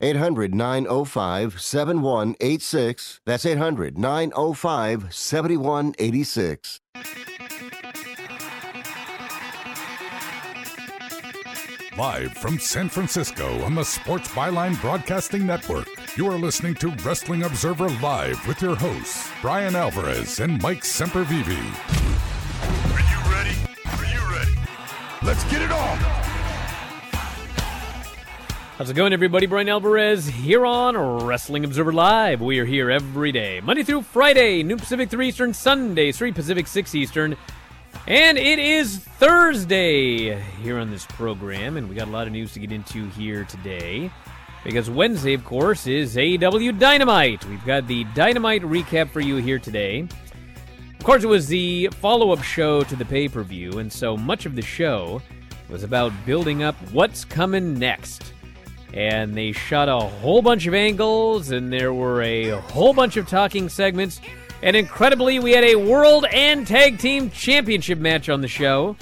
800 0.00 0.54
905 0.54 1.60
7186. 1.60 3.20
That's 3.24 3.46
800 3.46 3.96
905 3.96 5.14
7186. 5.14 6.80
Live 11.96 12.34
from 12.34 12.58
San 12.58 12.90
Francisco 12.90 13.62
on 13.62 13.74
the 13.74 13.82
Sports 13.82 14.28
Byline 14.28 14.78
Broadcasting 14.82 15.46
Network, 15.46 15.88
you 16.14 16.30
are 16.30 16.36
listening 16.36 16.74
to 16.74 16.90
Wrestling 17.02 17.44
Observer 17.44 17.88
Live 17.88 18.46
with 18.46 18.60
your 18.60 18.76
hosts, 18.76 19.30
Bryan 19.40 19.74
Alvarez 19.74 20.40
and 20.40 20.60
Mike 20.60 20.82
Sempervive. 20.82 21.48
Are 22.92 23.00
you 23.00 23.32
ready? 23.32 23.56
Are 23.86 24.04
you 24.12 24.30
ready? 24.30 24.58
Let's 25.22 25.44
get 25.44 25.62
it 25.62 25.72
on! 25.72 26.35
How's 28.76 28.90
it 28.90 28.94
going, 28.94 29.14
everybody? 29.14 29.46
Bryan 29.46 29.70
Alvarez 29.70 30.26
here 30.26 30.66
on 30.66 30.98
Wrestling 31.24 31.64
Observer 31.64 31.94
Live. 31.94 32.42
We 32.42 32.58
are 32.58 32.66
here 32.66 32.90
every 32.90 33.32
day, 33.32 33.58
Monday 33.62 33.82
through 33.82 34.02
Friday, 34.02 34.62
noon 34.62 34.76
Pacific 34.76 35.08
3 35.08 35.28
Eastern, 35.28 35.54
Sunday 35.54 36.12
3 36.12 36.30
Pacific 36.32 36.66
6 36.66 36.94
Eastern. 36.94 37.38
And 38.06 38.36
it 38.36 38.58
is 38.58 38.98
Thursday 38.98 40.38
here 40.60 40.78
on 40.78 40.90
this 40.90 41.06
program, 41.06 41.78
and 41.78 41.88
we 41.88 41.94
got 41.94 42.08
a 42.08 42.10
lot 42.10 42.26
of 42.26 42.34
news 42.34 42.52
to 42.52 42.60
get 42.60 42.70
into 42.70 43.08
here 43.08 43.44
today. 43.44 44.10
Because 44.62 44.90
Wednesday, 44.90 45.32
of 45.32 45.42
course, 45.42 45.86
is 45.86 46.14
AEW 46.14 46.78
Dynamite. 46.78 47.46
We've 47.46 47.64
got 47.64 47.86
the 47.86 48.04
Dynamite 48.14 48.60
recap 48.60 49.08
for 49.08 49.20
you 49.20 49.36
here 49.36 49.58
today. 49.58 50.06
Of 50.98 51.02
course, 51.02 51.24
it 51.24 51.28
was 51.28 51.46
the 51.46 51.88
follow 52.02 52.30
up 52.30 52.42
show 52.42 52.82
to 52.82 52.94
the 52.94 53.06
pay 53.06 53.26
per 53.26 53.42
view, 53.42 53.78
and 53.78 53.90
so 53.90 54.18
much 54.18 54.44
of 54.44 54.54
the 54.54 54.60
show 54.60 55.22
was 55.70 55.82
about 55.82 56.12
building 56.26 56.62
up 56.62 56.74
what's 56.92 57.24
coming 57.24 57.72
next. 57.78 58.34
And 58.94 59.34
they 59.34 59.52
shot 59.52 59.88
a 59.88 59.98
whole 59.98 60.42
bunch 60.42 60.66
of 60.66 60.74
angles, 60.74 61.50
and 61.50 61.72
there 61.72 61.92
were 61.92 62.22
a 62.22 62.50
whole 62.50 62.94
bunch 62.94 63.16
of 63.16 63.28
talking 63.28 63.68
segments. 63.68 64.20
And 64.62 64.74
incredibly, 64.76 65.38
we 65.38 65.52
had 65.52 65.64
a 65.64 65.76
World 65.76 66.24
and 66.32 66.66
Tag 66.66 66.98
Team 66.98 67.30
Championship 67.30 67.98
match 67.98 68.28
on 68.28 68.40
the 68.40 68.48
show. 68.48 68.96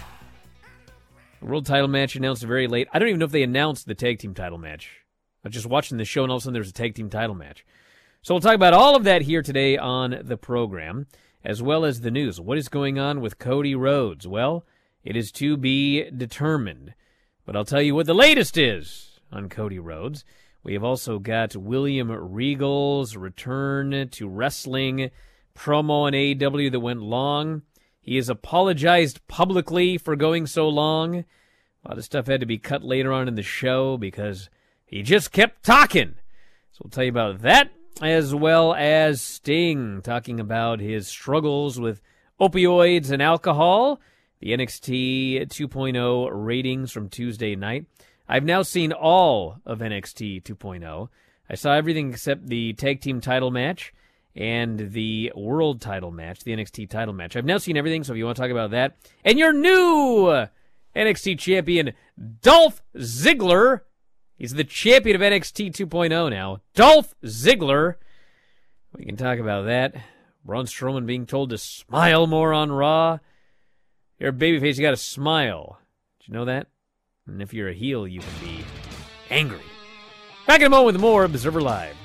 World 1.41 1.67
title 1.67 1.89
match 1.89 2.17
announced 2.17 2.43
very 2.43 2.67
late. 2.67 2.89
I 2.93 2.99
don't 2.99 3.09
even 3.09 3.19
know 3.19 3.27
if 3.27 3.33
they 3.33 3.43
announced 3.43 3.87
the 3.87 3.95
Tag 3.95 4.19
Team 4.19 4.35
title 4.35 4.59
match. 4.59 4.91
I 5.45 5.49
was 5.49 5.55
just 5.55 5.67
watching 5.67 5.99
the 5.99 6.05
show, 6.07 6.23
and 6.23 6.31
all 6.33 6.39
of 6.39 6.43
a 6.43 6.45
sudden 6.45 6.55
there's 6.55 6.71
a 6.71 6.73
Tag 6.73 6.95
Team 6.95 7.11
title 7.11 7.35
match. 7.35 7.67
So 8.23 8.33
we'll 8.33 8.41
talk 8.41 8.55
about 8.55 8.73
all 8.73 8.97
of 8.97 9.05
that 9.05 9.23
here 9.23 9.43
today 9.43 9.77
on 9.77 10.19
the 10.23 10.39
program, 10.39 11.07
as 11.45 11.63
well 11.63 11.85
as 11.85 12.01
the 12.01 12.11
news. 12.11 12.41
What 12.41 12.57
is 12.57 12.69
going 12.69 12.99
on 12.99 13.21
with 13.21 13.39
Cody 13.39 13.75
Rhodes? 13.75 14.27
Well, 14.27 14.65
it 15.05 15.17
is 15.17 15.31
to 15.33 15.59
be 15.59 16.11
determined. 16.11 16.95
But 17.45 17.57
I'll 17.57 17.67
tell 17.67 17.83
you 17.83 17.95
what 17.95 18.07
the 18.07 18.15
latest 18.15 18.57
is 18.57 19.14
on 19.35 19.49
Cody 19.49 19.79
Rhodes. 19.79 20.25
We 20.63 20.73
have 20.73 20.85
also 20.85 21.19
got 21.19 21.57
William 21.57 22.11
Regal's 22.11 23.17
return 23.17 24.09
to 24.13 24.29
wrestling 24.29 25.11
promo 25.55 26.05
on 26.07 26.13
AEW 26.13 26.73
that 26.73 26.81
went 26.81 27.03
long. 27.03 27.63
He 28.01 28.17
has 28.17 28.29
apologized 28.29 29.27
publicly 29.29 29.99
for 29.99 30.17
going 30.17 30.47
so 30.47 30.69
long. 30.69 31.17
A 31.85 31.89
lot 31.89 31.99
of 31.99 32.05
stuff 32.05 32.27
had 32.27 32.41
to 32.41 32.47
be 32.47 32.59
cut 32.59 32.83
later 32.83 33.13
on 33.13 33.29
in 33.29 33.35
the 33.35 33.43
show 33.43 33.99
because 33.99 34.49
he 34.87 35.03
just 35.03 35.33
kept 35.33 35.65
talking. 35.65 36.15
So 36.73 36.83
we'll 36.83 36.91
tell 36.91 37.05
you 37.05 37.11
about 37.11 37.43
that, 37.43 37.71
as 38.01 38.35
well 38.35 38.75
as 38.75 39.21
Sting 39.21 40.01
talking 40.03 40.41
about 40.41 40.81
his 40.81 41.09
struggles 41.09 41.79
with 41.79 42.01
opioids 42.41 43.11
and 43.11 43.23
alcohol. 43.23 44.01
The 44.41 44.53
NXT 44.53 45.47
2.0 45.49 46.29
ratings 46.33 46.91
from 46.91 47.09
Tuesday 47.09 47.55
night. 47.55 47.87
I've 48.29 48.45
now 48.45 48.63
seen 48.63 48.93
all 48.93 49.59
of 49.67 49.81
NXT 49.81 50.43
2.0. 50.43 51.09
I 51.49 51.55
saw 51.55 51.73
everything 51.73 52.11
except 52.11 52.47
the 52.47 52.73
tag 52.73 53.01
team 53.01 53.21
title 53.21 53.51
match 53.51 53.93
and 54.35 54.93
the 54.93 55.33
world 55.37 55.81
title 55.81 56.11
match, 56.11 56.43
the 56.43 56.53
NXT 56.53 56.89
title 56.89 57.15
match. 57.15 57.37
I've 57.37 57.45
now 57.45 57.59
seen 57.59 57.77
everything, 57.77 58.03
so 58.03 58.13
if 58.13 58.19
you 58.19 58.25
want 58.25 58.37
to 58.37 58.43
talk 58.43 58.51
about 58.51 58.71
that. 58.71 58.97
And 59.25 59.39
your 59.39 59.53
new 59.53 60.47
NXT 60.97 61.39
champion, 61.39 61.93
Dolph 62.41 62.83
Ziggler. 62.97 63.81
He's 64.37 64.55
the 64.55 64.65
champion 64.65 65.17
of 65.17 65.23
NXT 65.23 65.73
2.0 65.73 66.31
now. 66.31 66.61
Dolph 66.75 67.15
Ziggler. 67.25 67.97
We 68.97 69.05
can 69.05 69.17
talk 69.17 69.39
about 69.39 69.67
that. 69.67 69.95
Braun 70.45 70.67
Strowman 70.67 71.07
being 71.07 71.27
told 71.27 71.51
to 71.51 71.59
smile 71.59 72.27
more 72.27 72.53
on 72.53 72.73
Raw. 72.73 73.19
You're 74.19 74.31
a 74.31 74.33
babyface, 74.33 74.77
you 74.77 74.83
gotta 74.83 74.97
smile. 74.97 75.79
Did 76.21 76.29
you 76.29 76.35
know 76.35 76.45
that? 76.47 76.69
And 77.27 77.41
if 77.41 77.55
you're 77.55 77.71
a 77.71 77.75
heel, 77.75 78.07
you 78.07 78.21
can 78.21 78.33
be 78.41 78.65
angry. 79.31 79.63
Back 80.47 80.61
in 80.61 80.67
a 80.67 80.71
moment 80.71 80.87
with 80.87 81.01
more 81.01 81.25
Observer 81.25 81.63
Live. 81.63 81.97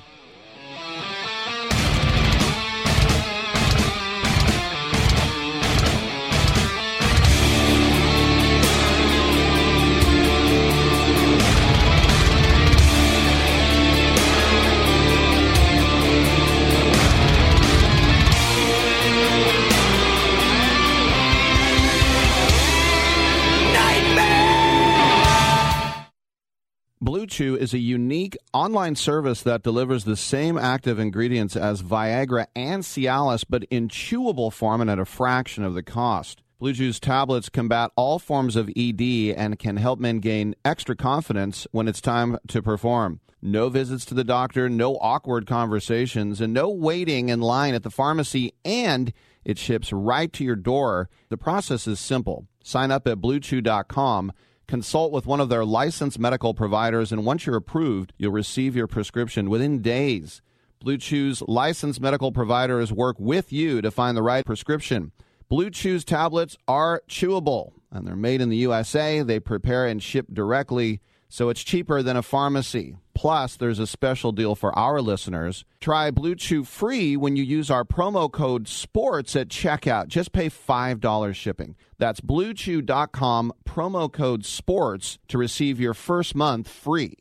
Is 27.39 27.73
a 27.73 27.79
unique 27.79 28.35
online 28.51 28.97
service 28.97 29.43
that 29.43 29.63
delivers 29.63 30.03
the 30.03 30.17
same 30.17 30.57
active 30.57 30.99
ingredients 30.99 31.55
as 31.55 31.81
Viagra 31.81 32.47
and 32.53 32.83
Cialis, 32.83 33.45
but 33.47 33.63
in 33.71 33.87
chewable 33.87 34.51
form 34.51 34.81
and 34.81 34.89
at 34.89 34.99
a 34.99 35.05
fraction 35.05 35.63
of 35.63 35.73
the 35.73 35.81
cost. 35.81 36.43
BlueChew's 36.61 36.99
tablets 36.99 37.47
combat 37.47 37.91
all 37.95 38.19
forms 38.19 38.57
of 38.57 38.69
ED 38.75 39.33
and 39.37 39.57
can 39.57 39.77
help 39.77 39.99
men 39.99 40.19
gain 40.19 40.53
extra 40.65 40.97
confidence 40.97 41.65
when 41.71 41.87
it's 41.87 42.01
time 42.01 42.37
to 42.49 42.61
perform. 42.61 43.21
No 43.41 43.69
visits 43.69 44.03
to 44.05 44.13
the 44.13 44.25
doctor, 44.25 44.67
no 44.67 44.97
awkward 44.97 45.47
conversations, 45.47 46.41
and 46.41 46.53
no 46.53 46.69
waiting 46.69 47.29
in 47.29 47.39
line 47.39 47.73
at 47.73 47.83
the 47.83 47.89
pharmacy, 47.89 48.53
and 48.65 49.13
it 49.45 49.57
ships 49.57 49.93
right 49.93 50.33
to 50.33 50.43
your 50.43 50.57
door. 50.57 51.09
The 51.29 51.37
process 51.37 51.87
is 51.87 52.01
simple. 52.01 52.47
Sign 52.65 52.91
up 52.91 53.07
at 53.07 53.19
bluechew.com 53.19 54.33
Consult 54.69 55.11
with 55.11 55.25
one 55.25 55.39
of 55.39 55.49
their 55.49 55.65
licensed 55.65 56.19
medical 56.19 56.53
providers, 56.53 57.11
and 57.11 57.25
once 57.25 57.47
you're 57.47 57.55
approved, 57.55 58.13
you'll 58.19 58.31
receive 58.31 58.75
your 58.75 58.85
prescription 58.85 59.49
within 59.49 59.81
days. 59.81 60.43
BlueChew's 60.85 61.41
licensed 61.47 61.99
medical 61.99 62.31
providers 62.31 62.93
work 62.93 63.15
with 63.19 63.51
you 63.51 63.81
to 63.81 63.89
find 63.89 64.15
the 64.15 64.21
right 64.21 64.45
prescription. 64.45 65.11
BlueChew's 65.51 66.05
tablets 66.05 66.55
are 66.67 67.01
chewable, 67.09 67.71
and 67.91 68.07
they're 68.07 68.15
made 68.15 68.41
in 68.41 68.49
the 68.49 68.57
USA. 68.57 69.23
They 69.23 69.39
prepare 69.39 69.87
and 69.87 70.03
ship 70.03 70.27
directly, 70.31 71.01
so 71.29 71.49
it's 71.49 71.63
cheaper 71.63 72.03
than 72.03 72.15
a 72.15 72.21
pharmacy. 72.21 72.95
Plus, 73.19 73.57
there's 73.57 73.79
a 73.79 73.85
special 73.85 74.31
deal 74.31 74.55
for 74.55 74.71
our 74.79 75.01
listeners. 75.01 75.65
Try 75.81 76.09
BlueChew 76.09 76.65
free 76.65 77.17
when 77.17 77.35
you 77.35 77.43
use 77.43 77.69
our 77.69 77.83
promo 77.83 78.31
code 78.31 78.65
SPORTS 78.65 79.35
at 79.35 79.49
checkout. 79.49 80.07
Just 80.07 80.31
pay 80.31 80.49
$5 80.49 81.35
shipping. 81.35 81.75
That's 81.97 82.21
bluechew.com, 82.21 83.51
promo 83.67 84.09
code 84.09 84.45
SPORTS 84.45 85.19
to 85.27 85.37
receive 85.37 85.81
your 85.81 85.93
first 85.93 86.33
month 86.33 86.69
free. 86.69 87.15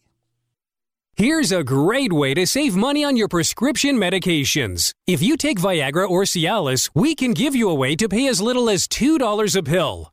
Here's 1.16 1.50
a 1.50 1.64
great 1.64 2.12
way 2.12 2.32
to 2.32 2.46
save 2.46 2.76
money 2.76 3.02
on 3.02 3.16
your 3.16 3.26
prescription 3.26 3.96
medications. 3.96 4.92
If 5.08 5.20
you 5.20 5.36
take 5.36 5.58
Viagra 5.58 6.08
or 6.08 6.22
Cialis, 6.22 6.90
we 6.94 7.16
can 7.16 7.32
give 7.32 7.56
you 7.56 7.70
a 7.70 7.74
way 7.74 7.96
to 7.96 8.08
pay 8.08 8.28
as 8.28 8.40
little 8.40 8.70
as 8.70 8.86
$2 8.86 9.56
a 9.56 9.62
pill. 9.64 10.12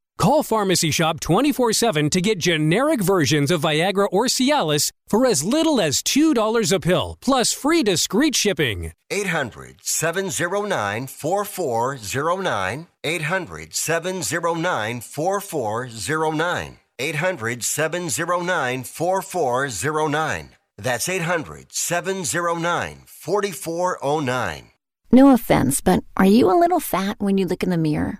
Call 0.21 0.43
Pharmacy 0.43 0.91
Shop 0.91 1.19
24 1.19 1.73
7 1.73 2.11
to 2.11 2.21
get 2.21 2.37
generic 2.37 3.01
versions 3.01 3.49
of 3.49 3.61
Viagra 3.61 4.07
or 4.11 4.25
Cialis 4.25 4.91
for 5.07 5.25
as 5.25 5.43
little 5.43 5.81
as 5.81 6.03
$2 6.03 6.71
a 6.71 6.79
pill, 6.79 7.17
plus 7.21 7.51
free 7.51 7.81
discreet 7.81 8.35
shipping. 8.35 8.93
800 9.09 9.77
709 9.81 11.07
4409. 11.07 12.87
800 13.03 13.73
709 13.73 15.01
4409. 15.01 16.77
800 16.99 17.63
709 17.63 18.83
4409. 18.83 20.49
That's 20.77 21.09
800 21.09 21.73
709 21.73 23.03
4409. 23.07 24.71
No 25.11 25.33
offense, 25.33 25.81
but 25.81 26.03
are 26.15 26.25
you 26.27 26.51
a 26.51 26.59
little 26.59 26.79
fat 26.79 27.15
when 27.17 27.39
you 27.39 27.47
look 27.47 27.63
in 27.63 27.71
the 27.71 27.77
mirror? 27.77 28.19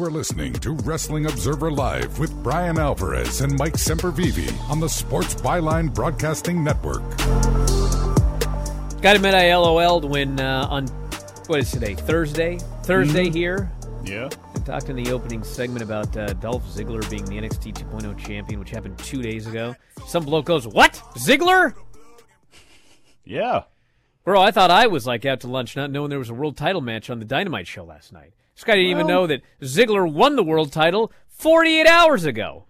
You 0.00 0.06
are 0.06 0.10
listening 0.10 0.54
to 0.54 0.70
Wrestling 0.72 1.26
Observer 1.26 1.70
Live 1.70 2.18
with 2.18 2.32
Bryan 2.42 2.78
Alvarez 2.78 3.42
and 3.42 3.54
Mike 3.58 3.74
Sempervive 3.74 4.58
on 4.70 4.80
the 4.80 4.88
Sports 4.88 5.34
Byline 5.34 5.92
Broadcasting 5.92 6.64
Network. 6.64 7.02
Got 9.02 9.10
to 9.12 9.16
admit, 9.16 9.34
I 9.34 9.54
LOL'd 9.54 10.06
when 10.06 10.40
uh, 10.40 10.66
on 10.70 10.86
what 11.48 11.60
is 11.60 11.70
today? 11.70 11.92
Thursday. 11.96 12.56
Thursday 12.84 13.26
Mm-hmm. 13.26 13.34
here. 13.36 13.70
Yeah. 14.02 14.30
I 14.54 14.58
talked 14.60 14.88
in 14.88 14.96
the 14.96 15.12
opening 15.12 15.42
segment 15.44 15.82
about 15.82 16.16
uh, 16.16 16.32
Dolph 16.32 16.64
Ziggler 16.64 17.08
being 17.10 17.26
the 17.26 17.36
NXT 17.36 17.74
2.0 17.74 18.16
champion, 18.16 18.58
which 18.58 18.70
happened 18.70 18.96
two 19.00 19.20
days 19.20 19.46
ago. 19.46 19.76
Some 20.06 20.24
bloke 20.24 20.46
goes, 20.46 20.66
"What? 20.66 20.94
Ziggler?" 21.16 21.74
Yeah. 23.22 23.64
Bro, 24.24 24.40
I 24.40 24.50
thought 24.50 24.70
I 24.70 24.86
was 24.86 25.06
like 25.06 25.26
out 25.26 25.40
to 25.40 25.46
lunch, 25.46 25.76
not 25.76 25.90
knowing 25.90 26.08
there 26.08 26.18
was 26.18 26.30
a 26.30 26.34
world 26.34 26.56
title 26.56 26.80
match 26.80 27.10
on 27.10 27.18
the 27.18 27.26
Dynamite 27.26 27.66
show 27.66 27.84
last 27.84 28.14
night. 28.14 28.32
This 28.60 28.64
guy 28.66 28.76
didn't 28.76 28.90
even 28.90 29.06
know 29.06 29.26
that 29.26 29.40
Ziggler 29.62 30.12
won 30.12 30.36
the 30.36 30.42
world 30.42 30.70
title 30.70 31.10
48 31.28 31.86
hours 31.86 32.26
ago. 32.26 32.66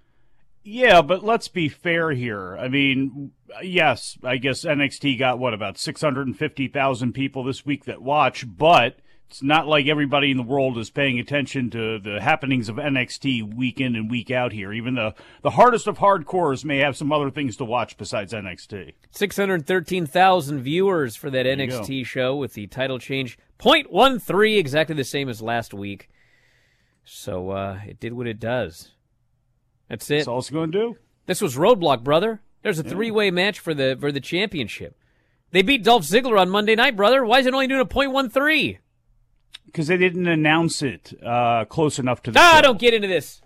Yeah, 0.63 1.03
but 1.03 1.25
let's 1.25 1.49
be 1.49 1.69
fair 1.69 2.13
here. 2.13 2.57
I 2.57 2.69
mean, 2.69 3.33
yes, 3.61 4.17
I 4.23 4.37
guess 4.37 4.65
NXT 4.65 5.19
got 5.19 5.41
what 5.41 5.53
about 5.53 5.79
650,000 5.79 7.13
people 7.13 7.43
this 7.43 7.67
week 7.67 7.87
that 7.87 8.03
watch, 8.03 8.47
but 8.47 9.01
it's 9.31 9.44
not 9.44 9.69
like 9.69 9.87
everybody 9.87 10.32
in 10.32 10.37
the 10.37 10.43
world 10.43 10.77
is 10.77 10.91
paying 10.91 11.21
attention 11.21 11.71
to 11.71 12.00
the 12.00 12.21
happenings 12.21 12.69
of 12.69 12.77
NXT 12.77 13.55
week 13.55 13.81
in 13.81 13.94
and 13.94 14.11
week 14.11 14.32
out 14.32 14.53
here. 14.53 14.73
Even 14.73 14.97
the 14.97 15.15
the 15.43 15.50
hardest 15.50 15.87
of 15.87 15.99
hardcores 15.99 16.65
may 16.65 16.79
have 16.79 16.97
some 16.97 17.12
other 17.12 17.31
things 17.31 17.56
to 17.59 17.65
watch 17.65 17.97
besides 17.97 18.32
NXT. 18.32 18.94
613,000 19.12 20.61
viewers 20.61 21.15
for 21.15 21.31
that 21.31 21.47
you 21.47 21.53
NXT 21.53 22.05
show 22.06 22.35
with 22.35 22.55
the 22.55 22.67
title 22.67 22.99
change 22.99 23.38
0.13, 23.61 24.59
exactly 24.59 24.97
the 24.97 25.05
same 25.05 25.29
as 25.29 25.41
last 25.41 25.73
week. 25.73 26.11
So 27.05 27.50
uh, 27.50 27.79
it 27.87 28.00
did 28.00 28.15
what 28.15 28.26
it 28.26 28.41
does. 28.41 28.91
That's 29.88 30.11
it. 30.11 30.17
That's 30.17 30.29
all 30.29 30.41
it's 30.41 30.50
going 30.50 30.73
to 30.73 30.79
do. 30.79 30.97
This 31.26 31.41
was 31.41 31.56
Roadblock, 31.56 32.03
brother. 32.03 32.41
There's 32.62 32.81
a 32.81 32.85
three-way 32.85 33.31
match 33.31 33.61
for 33.61 33.75
the 33.75 33.97
for 34.00 34.11
the 34.11 34.21
championship. 34.21 34.97
They 35.53 35.62
beat 35.62 35.85
Dolph 35.85 36.03
Ziggler 36.03 36.41
on 36.41 36.50
Monday 36.50 36.75
night, 36.75 36.97
brother. 36.97 37.25
Why 37.25 37.38
is 37.38 37.47
it 37.47 37.55
only 37.55 37.69
doing 37.69 37.81
a 37.81 37.87
.13? 37.87 38.79
Because 39.73 39.87
they 39.87 39.97
didn't 39.97 40.27
announce 40.27 40.83
it 40.83 41.13
uh, 41.25 41.65
close 41.67 41.99
enough 41.99 42.23
to 42.25 42.31
the 42.33 42.41
Ah, 42.41 42.55
show. 42.57 42.63
don't 42.63 42.79
get 42.79 42.93
into 42.95 43.07
this. 43.09 43.41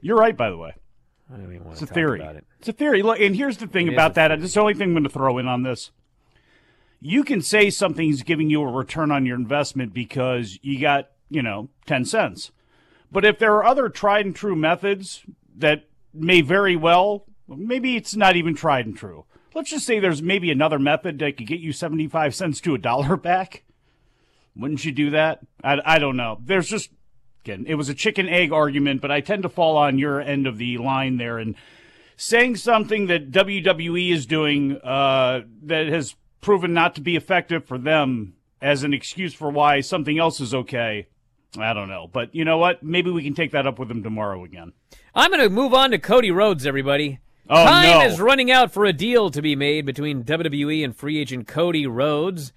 You're 0.00 0.16
right, 0.16 0.36
by 0.36 0.50
the 0.50 0.56
way. 0.56 0.74
I 1.32 1.36
don't 1.36 1.52
even 1.52 1.64
want 1.64 1.72
It's 1.72 1.78
to 1.80 1.84
a 1.84 1.86
talk 1.88 1.94
theory. 1.94 2.20
about 2.20 2.36
it. 2.36 2.44
It's 2.58 2.68
a 2.68 2.72
theory. 2.72 3.02
Look, 3.02 3.20
and 3.20 3.36
here's 3.36 3.58
the 3.58 3.66
thing 3.66 3.86
It 3.86 3.90
is 3.90 3.94
about 3.94 4.14
that. 4.14 4.28
theory. 4.28 4.40
This 4.40 4.50
is 4.50 4.54
the 4.54 4.60
only 4.60 4.74
thing 4.74 4.88
I'm 4.88 4.94
going 4.94 5.04
to 5.04 5.10
throw 5.10 5.38
in 5.38 5.46
on 5.46 5.62
this. 5.62 5.90
You 7.00 7.22
can 7.22 7.40
say 7.42 7.70
something's 7.70 8.22
giving 8.22 8.50
you 8.50 8.62
a 8.62 8.66
return 8.72 9.12
on 9.12 9.24
your 9.26 9.36
investment 9.36 9.94
because 9.94 10.58
you 10.62 10.80
got, 10.80 11.10
you 11.30 11.42
know, 11.42 11.68
10 11.86 12.04
cents. 12.04 12.50
But 13.12 13.24
if 13.24 13.38
there 13.38 13.54
are 13.54 13.64
other 13.64 13.88
tried 13.88 14.26
and 14.26 14.34
true 14.34 14.56
methods 14.56 15.22
that 15.56 15.84
may 16.12 16.40
very 16.40 16.74
well, 16.74 17.26
maybe 17.46 17.94
it's 17.94 18.16
not 18.16 18.34
even 18.34 18.54
tried 18.56 18.86
and 18.86 18.96
true. 18.96 19.24
Let's 19.54 19.70
just 19.70 19.86
say 19.86 19.98
there's 20.00 20.22
maybe 20.22 20.50
another 20.50 20.78
method 20.78 21.18
that 21.20 21.36
could 21.36 21.46
get 21.46 21.60
you 21.60 21.72
75 21.72 22.34
cents 22.34 22.60
to 22.62 22.74
a 22.74 22.78
dollar 22.78 23.16
back. 23.16 23.62
Wouldn't 24.56 24.84
you 24.84 24.92
do 24.92 25.10
that? 25.10 25.40
I, 25.62 25.78
I 25.84 25.98
don't 25.98 26.16
know. 26.16 26.38
There's 26.44 26.68
just, 26.68 26.90
again, 27.44 27.64
it 27.68 27.74
was 27.74 27.88
a 27.88 27.94
chicken 27.94 28.28
egg 28.28 28.52
argument, 28.52 29.00
but 29.00 29.10
I 29.10 29.20
tend 29.20 29.42
to 29.44 29.48
fall 29.48 29.76
on 29.76 29.98
your 29.98 30.20
end 30.20 30.46
of 30.46 30.58
the 30.58 30.78
line 30.78 31.16
there. 31.16 31.38
And 31.38 31.54
saying 32.16 32.56
something 32.56 33.06
that 33.06 33.30
WWE 33.30 34.12
is 34.12 34.26
doing 34.26 34.76
uh, 34.82 35.42
that 35.62 35.86
has 35.86 36.16
proven 36.40 36.74
not 36.74 36.94
to 36.96 37.00
be 37.00 37.16
effective 37.16 37.64
for 37.64 37.78
them 37.78 38.34
as 38.60 38.82
an 38.82 38.92
excuse 38.92 39.32
for 39.32 39.50
why 39.50 39.80
something 39.80 40.18
else 40.18 40.40
is 40.40 40.52
okay. 40.52 41.06
I 41.56 41.72
don't 41.72 41.88
know. 41.88 42.08
But 42.12 42.34
you 42.34 42.44
know 42.44 42.58
what? 42.58 42.82
Maybe 42.82 43.10
we 43.10 43.22
can 43.22 43.34
take 43.34 43.52
that 43.52 43.66
up 43.66 43.78
with 43.78 43.88
them 43.88 44.02
tomorrow 44.02 44.44
again. 44.44 44.72
I'm 45.14 45.30
going 45.30 45.42
to 45.42 45.48
move 45.48 45.72
on 45.72 45.92
to 45.92 45.98
Cody 45.98 46.30
Rhodes, 46.30 46.66
everybody. 46.66 47.20
Oh, 47.48 47.64
Time 47.64 48.00
no. 48.00 48.06
is 48.06 48.20
running 48.20 48.50
out 48.50 48.72
for 48.72 48.84
a 48.84 48.92
deal 48.92 49.30
to 49.30 49.40
be 49.40 49.56
made 49.56 49.86
between 49.86 50.24
WWE 50.24 50.84
and 50.84 50.94
free 50.94 51.18
agent 51.18 51.46
Cody 51.46 51.86
Rhodes. 51.86 52.52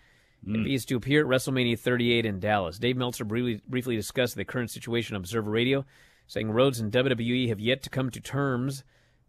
If 0.45 0.65
he 0.65 0.73
is 0.73 0.85
to 0.85 0.95
appear 0.95 1.21
at 1.21 1.27
WrestleMania 1.27 1.77
38 1.77 2.25
in 2.25 2.39
Dallas. 2.39 2.79
Dave 2.79 2.97
Meltzer 2.97 3.23
briefly, 3.23 3.61
briefly 3.67 3.95
discussed 3.95 4.35
the 4.35 4.43
current 4.43 4.71
situation 4.71 5.15
on 5.15 5.21
Observer 5.21 5.51
Radio, 5.51 5.85
saying 6.25 6.49
Rhodes 6.49 6.79
and 6.79 6.91
WWE 6.91 7.49
have 7.49 7.59
yet 7.59 7.83
to 7.83 7.91
come 7.91 8.09
to 8.09 8.19
terms 8.19 8.83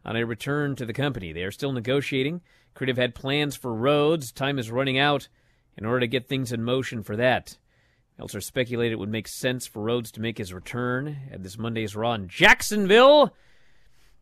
on 0.04 0.16
a 0.16 0.25
return 0.25 0.75
to 0.76 0.87
the 0.87 0.95
company. 0.95 1.33
They 1.33 1.42
are 1.42 1.50
still 1.50 1.73
negotiating. 1.73 2.40
Creative 2.75 2.97
had 2.97 3.14
plans 3.14 3.57
for 3.57 3.75
Rhodes. 3.75 4.33
Time 4.33 4.59
is 4.59 4.71
running 4.71 4.99
out 4.99 5.28
in 5.76 5.85
order 5.85 6.00
to 6.00 6.07
get 6.07 6.28
things 6.28 6.50
in 6.50 6.62
motion 6.62 7.02
for 7.02 7.16
that. 7.16 7.59
Meltzer 8.19 8.40
speculated 8.40 8.95
it 8.95 8.99
would 8.99 9.09
make 9.09 9.28
sense 9.28 9.66
for 9.66 9.83
Rhodes 9.83 10.11
to 10.12 10.21
make 10.21 10.38
his 10.38 10.54
return 10.54 11.16
at 11.31 11.42
this 11.42 11.59
Monday's 11.59 11.97
Raw 11.97 12.14
in 12.14 12.28
Jacksonville. 12.28 13.35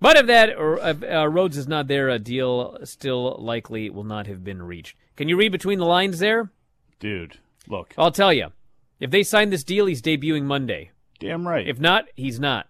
But 0.01 0.17
if 0.17 0.27
that 0.27 0.57
or 0.57 0.79
if 0.79 1.03
uh, 1.03 1.29
Rhodes 1.29 1.57
is 1.57 1.69
not 1.69 1.87
there, 1.87 2.09
a 2.09 2.19
deal 2.19 2.79
still 2.85 3.37
likely 3.39 3.91
will 3.91 4.05
not 4.05 4.27
have 4.27 4.43
been 4.43 4.63
reached. 4.63 4.97
Can 5.17 5.29
you 5.29 5.37
read 5.37 5.53
between 5.53 5.79
the 5.79 5.85
lines 5.85 6.19
there? 6.19 6.51
Dude, 7.00 7.38
look. 7.69 7.92
I'll 7.99 8.12
tell 8.12 8.33
you. 8.33 8.52
If 9.00 9.11
they 9.11 9.23
sign 9.23 9.50
this 9.50 9.64
deal, 9.64 9.87
he's 9.87 10.02
debuting 10.02 10.45
Monday. 10.45 10.92
Damn 11.19 11.49
right. 11.49 11.66
If 11.66 11.80
not, 11.80 12.04
he's 12.14 12.38
not. 12.38 12.69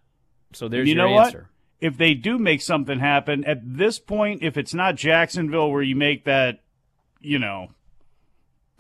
So 0.52 0.68
there's 0.68 0.88
you 0.88 0.94
your 0.94 1.08
know 1.08 1.18
answer. 1.18 1.38
what? 1.38 1.46
If 1.87 1.96
they 1.96 2.14
do 2.14 2.38
make 2.38 2.62
something 2.62 3.00
happen, 3.00 3.44
at 3.44 3.58
this 3.64 3.99
point, 3.99 4.42
if 4.42 4.56
it's 4.56 4.75
not 4.75 4.96
Jacksonville 4.96 5.70
where 5.70 5.82
you 5.82 5.96
make 5.96 6.25
that 6.25 6.60
you 7.20 7.38
know, 7.38 7.68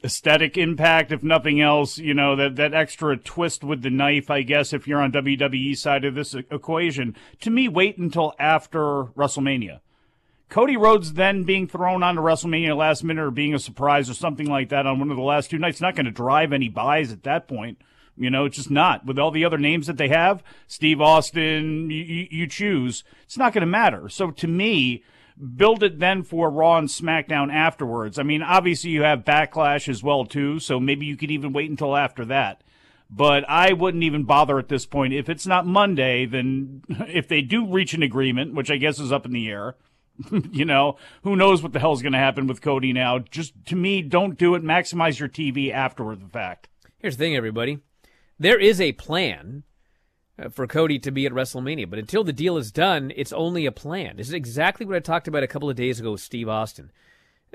aesthetic 0.02 0.56
impact, 0.56 1.12
if 1.12 1.22
nothing 1.22 1.60
else, 1.60 1.98
you 1.98 2.14
know, 2.14 2.34
that, 2.36 2.56
that 2.56 2.74
extra 2.74 3.16
twist 3.16 3.62
with 3.62 3.82
the 3.82 3.90
knife, 3.90 4.30
I 4.30 4.42
guess, 4.42 4.72
if 4.72 4.88
you're 4.88 5.02
on 5.02 5.12
WWE 5.12 5.76
side 5.76 6.04
of 6.04 6.14
this 6.14 6.34
equation. 6.34 7.16
To 7.42 7.50
me, 7.50 7.68
wait 7.68 7.98
until 7.98 8.34
after 8.38 9.04
WrestleMania. 9.16 9.80
Cody 10.50 10.76
Rhodes 10.76 11.12
then 11.12 11.44
being 11.44 11.68
thrown 11.68 12.02
onto 12.02 12.20
WrestleMania 12.20 12.76
last 12.76 13.04
minute 13.04 13.24
or 13.24 13.30
being 13.30 13.54
a 13.54 13.58
surprise 13.58 14.10
or 14.10 14.14
something 14.14 14.48
like 14.48 14.68
that 14.70 14.84
on 14.84 14.98
one 14.98 15.10
of 15.10 15.16
the 15.16 15.22
last 15.22 15.48
two 15.48 15.58
nights, 15.58 15.80
not 15.80 15.94
going 15.94 16.06
to 16.06 16.12
drive 16.12 16.52
any 16.52 16.68
buys 16.68 17.12
at 17.12 17.22
that 17.22 17.46
point. 17.46 17.80
You 18.16 18.30
know, 18.30 18.44
it's 18.44 18.56
just 18.56 18.70
not. 18.70 19.06
With 19.06 19.18
all 19.18 19.30
the 19.30 19.44
other 19.44 19.58
names 19.58 19.86
that 19.86 19.96
they 19.96 20.08
have, 20.08 20.42
Steve 20.66 21.00
Austin, 21.00 21.88
you, 21.88 22.26
you 22.30 22.46
choose, 22.48 23.04
it's 23.22 23.38
not 23.38 23.52
going 23.52 23.62
to 23.62 23.66
matter. 23.66 24.08
So 24.08 24.32
to 24.32 24.48
me, 24.48 25.04
build 25.56 25.84
it 25.84 26.00
then 26.00 26.24
for 26.24 26.50
Raw 26.50 26.78
and 26.78 26.88
SmackDown 26.88 27.52
afterwards. 27.52 28.18
I 28.18 28.24
mean, 28.24 28.42
obviously 28.42 28.90
you 28.90 29.02
have 29.02 29.24
Backlash 29.24 29.88
as 29.88 30.02
well 30.02 30.24
too, 30.24 30.58
so 30.58 30.80
maybe 30.80 31.06
you 31.06 31.16
could 31.16 31.30
even 31.30 31.52
wait 31.52 31.70
until 31.70 31.96
after 31.96 32.24
that. 32.24 32.62
But 33.08 33.48
I 33.48 33.72
wouldn't 33.72 34.04
even 34.04 34.24
bother 34.24 34.58
at 34.58 34.68
this 34.68 34.84
point. 34.84 35.14
If 35.14 35.28
it's 35.28 35.46
not 35.46 35.64
Monday, 35.64 36.26
then 36.26 36.82
if 36.88 37.28
they 37.28 37.40
do 37.40 37.66
reach 37.66 37.94
an 37.94 38.02
agreement, 38.02 38.54
which 38.54 38.70
I 38.70 38.76
guess 38.78 38.98
is 38.98 39.12
up 39.12 39.24
in 39.24 39.32
the 39.32 39.48
air, 39.48 39.76
you 40.52 40.64
know, 40.64 40.96
who 41.22 41.36
knows 41.36 41.62
what 41.62 41.72
the 41.72 41.80
hell's 41.80 42.02
going 42.02 42.12
to 42.12 42.18
happen 42.18 42.46
with 42.46 42.62
Cody 42.62 42.92
now? 42.92 43.18
Just 43.18 43.54
to 43.66 43.76
me, 43.76 44.02
don't 44.02 44.38
do 44.38 44.54
it. 44.54 44.62
Maximize 44.62 45.18
your 45.18 45.28
TV 45.28 45.72
afterward 45.72 46.20
the 46.20 46.28
fact. 46.28 46.68
Here's 46.98 47.16
the 47.16 47.24
thing, 47.24 47.36
everybody. 47.36 47.78
There 48.38 48.58
is 48.58 48.80
a 48.80 48.92
plan 48.92 49.64
uh, 50.38 50.48
for 50.48 50.66
Cody 50.66 50.98
to 51.00 51.10
be 51.10 51.26
at 51.26 51.32
WrestleMania, 51.32 51.88
but 51.88 51.98
until 51.98 52.24
the 52.24 52.32
deal 52.32 52.56
is 52.56 52.72
done, 52.72 53.12
it's 53.16 53.32
only 53.32 53.66
a 53.66 53.72
plan. 53.72 54.16
This 54.16 54.28
is 54.28 54.34
exactly 54.34 54.86
what 54.86 54.96
I 54.96 55.00
talked 55.00 55.28
about 55.28 55.42
a 55.42 55.48
couple 55.48 55.70
of 55.70 55.76
days 55.76 56.00
ago 56.00 56.12
with 56.12 56.20
Steve 56.20 56.48
Austin. 56.48 56.90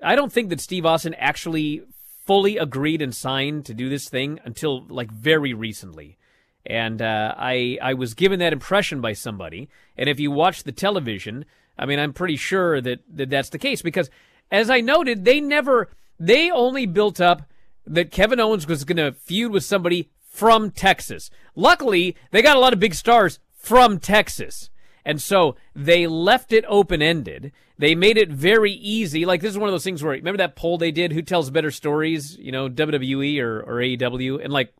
I 0.04 0.16
don't 0.16 0.32
think 0.32 0.50
that 0.50 0.62
Steve 0.62 0.86
Austin 0.86 1.14
actually 1.16 1.84
fully 2.26 2.58
agreed 2.58 3.02
and 3.02 3.14
signed 3.14 3.66
to 3.66 3.74
do 3.74 3.88
this 3.88 4.10
thing 4.10 4.40
until 4.44 4.86
like 4.88 5.12
very 5.12 5.54
recently. 5.54 6.18
And 6.66 7.02
uh, 7.02 7.36
I 7.38 7.78
I 7.82 7.94
was 7.94 8.16
given 8.16 8.40
that 8.40 8.54
impression 8.54 9.00
by 9.00 9.14
somebody. 9.14 9.70
And 9.96 10.10
if 10.10 10.20
you 10.20 10.32
watch 10.32 10.64
the 10.64 10.72
television, 10.72 11.46
I 11.78 11.86
mean, 11.86 12.00
I'm 12.00 12.14
pretty 12.14 12.38
sure 12.38 12.82
that, 12.82 13.02
that 13.14 13.30
that's 13.30 13.50
the 13.50 13.58
case 13.58 13.82
because, 13.82 14.10
as 14.52 14.70
I 14.70 14.82
noted, 14.82 15.26
they 15.26 15.42
never, 15.42 15.90
they 16.20 16.52
only 16.52 16.86
built 16.86 17.20
up 17.20 17.44
that 17.86 18.12
Kevin 18.12 18.40
Owens 18.40 18.68
was 18.68 18.84
going 18.84 18.98
to 18.98 19.12
feud 19.12 19.52
with 19.52 19.64
somebody 19.64 20.10
from 20.28 20.72
Texas. 20.72 21.30
Luckily, 21.56 22.16
they 22.32 22.42
got 22.42 22.58
a 22.58 22.60
lot 22.60 22.74
of 22.74 22.80
big 22.80 22.94
stars 22.94 23.40
from 23.54 24.00
Texas. 24.00 24.70
And 25.06 25.22
so 25.22 25.56
they 25.76 26.08
left 26.08 26.52
it 26.52 26.66
open 26.68 27.02
ended. 27.02 27.52
They 27.78 27.94
made 27.94 28.18
it 28.18 28.30
very 28.30 28.72
easy. 28.72 29.26
Like 29.26 29.42
this 29.42 29.52
is 29.52 29.58
one 29.58 29.70
of 29.70 29.74
those 29.74 29.84
things 29.84 30.02
where 30.02 30.14
remember 30.14 30.38
that 30.38 30.56
poll 30.56 30.78
they 30.78 30.92
did, 30.92 31.12
who 31.14 31.22
tells 31.22 31.50
better 31.52 31.72
stories, 31.72 32.38
you 32.38 32.52
know, 32.52 32.68
WWE 32.68 33.40
or, 33.40 33.62
or 33.62 33.76
AEW, 33.76 34.44
and 34.44 34.52
like 34.52 34.74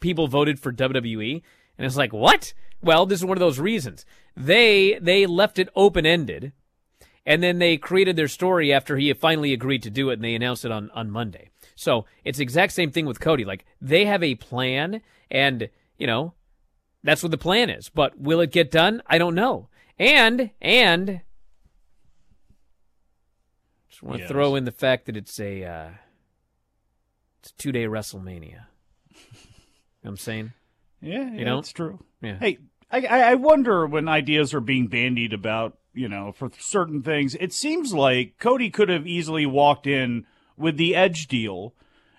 people 0.00 0.28
voted 0.28 0.60
for 0.60 0.72
WWE, 0.72 1.42
and 1.78 1.86
it's 1.86 1.96
like 1.96 2.12
what? 2.12 2.54
Well, 2.80 3.06
this 3.06 3.20
is 3.20 3.24
one 3.24 3.36
of 3.36 3.40
those 3.40 3.58
reasons. 3.58 4.04
They 4.36 4.98
they 5.00 5.26
left 5.26 5.58
it 5.58 5.68
open 5.74 6.06
ended, 6.06 6.52
and 7.26 7.42
then 7.42 7.58
they 7.58 7.76
created 7.76 8.16
their 8.16 8.28
story 8.28 8.72
after 8.72 8.96
he 8.96 9.12
finally 9.12 9.52
agreed 9.52 9.82
to 9.82 9.90
do 9.90 10.10
it, 10.10 10.14
and 10.14 10.24
they 10.24 10.34
announced 10.34 10.64
it 10.64 10.72
on 10.72 10.90
on 10.90 11.10
Monday. 11.10 11.50
So 11.74 12.06
it's 12.24 12.38
exact 12.38 12.72
same 12.72 12.90
thing 12.90 13.06
with 13.06 13.20
Cody. 13.20 13.44
Like 13.44 13.64
they 13.80 14.06
have 14.06 14.22
a 14.22 14.34
plan, 14.36 15.02
and 15.30 15.68
you 15.98 16.06
know 16.06 16.34
that's 17.02 17.22
what 17.22 17.30
the 17.32 17.38
plan 17.38 17.70
is. 17.70 17.88
But 17.88 18.18
will 18.18 18.40
it 18.40 18.50
get 18.50 18.70
done? 18.70 19.02
I 19.06 19.18
don't 19.18 19.34
know. 19.34 19.68
And 19.98 20.50
and 20.60 21.20
just 23.88 24.02
want 24.02 24.18
to 24.18 24.22
yes. 24.22 24.30
throw 24.30 24.54
in 24.54 24.64
the 24.64 24.72
fact 24.72 25.06
that 25.06 25.16
it's 25.16 25.38
a 25.38 25.64
uh, 25.64 25.90
it's 27.40 27.50
a 27.50 27.54
two 27.54 27.72
day 27.72 27.84
WrestleMania. 27.84 28.42
you 29.10 30.04
know 30.04 30.10
I'm 30.10 30.16
saying. 30.16 30.52
Yeah, 31.00 31.32
you 31.32 31.44
know, 31.44 31.58
it's 31.58 31.72
true. 31.72 31.98
Yeah. 32.20 32.38
Hey, 32.38 32.58
I, 32.92 33.32
I 33.32 33.34
wonder 33.34 33.86
when 33.86 34.06
ideas 34.06 34.52
are 34.52 34.60
being 34.60 34.86
bandied 34.86 35.32
about, 35.32 35.78
you 35.94 36.08
know, 36.08 36.32
for 36.32 36.50
certain 36.58 37.02
things. 37.02 37.34
It 37.36 37.52
seems 37.52 37.94
like 37.94 38.38
Cody 38.38 38.68
could 38.68 38.90
have 38.90 39.06
easily 39.06 39.46
walked 39.46 39.86
in 39.86 40.26
with 40.58 40.76
the 40.76 40.94
Edge 40.94 41.26
deal, 41.26 41.74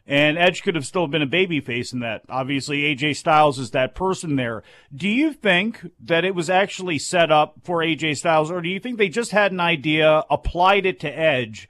and 0.08 0.38
Edge 0.38 0.64
could 0.64 0.74
have 0.74 0.86
still 0.86 1.08
been 1.08 1.22
a 1.22 1.28
babyface 1.28 1.94
in 1.94 2.00
that. 2.00 2.24
Obviously, 2.28 2.82
AJ 2.82 3.18
Styles 3.18 3.60
is 3.60 3.72
that 3.72 3.94
person 3.94 4.36
there. 4.36 4.64
Do 4.94 5.08
you 5.08 5.32
think 5.32 5.86
that 6.00 6.26
it 6.26 6.34
was 6.34 6.50
actually 6.50 6.98
set 6.98 7.32
up 7.32 7.56
for 7.64 7.80
AJ 7.80 8.18
Styles, 8.18 8.50
or 8.50 8.62
do 8.62 8.70
you 8.70 8.80
think 8.80 8.98
they 8.98 9.10
just 9.10 9.32
had 9.32 9.52
an 9.52 9.60
idea, 9.60 10.24
applied 10.30 10.88
it 10.88 11.00
to 11.02 11.08
Edge? 11.08 11.70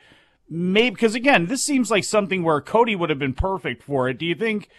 Maybe 0.49 0.91
because 0.91 1.15
again, 1.15 1.47
this 1.47 1.63
seems 1.63 1.91
like 1.91 2.03
something 2.03 2.43
where 2.43 2.61
Cody 2.61 2.95
would 2.95 3.09
have 3.09 3.19
been 3.19 3.33
perfect 3.33 3.83
for 3.83 4.07
it. 4.07 4.17
Do 4.17 4.25
you 4.25 4.35
think 4.35 4.69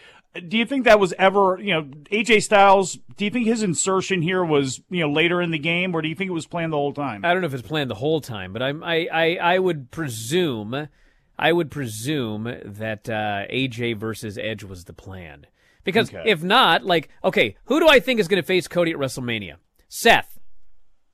do 0.49 0.59
you 0.59 0.67
think 0.67 0.85
that 0.85 0.99
was 0.99 1.15
ever, 1.19 1.59
you 1.61 1.73
know, 1.73 1.83
AJ 2.11 2.43
Styles, 2.43 2.99
do 3.17 3.25
you 3.25 3.31
think 3.31 3.47
his 3.47 3.63
insertion 3.63 4.23
here 4.23 4.45
was, 4.45 4.81
you 4.91 5.01
know, 5.01 5.11
later 5.11 5.41
in 5.41 5.51
the 5.51 5.59
game 5.59 5.95
or 5.95 6.03
do 6.03 6.09
you 6.09 6.15
think 6.15 6.29
it 6.29 6.35
was 6.35 6.47
planned 6.47 6.73
the 6.73 6.77
whole 6.77 6.93
time? 6.93 7.25
I 7.25 7.33
don't 7.33 7.43
know 7.43 7.47
if 7.47 7.55
it's 7.55 7.67
planned 7.67 7.91
the 7.91 7.95
whole 7.95 8.21
time, 8.21 8.53
but 8.53 8.63
I'm, 8.63 8.83
I, 8.83 9.09
I, 9.13 9.37
I 9.37 9.59
would 9.59 9.91
presume, 9.91 10.89
I 11.39 11.53
would 11.53 11.71
presume 11.71 12.45
that 12.65 13.09
uh, 13.09 13.47
AJ 13.51 13.97
versus 13.99 14.37
Edge 14.37 14.65
was 14.65 14.85
the 14.85 14.93
plan. 14.93 15.47
Because 15.85 16.09
okay. 16.09 16.23
if 16.25 16.43
not, 16.43 16.85
like, 16.85 17.11
okay, 17.23 17.57
who 17.67 17.79
do 17.79 17.89
I 17.89 18.01
think 18.01 18.19
is 18.19 18.27
going 18.27 18.43
to 18.43 18.47
face 18.47 18.67
Cody 18.67 18.91
at 18.91 18.97
WrestleMania? 18.97 19.57
Seth. 19.89 20.41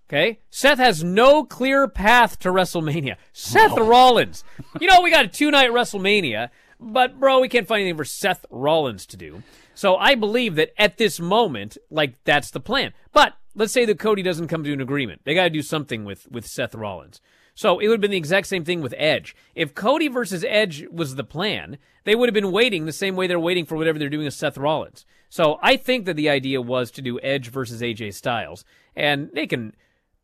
Okay? 0.08 0.40
Seth 0.48 0.78
has 0.78 1.04
no 1.04 1.44
clear 1.44 1.86
path 1.88 2.38
to 2.40 2.50
WrestleMania. 2.50 3.16
Seth 3.32 3.72
oh. 3.76 3.86
Rollins. 3.86 4.44
You 4.80 4.88
know, 4.88 5.02
we 5.02 5.10
got 5.10 5.24
a 5.24 5.28
two 5.28 5.50
night 5.50 5.70
WrestleMania. 5.70 6.50
But 6.80 7.20
bro, 7.20 7.40
we 7.40 7.48
can't 7.48 7.66
find 7.66 7.82
anything 7.82 7.96
for 7.96 8.04
Seth 8.04 8.46
Rollins 8.50 9.06
to 9.06 9.16
do. 9.16 9.42
So 9.74 9.96
I 9.96 10.14
believe 10.14 10.54
that 10.56 10.72
at 10.78 10.96
this 10.96 11.20
moment, 11.20 11.76
like 11.90 12.14
that's 12.24 12.50
the 12.50 12.60
plan. 12.60 12.92
But 13.12 13.34
let's 13.54 13.72
say 13.72 13.84
that 13.84 13.98
Cody 13.98 14.22
doesn't 14.22 14.48
come 14.48 14.64
to 14.64 14.72
an 14.72 14.80
agreement. 14.80 15.22
They 15.24 15.34
got 15.34 15.44
to 15.44 15.50
do 15.50 15.62
something 15.62 16.04
with 16.04 16.30
with 16.30 16.46
Seth 16.46 16.74
Rollins. 16.74 17.20
So 17.54 17.78
it 17.78 17.88
would 17.88 17.94
have 17.94 18.00
been 18.00 18.10
the 18.10 18.16
exact 18.16 18.46
same 18.46 18.64
thing 18.64 18.80
with 18.80 18.94
Edge. 18.96 19.36
If 19.54 19.74
Cody 19.74 20.08
versus 20.08 20.44
Edge 20.48 20.86
was 20.90 21.16
the 21.16 21.24
plan, 21.24 21.76
they 22.04 22.14
would 22.14 22.28
have 22.28 22.34
been 22.34 22.52
waiting 22.52 22.86
the 22.86 22.92
same 22.92 23.16
way 23.16 23.26
they're 23.26 23.38
waiting 23.38 23.66
for 23.66 23.76
whatever 23.76 23.98
they're 23.98 24.08
doing 24.08 24.24
with 24.24 24.34
Seth 24.34 24.56
Rollins. 24.56 25.04
So 25.28 25.58
I 25.62 25.76
think 25.76 26.06
that 26.06 26.16
the 26.16 26.30
idea 26.30 26.62
was 26.62 26.90
to 26.92 27.02
do 27.02 27.20
Edge 27.20 27.50
versus 27.50 27.82
AJ 27.82 28.14
Styles, 28.14 28.64
and 28.96 29.30
they 29.34 29.46
can. 29.46 29.74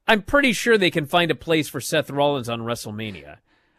I'm 0.09 0.23
pretty 0.23 0.53
sure 0.53 0.79
they 0.79 0.91
can 0.91 1.07
find 1.07 1.31
a 1.31 1.35
place 1.35 1.69
for 1.69 1.81
Seth 1.81 2.11
Rollins 2.11 2.49
on 2.49 2.61
WrestleMania, 2.61 3.39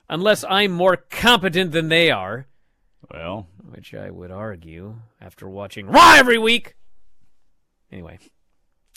unless 0.10 0.44
I'm 0.50 0.72
more 0.72 0.98
competent 0.98 1.72
than 1.72 1.90
they 1.90 2.12
are. 2.12 2.48
Well, 3.12 3.48
which 3.70 3.94
I 3.94 4.10
would 4.10 4.32
argue 4.32 4.96
after 5.22 5.48
watching 5.48 5.88
Raw 5.88 6.16
every 6.16 6.38
week. 6.38 6.76
Anyway, 7.92 8.20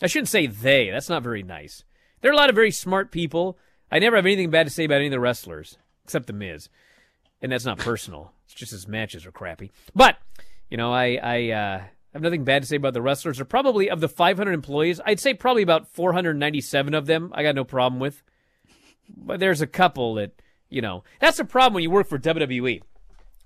I 0.03 0.07
shouldn't 0.07 0.29
say 0.29 0.47
they. 0.47 0.91
That's 0.91 1.09
not 1.09 1.23
very 1.23 1.43
nice. 1.43 1.85
There 2.21 2.31
are 2.31 2.35
a 2.35 2.37
lot 2.37 2.49
of 2.49 2.55
very 2.55 2.71
smart 2.71 3.11
people. 3.11 3.59
I 3.91 3.99
never 3.99 4.17
have 4.17 4.27
anything 4.27 4.51
bad 4.51 4.67
to 4.67 4.73
say 4.73 4.85
about 4.85 4.97
any 4.97 5.07
of 5.07 5.13
the 5.13 5.21
wrestlers, 5.21 5.79
except 6.05 6.27
The 6.27 6.33
Miz. 6.33 6.69
And 7.43 7.53
that's 7.53 7.65
not 7.65 7.79
personal. 7.79 8.33
It's 8.45 8.55
just 8.55 8.73
his 8.73 8.89
matches 8.89 9.27
are 9.27 9.33
crappy. 9.33 9.71
But, 9.95 10.17
you 10.69 10.77
know, 10.77 10.93
I, 10.93 11.19
I 11.23 11.51
uh, 11.51 11.83
have 12.13 12.23
nothing 12.23 12.45
bad 12.45 12.63
to 12.63 12.69
say 12.69 12.77
about 12.77 12.95
the 12.95 13.03
wrestlers. 13.03 13.41
Or 13.41 13.45
probably 13.45 13.89
of 13.89 14.01
the 14.01 14.09
500 14.09 14.53
employees, 14.53 15.01
I'd 15.07 15.21
say 15.21 15.35
probably 15.35 15.63
about 15.63 15.89
497 15.89 16.95
of 16.95 17.07
them 17.07 17.33
I 17.35 17.43
got 17.43 17.55
no 17.55 17.65
problem 17.65 18.01
with. 18.01 18.23
But 19.09 19.41
there's 19.41 19.61
a 19.61 19.67
couple 19.67 20.15
that, 20.15 20.33
you 20.69 20.83
know, 20.83 21.05
that's 21.21 21.39
the 21.39 21.45
problem 21.45 21.75
when 21.75 21.83
you 21.83 21.91
work 21.91 22.07
for 22.07 22.19
WWE. 22.19 22.83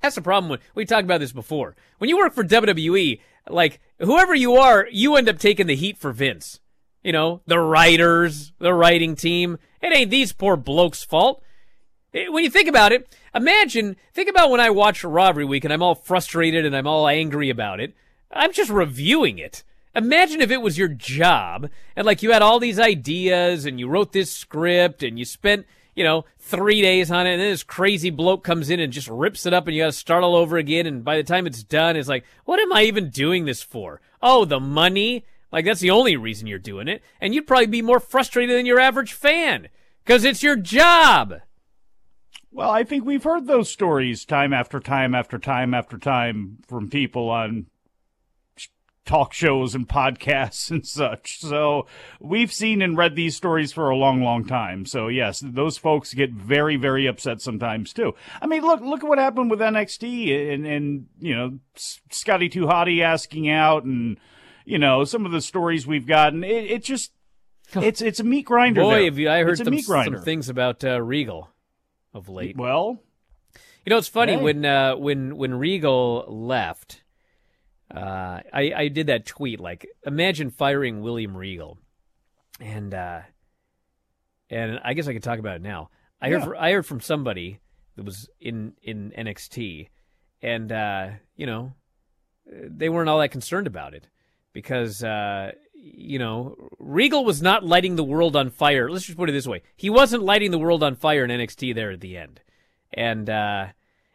That's 0.04 0.16
the 0.16 0.20
problem 0.20 0.50
when 0.50 0.58
we 0.74 0.84
talked 0.84 1.04
about 1.04 1.20
this 1.20 1.32
before. 1.32 1.74
When 1.96 2.10
you 2.10 2.18
work 2.18 2.34
for 2.34 2.44
WWE, 2.44 3.20
like 3.48 3.80
whoever 3.98 4.34
you 4.34 4.56
are, 4.56 4.86
you 4.92 5.16
end 5.16 5.30
up 5.30 5.38
taking 5.38 5.66
the 5.66 5.74
heat 5.74 5.96
for 5.96 6.12
Vince. 6.12 6.60
You 7.02 7.12
know, 7.12 7.40
the 7.46 7.58
writers, 7.58 8.52
the 8.58 8.74
writing 8.74 9.16
team. 9.16 9.58
It 9.80 9.96
ain't 9.96 10.10
these 10.10 10.34
poor 10.34 10.58
blokes' 10.58 11.02
fault. 11.02 11.42
When 12.12 12.44
you 12.44 12.50
think 12.50 12.68
about 12.68 12.92
it, 12.92 13.16
imagine, 13.34 13.96
think 14.12 14.28
about 14.28 14.50
when 14.50 14.60
I 14.60 14.68
watch 14.68 15.02
Raw 15.04 15.28
every 15.28 15.46
week 15.46 15.64
and 15.64 15.72
I'm 15.72 15.82
all 15.82 15.94
frustrated 15.94 16.66
and 16.66 16.76
I'm 16.76 16.86
all 16.86 17.08
angry 17.08 17.48
about 17.48 17.80
it. 17.80 17.94
I'm 18.30 18.52
just 18.52 18.70
reviewing 18.70 19.38
it. 19.38 19.64
Imagine 19.96 20.42
if 20.42 20.50
it 20.50 20.60
was 20.60 20.76
your 20.76 20.88
job 20.88 21.70
and 21.96 22.04
like 22.04 22.22
you 22.22 22.32
had 22.32 22.42
all 22.42 22.60
these 22.60 22.78
ideas 22.78 23.64
and 23.64 23.80
you 23.80 23.88
wrote 23.88 24.12
this 24.12 24.30
script 24.30 25.02
and 25.02 25.18
you 25.18 25.24
spent 25.24 25.64
you 25.94 26.04
know, 26.04 26.24
three 26.38 26.82
days 26.82 27.10
on 27.10 27.26
it, 27.26 27.32
and 27.32 27.40
then 27.40 27.50
this 27.50 27.62
crazy 27.62 28.10
bloke 28.10 28.44
comes 28.44 28.70
in 28.70 28.80
and 28.80 28.92
just 28.92 29.08
rips 29.08 29.46
it 29.46 29.54
up, 29.54 29.66
and 29.66 29.74
you 29.76 29.82
got 29.82 29.86
to 29.86 29.92
start 29.92 30.24
all 30.24 30.36
over 30.36 30.56
again. 30.56 30.86
And 30.86 31.04
by 31.04 31.16
the 31.16 31.22
time 31.22 31.46
it's 31.46 31.62
done, 31.62 31.96
it's 31.96 32.08
like, 32.08 32.24
what 32.44 32.60
am 32.60 32.72
I 32.72 32.82
even 32.84 33.10
doing 33.10 33.44
this 33.44 33.62
for? 33.62 34.00
Oh, 34.22 34.44
the 34.44 34.60
money. 34.60 35.24
Like 35.52 35.64
that's 35.64 35.80
the 35.80 35.92
only 35.92 36.16
reason 36.16 36.48
you're 36.48 36.58
doing 36.58 36.88
it, 36.88 37.00
and 37.20 37.32
you'd 37.32 37.46
probably 37.46 37.66
be 37.66 37.82
more 37.82 38.00
frustrated 38.00 38.58
than 38.58 38.66
your 38.66 38.80
average 38.80 39.12
fan 39.12 39.68
because 40.04 40.24
it's 40.24 40.42
your 40.42 40.56
job. 40.56 41.34
Well, 42.50 42.70
I 42.70 42.82
think 42.82 43.04
we've 43.04 43.22
heard 43.22 43.46
those 43.46 43.70
stories 43.70 44.24
time 44.24 44.52
after 44.52 44.80
time 44.80 45.14
after 45.14 45.38
time 45.38 45.72
after 45.72 45.96
time 45.96 46.58
from 46.66 46.90
people 46.90 47.30
on 47.30 47.66
talk 49.04 49.32
shows 49.32 49.74
and 49.74 49.88
podcasts 49.88 50.70
and 50.70 50.86
such. 50.86 51.38
So 51.40 51.86
we've 52.20 52.52
seen 52.52 52.80
and 52.82 52.96
read 52.96 53.16
these 53.16 53.36
stories 53.36 53.72
for 53.72 53.90
a 53.90 53.96
long, 53.96 54.22
long 54.22 54.46
time. 54.46 54.86
So 54.86 55.08
yes, 55.08 55.40
those 55.44 55.76
folks 55.78 56.14
get 56.14 56.30
very, 56.30 56.76
very 56.76 57.06
upset 57.06 57.40
sometimes 57.40 57.92
too. 57.92 58.14
I 58.40 58.46
mean, 58.46 58.62
look, 58.62 58.80
look 58.80 59.02
at 59.04 59.08
what 59.08 59.18
happened 59.18 59.50
with 59.50 59.60
NXT 59.60 60.52
and, 60.54 60.66
and, 60.66 61.06
you 61.18 61.34
know, 61.34 61.58
Scotty 61.76 62.48
2 62.48 62.66
Hotty 62.66 63.02
asking 63.02 63.50
out 63.50 63.84
and, 63.84 64.18
you 64.64 64.78
know, 64.78 65.04
some 65.04 65.26
of 65.26 65.32
the 65.32 65.40
stories 65.42 65.86
we've 65.86 66.06
gotten. 66.06 66.42
It, 66.42 66.70
it 66.70 66.84
just, 66.84 67.12
it's, 67.74 68.00
it's 68.00 68.20
a 68.20 68.24
meat 68.24 68.46
grinder. 68.46 68.80
Boy, 68.82 68.94
there. 68.94 69.04
have 69.04 69.18
you, 69.18 69.30
I 69.30 69.42
heard 69.42 69.58
some, 69.58 69.70
meat 69.70 69.84
some 69.84 70.22
things 70.22 70.48
about 70.48 70.82
uh, 70.84 71.00
Regal 71.02 71.50
of 72.14 72.28
late. 72.28 72.56
Well, 72.56 73.00
You 73.84 73.90
know, 73.90 73.98
it's 73.98 74.08
funny 74.08 74.34
Hey. 74.34 74.42
when 74.42 74.64
uh, 74.64 74.96
when 74.96 75.36
when 75.36 75.54
Regal 75.54 76.24
left. 76.28 77.02
Uh, 77.94 78.40
I 78.52 78.72
I 78.76 78.88
did 78.88 79.06
that 79.06 79.24
tweet 79.26 79.60
like, 79.60 79.86
imagine 80.04 80.50
firing 80.50 81.00
William 81.02 81.36
Regal, 81.36 81.78
and 82.60 82.92
uh, 82.92 83.20
and 84.50 84.80
I 84.84 84.94
guess 84.94 85.06
I 85.08 85.12
could 85.12 85.22
talk 85.22 85.38
about 85.38 85.56
it 85.56 85.62
now. 85.62 85.90
I 86.20 86.28
heard 86.28 86.40
Yeah. 86.40 86.44
fr- 86.46 86.56
I 86.56 86.72
heard 86.72 86.86
from 86.86 87.00
somebody 87.00 87.60
that 87.96 88.04
was 88.04 88.28
in 88.40 88.74
in 88.82 89.12
NXT, 89.16 89.88
and 90.42 90.72
uh, 90.72 91.10
you 91.36 91.46
know, 91.46 91.74
they 92.46 92.88
weren't 92.88 93.08
all 93.08 93.20
that 93.20 93.30
concerned 93.30 93.66
about 93.66 93.94
it 93.94 94.08
because 94.52 95.04
uh, 95.04 95.52
you 95.74 96.18
know 96.18 96.56
Regal 96.78 97.24
was 97.24 97.42
not 97.42 97.64
lighting 97.64 97.96
the 97.96 98.04
world 98.04 98.34
on 98.36 98.50
fire. 98.50 98.90
Let's 98.90 99.04
just 99.06 99.18
put 99.18 99.28
it 99.28 99.32
this 99.32 99.46
way: 99.46 99.62
he 99.76 99.90
wasn't 99.90 100.22
lighting 100.24 100.50
the 100.50 100.58
world 100.58 100.82
on 100.82 100.96
fire 100.96 101.24
in 101.24 101.30
NXT 101.30 101.74
there 101.74 101.92
at 101.92 102.00
the 102.00 102.16
end. 102.16 102.40
And 102.92 103.28
uh, 103.28 103.66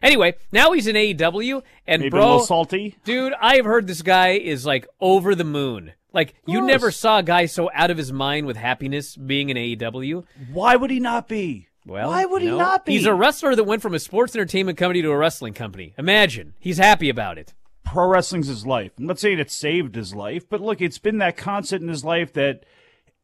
anyway, 0.02 0.36
now 0.52 0.72
he's 0.72 0.88
in 0.88 0.96
AEW, 0.96 1.62
and 1.88 2.02
maybe 2.02 2.10
bro, 2.10 2.20
a 2.20 2.22
little 2.22 2.40
salty. 2.42 2.96
dude, 3.04 3.34
I've 3.42 3.66
heard 3.66 3.88
this 3.88 4.02
guy 4.02 4.30
is 4.30 4.66
like 4.66 4.88
over 5.00 5.36
the 5.36 5.44
moon. 5.44 5.94
Like 6.12 6.34
you 6.48 6.62
never 6.62 6.90
saw 6.90 7.20
a 7.20 7.24
guy 7.24 7.46
so 7.46 7.70
out 7.74 7.92
of 7.92 7.98
his 7.98 8.12
mind 8.12 8.48
with 8.48 8.58
happiness 8.58 9.16
being 9.16 9.50
in 9.50 9.58
AEW. 9.58 10.26
Why 10.52 10.76
would 10.76 10.90
he 10.90 11.00
not 11.00 11.28
be? 11.28 11.68
Well, 11.86 12.10
why 12.10 12.26
would 12.26 12.42
he 12.42 12.50
not 12.50 12.86
be? 12.86 12.94
He's 12.94 13.06
a 13.06 13.14
wrestler 13.14 13.56
that 13.56 13.64
went 13.64 13.82
from 13.82 13.94
a 13.94 14.00
sports 14.00 14.36
entertainment 14.36 14.78
company 14.78 15.02
to 15.04 15.12
a 15.12 15.18
wrestling 15.18 15.54
company. 15.54 15.94
Imagine 15.98 16.54
he's 16.60 16.78
happy 16.80 17.10
about 17.10 17.38
it. 17.38 17.54
pro 17.86 18.08
wrestling's 18.08 18.48
his 18.48 18.66
life. 18.66 18.92
I'm 18.98 19.06
not 19.06 19.20
saying 19.20 19.40
it 19.40 19.52
saved 19.52 19.96
his 19.96 20.14
life, 20.16 20.50
but 20.50 20.62
look, 20.62 20.82
it's 20.82 20.98
been 21.00 21.20
that 21.20 21.38
constant 21.38 21.84
in 21.84 21.88
his 21.90 22.04
life 22.04 22.34
that 22.34 22.64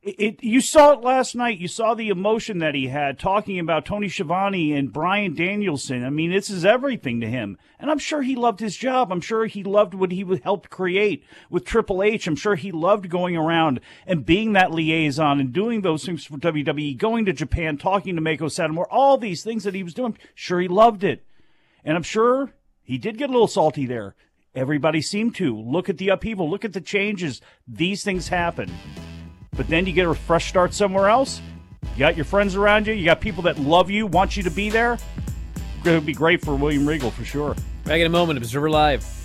it, 0.05 0.43
you 0.43 0.61
saw 0.61 0.93
it 0.93 1.01
last 1.01 1.33
night. 1.33 1.57
You 1.57 1.67
saw 1.67 1.95
the 1.95 2.09
emotion 2.09 2.59
that 2.59 2.75
he 2.75 2.87
had 2.87 3.17
talking 3.17 3.57
about 3.57 3.85
Tony 3.85 4.07
Schiavone 4.07 4.71
and 4.71 4.93
Bryan 4.93 5.33
Danielson. 5.33 6.05
I 6.05 6.11
mean, 6.11 6.31
this 6.31 6.51
is 6.51 6.63
everything 6.63 7.21
to 7.21 7.27
him. 7.27 7.57
And 7.79 7.89
I'm 7.89 7.97
sure 7.97 8.21
he 8.21 8.35
loved 8.35 8.59
his 8.59 8.77
job. 8.77 9.11
I'm 9.11 9.19
sure 9.19 9.47
he 9.47 9.63
loved 9.63 9.95
what 9.95 10.11
he 10.11 10.23
helped 10.43 10.69
create 10.69 11.23
with 11.49 11.65
Triple 11.65 12.03
H. 12.03 12.27
I'm 12.27 12.35
sure 12.35 12.53
he 12.53 12.71
loved 12.71 13.09
going 13.09 13.35
around 13.35 13.79
and 14.05 14.25
being 14.25 14.53
that 14.53 14.71
liaison 14.71 15.39
and 15.39 15.51
doing 15.51 15.81
those 15.81 16.05
things 16.05 16.23
for 16.23 16.37
WWE, 16.37 16.95
going 16.97 17.25
to 17.25 17.33
Japan, 17.33 17.77
talking 17.77 18.15
to 18.15 18.21
Meiko 18.21 18.41
Satomura, 18.41 18.85
all 18.91 19.17
these 19.17 19.43
things 19.43 19.63
that 19.63 19.73
he 19.73 19.81
was 19.81 19.95
doing. 19.95 20.15
Sure, 20.35 20.61
he 20.61 20.67
loved 20.67 21.03
it. 21.03 21.25
And 21.83 21.97
I'm 21.97 22.03
sure 22.03 22.53
he 22.83 22.99
did 22.99 23.17
get 23.17 23.29
a 23.29 23.33
little 23.33 23.47
salty 23.47 23.87
there. 23.87 24.13
Everybody 24.53 25.01
seemed 25.01 25.33
to. 25.35 25.57
Look 25.59 25.89
at 25.89 25.97
the 25.97 26.09
upheaval, 26.09 26.47
look 26.47 26.63
at 26.63 26.73
the 26.73 26.81
changes. 26.81 27.41
These 27.67 28.03
things 28.03 28.27
happen. 28.27 28.71
But 29.55 29.67
then 29.67 29.85
you 29.85 29.93
get 29.93 30.07
a 30.07 30.13
fresh 30.13 30.49
start 30.49 30.73
somewhere 30.73 31.09
else. 31.09 31.41
You 31.95 31.99
got 31.99 32.15
your 32.15 32.25
friends 32.25 32.55
around 32.55 32.87
you, 32.87 32.93
you 32.93 33.05
got 33.05 33.21
people 33.21 33.43
that 33.43 33.57
love 33.57 33.89
you, 33.89 34.05
want 34.07 34.35
you 34.35 34.43
to 34.43 34.51
be 34.51 34.69
there. 34.69 34.97
It 35.85 35.91
would 35.91 36.05
be 36.05 36.13
great 36.13 36.43
for 36.43 36.55
William 36.55 36.87
Regal 36.87 37.11
for 37.11 37.23
sure. 37.23 37.55
Back 37.83 37.99
in 37.99 38.07
a 38.07 38.09
moment, 38.09 38.37
Observer 38.37 38.69
Live. 38.69 39.24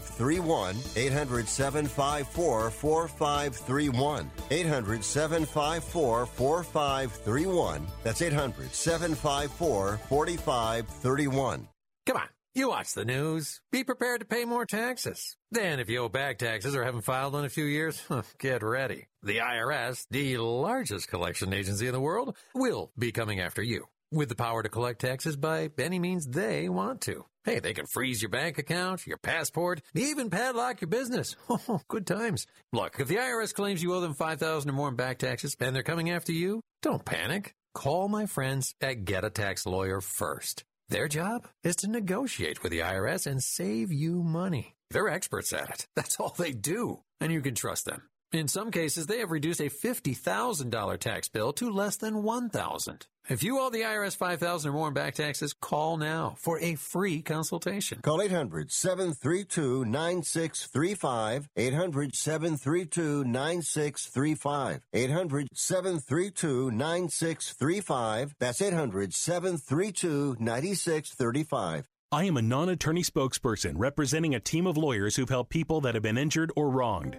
4531. 0.00 0.76
800 0.96 1.48
754 1.48 2.70
4531. 2.70 4.30
800 4.50 5.04
754 5.04 6.26
4531. 6.26 7.86
That's 8.02 8.22
800 8.22 8.72
754 8.72 10.00
4531. 10.08 11.68
Come 12.04 12.16
on, 12.16 12.28
you 12.54 12.68
watch 12.68 12.94
the 12.94 13.04
news. 13.04 13.60
Be 13.70 13.84
prepared 13.84 14.20
to 14.20 14.26
pay 14.26 14.44
more 14.44 14.66
taxes. 14.66 15.36
Then, 15.50 15.78
if 15.78 15.88
you 15.88 16.00
owe 16.00 16.08
back 16.08 16.38
taxes 16.38 16.74
or 16.74 16.84
haven't 16.84 17.02
filed 17.02 17.36
in 17.36 17.44
a 17.44 17.48
few 17.48 17.64
years, 17.64 18.02
get 18.38 18.62
ready. 18.62 19.06
The 19.22 19.38
IRS, 19.38 20.06
the 20.10 20.38
largest 20.38 21.08
collection 21.08 21.52
agency 21.52 21.86
in 21.86 21.92
the 21.92 22.00
world, 22.00 22.36
will 22.54 22.90
be 22.98 23.12
coming 23.12 23.40
after 23.40 23.62
you 23.62 23.86
with 24.12 24.28
the 24.28 24.34
power 24.34 24.62
to 24.62 24.68
collect 24.68 25.00
taxes 25.00 25.36
by 25.36 25.70
any 25.78 25.98
means 25.98 26.26
they 26.26 26.68
want 26.68 27.00
to. 27.02 27.24
Hey, 27.44 27.58
they 27.58 27.72
can 27.72 27.86
freeze 27.86 28.22
your 28.22 28.28
bank 28.28 28.58
account, 28.58 29.06
your 29.06 29.16
passport, 29.16 29.82
even 29.94 30.30
padlock 30.30 30.80
your 30.80 30.88
business. 30.88 31.34
Oh, 31.68 31.80
good 31.88 32.06
times. 32.06 32.46
Look, 32.72 32.98
if 32.98 33.08
the 33.08 33.16
IRS 33.16 33.54
claims 33.54 33.82
you 33.82 33.94
owe 33.94 34.00
them 34.00 34.14
5000 34.14 34.68
or 34.68 34.72
more 34.72 34.88
in 34.88 34.96
back 34.96 35.18
taxes 35.18 35.56
and 35.60 35.74
they're 35.74 35.82
coming 35.82 36.10
after 36.10 36.32
you, 36.32 36.60
don't 36.82 37.04
panic. 37.04 37.54
Call 37.74 38.08
my 38.08 38.26
friends 38.26 38.74
at 38.80 39.04
Get 39.04 39.24
a 39.24 39.30
Tax 39.30 39.64
Lawyer 39.66 40.00
first. 40.00 40.64
Their 40.88 41.08
job 41.08 41.48
is 41.64 41.76
to 41.76 41.90
negotiate 41.90 42.62
with 42.62 42.72
the 42.72 42.80
IRS 42.80 43.26
and 43.26 43.42
save 43.42 43.92
you 43.92 44.22
money. 44.22 44.74
They're 44.90 45.08
experts 45.08 45.52
at 45.52 45.70
it. 45.70 45.86
That's 45.96 46.20
all 46.20 46.34
they 46.36 46.52
do. 46.52 47.00
And 47.20 47.32
you 47.32 47.40
can 47.40 47.54
trust 47.54 47.86
them. 47.86 48.02
In 48.32 48.48
some 48.48 48.70
cases, 48.70 49.06
they 49.06 49.18
have 49.18 49.30
reduced 49.30 49.60
a 49.60 49.70
$50,000 49.70 50.98
tax 50.98 51.28
bill 51.28 51.52
to 51.54 51.70
less 51.70 51.96
than 51.96 52.22
1000 52.22 53.06
If 53.28 53.44
you 53.44 53.60
owe 53.60 53.70
the 53.70 53.82
IRS 53.82 54.16
5000 54.16 54.68
or 54.68 54.72
more 54.72 54.88
in 54.88 54.94
back 54.94 55.14
taxes, 55.14 55.52
call 55.52 55.96
now 55.96 56.34
for 56.38 56.58
a 56.58 56.74
free 56.74 57.22
consultation. 57.22 58.00
Call 58.02 58.20
800 58.20 58.72
732 58.72 59.84
9635. 59.84 61.48
800 61.56 62.16
732 62.16 63.24
9635. 63.24 64.80
800 64.92 65.48
732 65.52 66.70
9635. 66.72 68.34
That's 68.40 68.60
800 68.60 69.14
732 69.14 70.36
9635. 70.40 71.88
I 72.10 72.24
am 72.24 72.36
a 72.36 72.42
non 72.42 72.68
attorney 72.68 73.02
spokesperson 73.02 73.74
representing 73.76 74.34
a 74.34 74.40
team 74.40 74.66
of 74.66 74.76
lawyers 74.76 75.14
who've 75.14 75.28
helped 75.28 75.50
people 75.50 75.80
that 75.82 75.94
have 75.94 76.02
been 76.02 76.18
injured 76.18 76.52
or 76.56 76.68
wronged. 76.68 77.16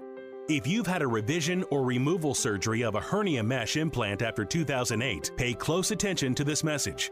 If 0.50 0.68
you've 0.68 0.88
had 0.88 1.02
a 1.02 1.08
revision 1.08 1.64
or 1.70 1.86
removal 1.86 2.34
surgery 2.34 2.84
of 2.84 2.96
a 2.96 3.00
hernia 3.00 3.42
mesh 3.42 3.78
implant 3.78 4.22
after 4.22 4.44
2008, 4.44 5.32
pay 5.38 5.54
close 5.54 5.92
attention 5.92 6.36
to 6.36 6.44
this 6.44 6.66
message. 6.66 7.12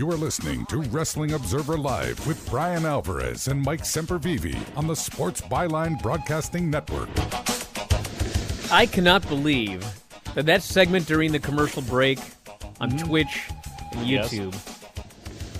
You 0.00 0.10
are 0.10 0.16
listening 0.16 0.64
to 0.70 0.78
Wrestling 0.78 1.32
Observer 1.32 1.76
Live 1.76 2.26
with 2.26 2.48
Bryan 2.48 2.86
Alvarez 2.86 3.48
and 3.48 3.60
Mike 3.60 3.82
Sempervive 3.82 4.56
on 4.74 4.86
the 4.86 4.96
Sports 4.96 5.42
Byline 5.42 6.00
Broadcasting 6.00 6.70
Network. 6.70 7.10
I 8.72 8.86
cannot 8.86 9.28
believe 9.28 9.84
that 10.34 10.46
that 10.46 10.62
segment 10.62 11.06
during 11.06 11.32
the 11.32 11.38
commercial 11.38 11.82
break 11.82 12.18
on 12.80 12.92
mm-hmm. 12.92 13.06
Twitch 13.06 13.42
and 13.92 14.08
Yes. 14.08 14.32
YouTube 14.32 14.56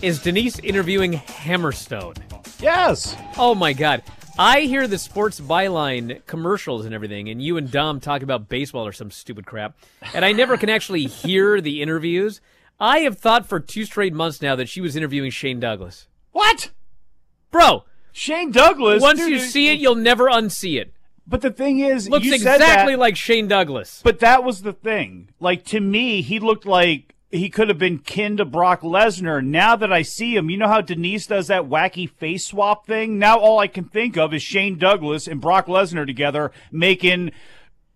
is 0.00 0.22
Denise 0.22 0.58
interviewing 0.60 1.12
Hammerstone. 1.12 2.16
Yes. 2.62 3.14
Oh 3.36 3.54
my 3.54 3.74
god. 3.74 4.02
I 4.38 4.62
hear 4.62 4.88
the 4.88 4.96
sports 4.96 5.38
byline 5.38 6.24
commercials 6.24 6.86
and 6.86 6.94
everything, 6.94 7.28
and 7.28 7.42
you 7.42 7.58
and 7.58 7.70
Dom 7.70 8.00
talk 8.00 8.22
about 8.22 8.48
baseball 8.48 8.86
or 8.86 8.92
some 8.92 9.10
stupid 9.10 9.44
crap, 9.44 9.76
and 10.14 10.24
I 10.24 10.32
never 10.32 10.56
can 10.56 10.70
actually 10.70 11.04
hear 11.04 11.60
the 11.60 11.82
interviews. 11.82 12.40
I 12.80 13.00
have 13.00 13.18
thought 13.18 13.46
for 13.46 13.60
two 13.60 13.84
straight 13.84 14.14
months 14.14 14.40
now 14.40 14.56
that 14.56 14.68
she 14.68 14.80
was 14.80 14.96
interviewing 14.96 15.30
Shane 15.30 15.60
Douglas. 15.60 16.08
What? 16.32 16.70
Bro, 17.50 17.84
Shane 18.12 18.50
Douglas. 18.50 19.02
once 19.02 19.18
dude, 19.18 19.30
you 19.30 19.38
see 19.38 19.68
it, 19.68 19.78
you'll 19.78 19.94
never 19.94 20.26
unsee 20.26 20.80
it. 20.80 20.94
But 21.26 21.42
the 21.42 21.50
thing 21.50 21.78
is, 21.78 22.08
Looks 22.08 22.24
you 22.24 22.38
said 22.38 22.56
exactly 22.56 22.94
that, 22.94 22.98
like 22.98 23.16
Shane 23.16 23.46
Douglas. 23.46 24.00
But 24.02 24.18
that 24.20 24.42
was 24.42 24.62
the 24.62 24.72
thing. 24.72 25.28
Like 25.38 25.64
to 25.66 25.80
me, 25.80 26.22
he 26.22 26.40
looked 26.40 26.66
like 26.66 27.14
he 27.30 27.48
could 27.48 27.68
have 27.68 27.78
been 27.78 27.98
kin 27.98 28.36
to 28.38 28.44
Brock 28.44 28.80
Lesnar. 28.80 29.44
Now 29.44 29.76
that 29.76 29.92
I 29.92 30.02
see 30.02 30.34
him, 30.34 30.50
you 30.50 30.56
know 30.56 30.66
how 30.66 30.80
Denise 30.80 31.26
does 31.26 31.46
that 31.46 31.68
wacky 31.68 32.10
face 32.10 32.46
swap 32.46 32.86
thing? 32.86 33.18
Now 33.18 33.38
all 33.38 33.60
I 33.60 33.68
can 33.68 33.84
think 33.84 34.16
of 34.16 34.34
is 34.34 34.42
Shane 34.42 34.78
Douglas 34.78 35.28
and 35.28 35.40
Brock 35.40 35.66
Lesnar 35.66 36.06
together 36.06 36.50
making 36.72 37.30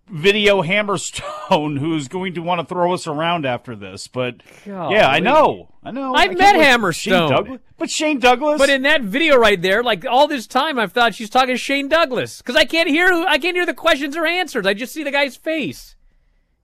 video 0.08 0.62
Hammerstone 0.62 1.78
who's 1.80 2.08
going 2.08 2.34
to 2.34 2.42
want 2.42 2.60
to 2.60 2.66
throw 2.66 2.92
us 2.92 3.06
around 3.06 3.46
after 3.46 3.74
this. 3.74 4.06
But 4.06 4.36
yeah, 4.66 5.08
I 5.08 5.20
know. 5.20 5.68
I 5.82 5.90
know. 5.90 6.14
I 6.14 6.26
can't 6.26 6.38
met 6.38 6.56
Hammerstone. 6.56 6.94
Shane 6.94 7.30
Douglas? 7.30 7.60
But 7.76 7.90
Shane 7.90 8.18
Douglas 8.18 8.58
But 8.58 8.70
in 8.70 8.82
that 8.82 9.02
video 9.02 9.36
right 9.36 9.60
there, 9.60 9.82
like 9.82 10.06
all 10.06 10.28
this 10.28 10.46
time, 10.46 10.78
I've 10.78 10.92
thought 10.92 11.14
she's 11.14 11.30
talking 11.30 11.54
to 11.54 11.58
Shane 11.58 11.88
Douglas 11.88 12.38
because 12.38 12.56
I 12.56 12.64
can't 12.64 12.88
hear 12.88 13.08
I 13.12 13.38
can't 13.38 13.56
hear 13.56 13.66
the 13.66 13.74
questions 13.74 14.16
or 14.16 14.26
answers. 14.26 14.66
I 14.66 14.74
just 14.74 14.92
see 14.92 15.02
the 15.02 15.10
guy's 15.10 15.36
face. 15.36 15.96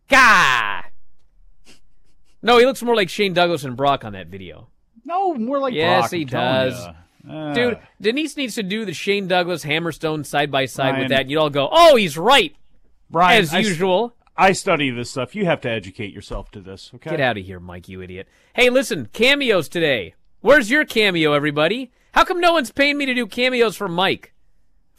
God. 0.08 0.84
No, 2.42 2.58
he 2.58 2.64
looks 2.64 2.82
more 2.82 2.96
like 2.96 3.08
Shane 3.08 3.34
Douglas 3.34 3.64
and 3.64 3.76
Brock 3.76 4.04
on 4.04 4.14
that 4.14 4.28
video. 4.28 4.68
No, 5.04 5.34
more 5.34 5.58
like 5.58 5.74
yes, 5.74 6.02
Brock, 6.02 6.12
he 6.12 6.24
does. 6.24 6.88
Uh, 7.28 7.52
Dude, 7.52 7.78
Denise 8.00 8.36
needs 8.36 8.54
to 8.54 8.62
do 8.62 8.84
the 8.84 8.94
Shane 8.94 9.28
Douglas 9.28 9.64
Hammerstone 9.64 10.24
side 10.24 10.50
by 10.50 10.64
side 10.64 10.98
with 10.98 11.08
that. 11.10 11.22
and 11.22 11.30
You'd 11.30 11.38
all 11.38 11.50
go, 11.50 11.68
"Oh, 11.70 11.96
he's 11.96 12.16
right," 12.16 12.54
Bryan, 13.10 13.42
as 13.42 13.52
I 13.52 13.58
usual. 13.58 14.14
I 14.36 14.52
study 14.52 14.90
this 14.90 15.10
stuff. 15.10 15.34
You 15.34 15.44
have 15.44 15.60
to 15.62 15.70
educate 15.70 16.14
yourself 16.14 16.50
to 16.52 16.60
this, 16.60 16.92
okay? 16.94 17.10
Get 17.10 17.20
out 17.20 17.36
of 17.36 17.44
here, 17.44 17.60
Mike, 17.60 17.88
you 17.88 18.00
idiot. 18.00 18.28
Hey, 18.54 18.70
listen, 18.70 19.08
cameos 19.12 19.68
today. 19.68 20.14
Where's 20.40 20.70
your 20.70 20.84
cameo, 20.84 21.32
everybody? 21.32 21.90
How 22.12 22.24
come 22.24 22.40
no 22.40 22.52
one's 22.52 22.72
paying 22.72 22.96
me 22.96 23.06
to 23.06 23.14
do 23.14 23.26
cameos 23.26 23.76
for 23.76 23.88
Mike? 23.88 24.32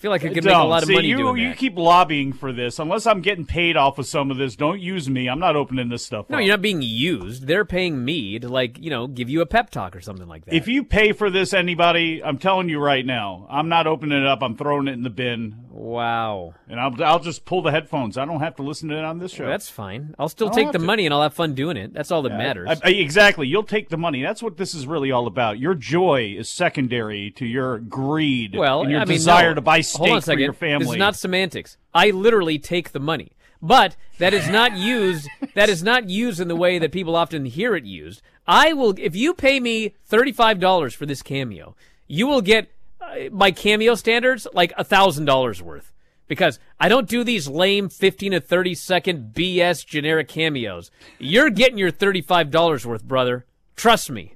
I 0.02 0.06
feel 0.10 0.10
like 0.10 0.26
I 0.26 0.34
could 0.34 0.44
make 0.44 0.56
a 0.56 0.58
lot 0.64 0.82
of 0.82 0.88
See, 0.88 0.96
money 0.96 1.10
you, 1.10 1.18
doing 1.18 1.38
you 1.38 1.50
that. 1.50 1.58
keep 1.60 1.78
lobbying 1.78 2.34
for 2.34 2.52
this. 2.52 2.80
Unless 2.80 3.06
I'm 3.06 3.22
getting 3.22 3.46
paid 3.46 3.78
off 3.78 4.00
of 4.00 4.08
some 4.08 4.32
of 4.32 4.38
this, 4.38 4.56
don't 4.56 4.82
use 4.82 5.08
me. 5.08 5.30
I'm 5.30 5.38
not 5.38 5.56
opening 5.56 5.90
this 5.90 6.04
stuff 6.04 6.28
No, 6.28 6.38
up. 6.38 6.44
you're 6.44 6.54
not 6.54 6.64
being 6.64 6.82
used. 6.82 7.46
They're 7.46 7.66
paying 7.66 8.04
me 8.04 8.40
to 8.40 8.50
like, 8.50 8.80
you 8.80 8.90
know, 8.90 9.06
give 9.06 9.30
you 9.30 9.42
a 9.42 9.46
pep 9.46 9.70
talk 9.70 9.96
or 9.96 10.02
something 10.02 10.28
like 10.28 10.46
that. 10.46 10.56
If 10.56 10.68
you 10.68 10.84
pay 10.84 11.12
for 11.12 11.30
this, 11.30 11.54
anybody, 11.54 12.20
I'm 12.24 12.40
telling 12.40 12.68
you 12.68 12.80
right 12.80 13.06
now, 13.06 13.46
I'm 13.48 13.70
not 13.70 13.86
opening 13.86 14.20
it 14.20 14.26
up. 14.26 14.42
I'm 14.42 14.58
throwing 14.58 14.88
it 14.88 14.94
in 14.94 15.04
the 15.04 15.12
bin, 15.12 15.66
wow. 15.70 16.56
and 16.68 16.80
I'll, 16.80 17.04
I'll 17.04 17.20
just 17.20 17.46
pull 17.46 17.62
the 17.62 17.70
headphones. 17.70 18.18
I 18.18 18.26
don't 18.26 18.40
have 18.40 18.56
to 18.56 18.64
listen 18.64 18.90
to 18.90 18.98
it 18.98 19.06
on 19.06 19.20
this 19.20 19.32
show. 19.34 19.44
Well, 19.44 19.52
that's 19.52 19.70
fine. 19.70 20.16
I'll 20.18 20.30
still 20.30 20.50
take 20.50 20.72
the 20.72 20.80
to. 20.80 20.84
money 20.84 21.06
and 21.06 21.14
I'll 21.14 21.22
have 21.22 21.36
fun 21.36 21.54
doing 21.54 21.78
it. 21.78 21.94
That's 21.94 22.10
all 22.10 22.24
that 22.24 22.36
matters. 22.36 22.70
I- 22.84 22.88
I- 22.90 22.94
exactly. 22.94 23.48
You'll 23.48 23.62
take 23.62 23.90
the 23.90 23.98
money. 23.98 24.24
That's 24.24 24.42
what 24.42 24.58
this 24.58 24.74
is 24.74 24.88
really 24.88 25.12
all 25.12 25.28
about. 25.28 25.60
Your 25.60 25.76
joy 25.76 26.34
is 26.36 26.50
secondary 26.50 27.30
to 27.36 27.46
your 27.46 27.78
greed 27.78 28.56
well, 28.58 28.82
and 28.82 28.90
your 28.90 29.02
I 29.02 29.06
mean, 29.06 29.18
desire 29.18 29.50
no. 29.50 29.56
to 29.56 29.62
buy 29.62 29.82
Hold 29.98 30.10
on 30.12 30.18
a 30.18 30.22
second. 30.22 30.44
your 30.44 30.54
family. 30.54 30.86
This 30.86 30.94
is 30.94 31.00
not 31.00 31.16
semantics. 31.16 31.78
I 31.94 32.12
literally 32.12 32.60
take 32.60 32.92
the 32.92 33.00
money. 33.00 33.34
But 33.62 33.96
that 34.18 34.34
is 34.34 34.50
not 34.50 34.76
used 34.76 35.28
that 35.54 35.70
is 35.70 35.84
not 35.84 36.10
used 36.10 36.40
in 36.40 36.48
the 36.48 36.56
way 36.56 36.80
that 36.80 36.92
people 36.92 37.16
often 37.16 37.46
hear 37.46 37.76
it 37.76 37.84
used. 37.86 38.22
I 38.48 38.74
will 38.74 38.96
if 38.98 39.16
you 39.16 39.34
pay 39.34 39.60
me 39.60 39.94
$35 40.10 40.96
for 40.96 41.06
this 41.06 41.22
cameo, 41.22 41.76
you 42.08 42.26
will 42.26 42.42
get 42.42 42.72
uh, 43.00 43.30
by 43.32 43.52
cameo 43.52 43.96
standards 43.96 44.48
like 44.54 44.76
$1000 44.78 45.62
worth. 45.62 45.94
Because 46.28 46.60
I 46.80 46.88
don't 46.88 47.10
do 47.10 47.24
these 47.24 47.48
lame 47.50 47.90
15 47.90 48.32
to 48.32 48.40
30 48.40 48.74
second 48.74 49.34
BS 49.34 49.86
generic 49.86 50.28
cameos. 50.30 50.90
You're 51.20 51.50
getting 51.50 51.78
your 51.78 51.92
$35 51.92 52.86
worth, 52.86 53.04
brother. 53.04 53.46
Trust 53.76 54.10
me. 54.10 54.36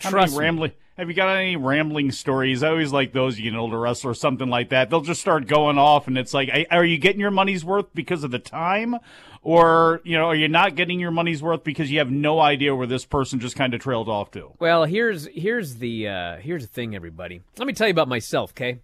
How 0.00 0.10
Trust 0.10 0.32
many 0.32 0.38
me. 0.38 0.44
rambling? 0.44 0.72
Have 0.96 1.08
you 1.08 1.14
got 1.14 1.36
any 1.36 1.56
rambling 1.56 2.12
stories? 2.12 2.62
I 2.62 2.68
always 2.68 2.92
like 2.92 3.12
those. 3.12 3.36
You 3.36 3.44
get 3.44 3.52
an 3.54 3.58
older 3.58 3.80
wrestler 3.80 4.12
or 4.12 4.14
something 4.14 4.48
like 4.48 4.68
that. 4.68 4.90
They'll 4.90 5.00
just 5.00 5.20
start 5.20 5.48
going 5.48 5.76
off, 5.76 6.06
and 6.06 6.16
it's 6.16 6.32
like, 6.32 6.68
are 6.70 6.84
you 6.84 6.98
getting 6.98 7.20
your 7.20 7.32
money's 7.32 7.64
worth 7.64 7.86
because 7.94 8.22
of 8.22 8.30
the 8.30 8.38
time, 8.38 8.98
or 9.42 10.00
you 10.04 10.16
know, 10.16 10.26
are 10.26 10.36
you 10.36 10.46
not 10.46 10.76
getting 10.76 11.00
your 11.00 11.10
money's 11.10 11.42
worth 11.42 11.64
because 11.64 11.90
you 11.90 11.98
have 11.98 12.12
no 12.12 12.38
idea 12.38 12.76
where 12.76 12.86
this 12.86 13.04
person 13.04 13.40
just 13.40 13.56
kind 13.56 13.74
of 13.74 13.80
trailed 13.80 14.08
off 14.08 14.30
to? 14.32 14.52
Well, 14.60 14.84
here's 14.84 15.26
here's 15.34 15.76
the 15.76 16.06
uh, 16.06 16.36
here's 16.36 16.62
the 16.62 16.72
thing, 16.72 16.94
everybody. 16.94 17.40
Let 17.58 17.66
me 17.66 17.72
tell 17.72 17.88
you 17.88 17.92
about 17.92 18.06
myself, 18.06 18.52
okay? 18.52 18.78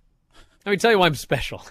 Let 0.67 0.73
me 0.73 0.79
tell 0.79 0.91
you 0.91 0.99
why 0.99 1.07
I'm 1.07 1.15
special. 1.15 1.63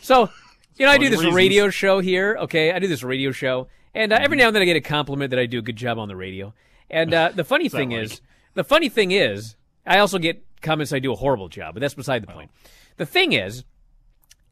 So, 0.00 0.30
you 0.76 0.84
know, 0.84 0.92
I 0.92 0.98
do 0.98 1.08
this 1.08 1.20
reasons. 1.20 1.34
radio 1.34 1.70
show 1.70 2.00
here, 2.00 2.36
okay? 2.40 2.72
I 2.72 2.78
do 2.78 2.88
this 2.88 3.02
radio 3.02 3.32
show, 3.32 3.68
and 3.94 4.12
uh, 4.12 4.18
every 4.20 4.36
now 4.36 4.48
and 4.48 4.56
then 4.56 4.62
I 4.62 4.66
get 4.66 4.76
a 4.76 4.82
compliment 4.82 5.30
that 5.30 5.38
I 5.38 5.46
do 5.46 5.58
a 5.58 5.62
good 5.62 5.76
job 5.76 5.98
on 5.98 6.08
the 6.08 6.16
radio. 6.16 6.52
And 6.90 7.14
uh, 7.14 7.32
the 7.34 7.44
funny 7.44 7.68
thing 7.68 7.90
like? 7.90 8.02
is, 8.02 8.20
the 8.54 8.64
funny 8.64 8.88
thing 8.88 9.10
is, 9.10 9.56
I 9.86 9.98
also 9.98 10.18
get 10.18 10.44
comments 10.60 10.92
I 10.92 10.98
do 10.98 11.12
a 11.12 11.16
horrible 11.16 11.48
job, 11.48 11.74
but 11.74 11.80
that's 11.80 11.94
beside 11.94 12.22
the 12.22 12.32
point. 12.32 12.50
The 12.96 13.06
thing 13.06 13.32
is, 13.32 13.64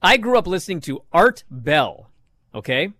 I 0.02 0.16
grew 0.16 0.36
up 0.36 0.46
listening 0.46 0.80
to 0.82 1.02
Art 1.12 1.44
Bell, 1.50 2.10
okay? 2.54 2.92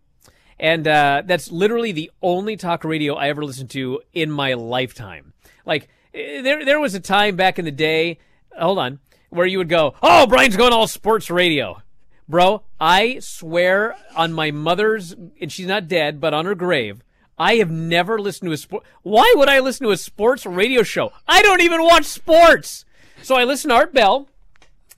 And 0.59 0.87
uh, 0.87 1.23
that's 1.27 1.51
literally 1.51 1.93
the 1.93 2.11
only 2.23 2.57
talk 2.57 2.85
radio 2.85 3.15
I 3.15 3.29
ever 3.29 3.45
listened 3.45 3.71
to 3.71 4.01
in 4.13 4.31
my 4.31 4.55
lifetime. 4.55 5.33
Like, 5.67 5.89
eh, 6.15 6.43
there, 6.43 6.65
there 6.65 6.81
was 6.81 6.95
a 6.95 7.01
time 7.01 7.37
back 7.37 7.59
in 7.59 7.65
the 7.65 7.73
day, 7.73 8.19
hold 8.57 8.79
on, 8.79 9.01
where 9.31 9.47
you 9.47 9.59
would 9.59 9.69
go, 9.69 9.95
oh, 10.03 10.27
Bryan's 10.27 10.57
going 10.57 10.73
all 10.73 10.87
sports 10.87 11.31
radio. 11.31 11.83
Bro, 12.29 12.63
I 12.81 13.19
swear 13.19 13.97
on 14.15 14.33
my 14.33 14.53
mother's, 14.53 15.15
and 15.41 15.51
she's 15.51 15.67
not 15.67 15.89
dead, 15.89 16.21
but 16.21 16.33
on 16.33 16.47
her 16.47 16.55
grave, 16.55 17.03
I 17.39 17.57
have 17.57 17.71
never 17.71 18.19
listened 18.19 18.49
to 18.49 18.53
a 18.53 18.57
sport. 18.57 18.85
Why 19.03 19.33
would 19.37 19.49
I 19.49 19.61
listen 19.61 19.87
to 19.87 19.93
a 19.93 19.97
sports 19.97 20.45
radio 20.47 20.83
show? 20.83 21.13
I 21.27 21.43
don't 21.43 21.63
even 21.63 21.83
watch 21.83 22.05
sports. 22.05 22.85
So 23.23 23.37
I 23.37 23.45
listened 23.45 23.71
to 23.71 23.77
Art 23.77 23.95
Bell, 23.95 24.29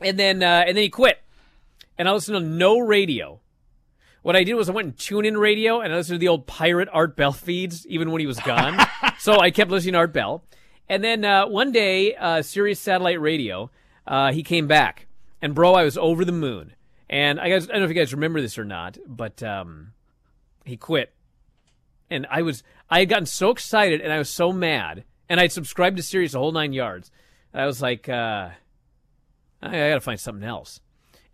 and 0.01 0.19
then 0.19 0.43
uh, 0.43 0.65
and 0.67 0.77
then 0.77 0.83
he 0.83 0.91
quit, 0.91 1.21
and 1.99 2.09
I 2.09 2.13
listened 2.13 2.37
to 2.37 2.45
no 2.45 2.79
radio. 2.79 3.41
What 4.23 4.37
I 4.37 4.45
did 4.45 4.55
was 4.55 4.71
I 4.71 4.73
went 4.73 4.87
and 4.87 4.99
tuned 4.99 5.27
in 5.27 5.37
radio, 5.37 5.81
and 5.81 5.93
I 5.93 5.97
listened 5.97 6.17
to 6.17 6.21
the 6.21 6.29
old 6.29 6.47
pirate 6.47 6.89
Art 6.91 7.15
Bell 7.15 7.33
feeds, 7.33 7.87
even 7.87 8.11
when 8.11 8.21
he 8.21 8.27
was 8.27 8.41
gone. 8.41 8.79
so 9.19 9.39
I 9.39 9.51
kept 9.51 9.71
listening 9.71 9.93
to 9.93 9.99
Art 9.99 10.15
Bell, 10.15 10.43
and 10.89 11.05
then 11.05 11.25
uh, 11.25 11.47
one 11.47 11.73
day, 11.73 12.15
uh, 12.15 12.41
Sirius 12.41 12.81
Satellite 12.81 13.21
Radio, 13.21 13.71
uh, 14.07 14.33
he 14.33 14.43
came 14.43 14.67
back, 14.67 15.07
and 15.43 15.55
bro, 15.55 15.75
I 15.75 15.85
was 15.85 15.99
over 15.99 16.25
the 16.25 16.33
moon. 16.33 16.75
And 17.11 17.39
I 17.39 17.51
guys, 17.51 17.69
I 17.69 17.73
don't 17.73 17.81
know 17.81 17.85
if 17.85 17.91
you 17.91 17.97
guys 17.97 18.15
remember 18.15 18.41
this 18.41 18.59
or 18.59 18.65
not, 18.65 18.97
but 19.07 19.43
um, 19.43 19.93
he 20.65 20.77
quit 20.77 21.13
and 22.11 22.27
I 22.31 22.43
was 22.43 22.63
I 22.91 23.01
had 23.01 23.09
gotten 23.09 23.27
so 23.27 23.51
excited 23.51 24.01
and 24.01 24.13
I 24.13 24.19
was 24.19 24.31
so 24.31 24.53
mad 24.53 25.05
and 25.29 25.41
I'd 25.41 25.53
subscribed 25.53 25.97
to 25.97 26.03
Sirius 26.03 26.33
the 26.33 26.39
whole 26.39 26.53
nine 26.53 26.73
yards. 26.73 27.11
And 27.53 27.63
I 27.63 27.67
was 27.67 27.81
like, 27.81 28.09
uh, 28.09 28.51
I, 29.63 29.69
I 29.69 29.89
got 29.89 29.95
to 29.95 30.01
find 30.01 30.21
something 30.21 30.47
else. 30.47 30.81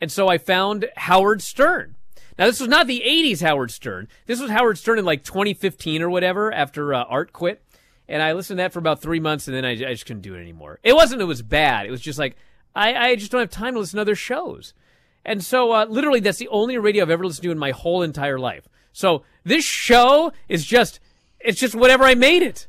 And 0.01 0.11
so 0.11 0.29
I 0.29 0.39
found 0.39 0.87
Howard 0.97 1.43
Stern. 1.43 1.97
Now 2.39 2.47
this 2.47 2.61
was 2.61 2.69
not 2.69 2.87
the 2.87 3.03
'80s 3.05 3.43
Howard 3.43 3.71
Stern. 3.71 4.09
This 4.27 4.41
was 4.41 4.51
Howard 4.51 4.79
Stern 4.79 4.99
in 4.99 5.05
like 5.05 5.25
2015 5.25 6.03
or 6.03 6.11
whatever 6.11 6.53
after 6.53 6.95
uh, 6.95 7.05
Art 7.05 7.33
quit. 7.33 7.63
And 8.09 8.23
I 8.23 8.33
listened 8.33 8.59
to 8.59 8.63
that 8.63 8.73
for 8.73 8.79
about 8.81 9.03
three 9.03 9.21
months 9.21 9.47
and 9.47 9.57
then 9.57 9.65
I, 9.65 9.73
I 9.73 9.93
just 9.93 10.07
couldn't 10.07 10.23
do 10.23 10.35
it 10.35 10.41
anymore. 10.41 10.81
It 10.83 10.95
wasn't 10.95 11.23
it 11.23 11.27
was 11.27 11.43
bad. 11.43 11.87
It 11.87 11.91
was 11.91 12.01
just 12.01 12.19
like 12.19 12.37
I, 12.75 12.95
I 12.95 13.17
just 13.17 13.33
don't 13.33 13.41
have 13.41 13.51
time 13.51 13.75
to 13.75 13.81
listen 13.81 13.97
to 13.97 14.03
other 14.03 14.15
shows. 14.15 14.75
And 15.25 15.45
so, 15.45 15.73
uh, 15.73 15.87
literally, 15.89 16.21
that's 16.21 16.39
the 16.39 16.49
only 16.49 16.79
radio 16.79 17.03
I've 17.03 17.11
ever 17.11 17.27
listened 17.27 17.43
to 17.45 17.51
in 17.51 17.59
my 17.59 17.73
whole 17.73 18.03
entire 18.03 18.39
life. 18.39 18.69
So 18.92 19.24
this 19.44 19.64
show 19.64 20.33
is 20.48 20.64
just 20.64 21.00
it's 21.40 21.61
just 21.61 21.74
whatever 21.74 22.05
I 22.05 22.14
made 22.14 22.42
it. 22.42 22.66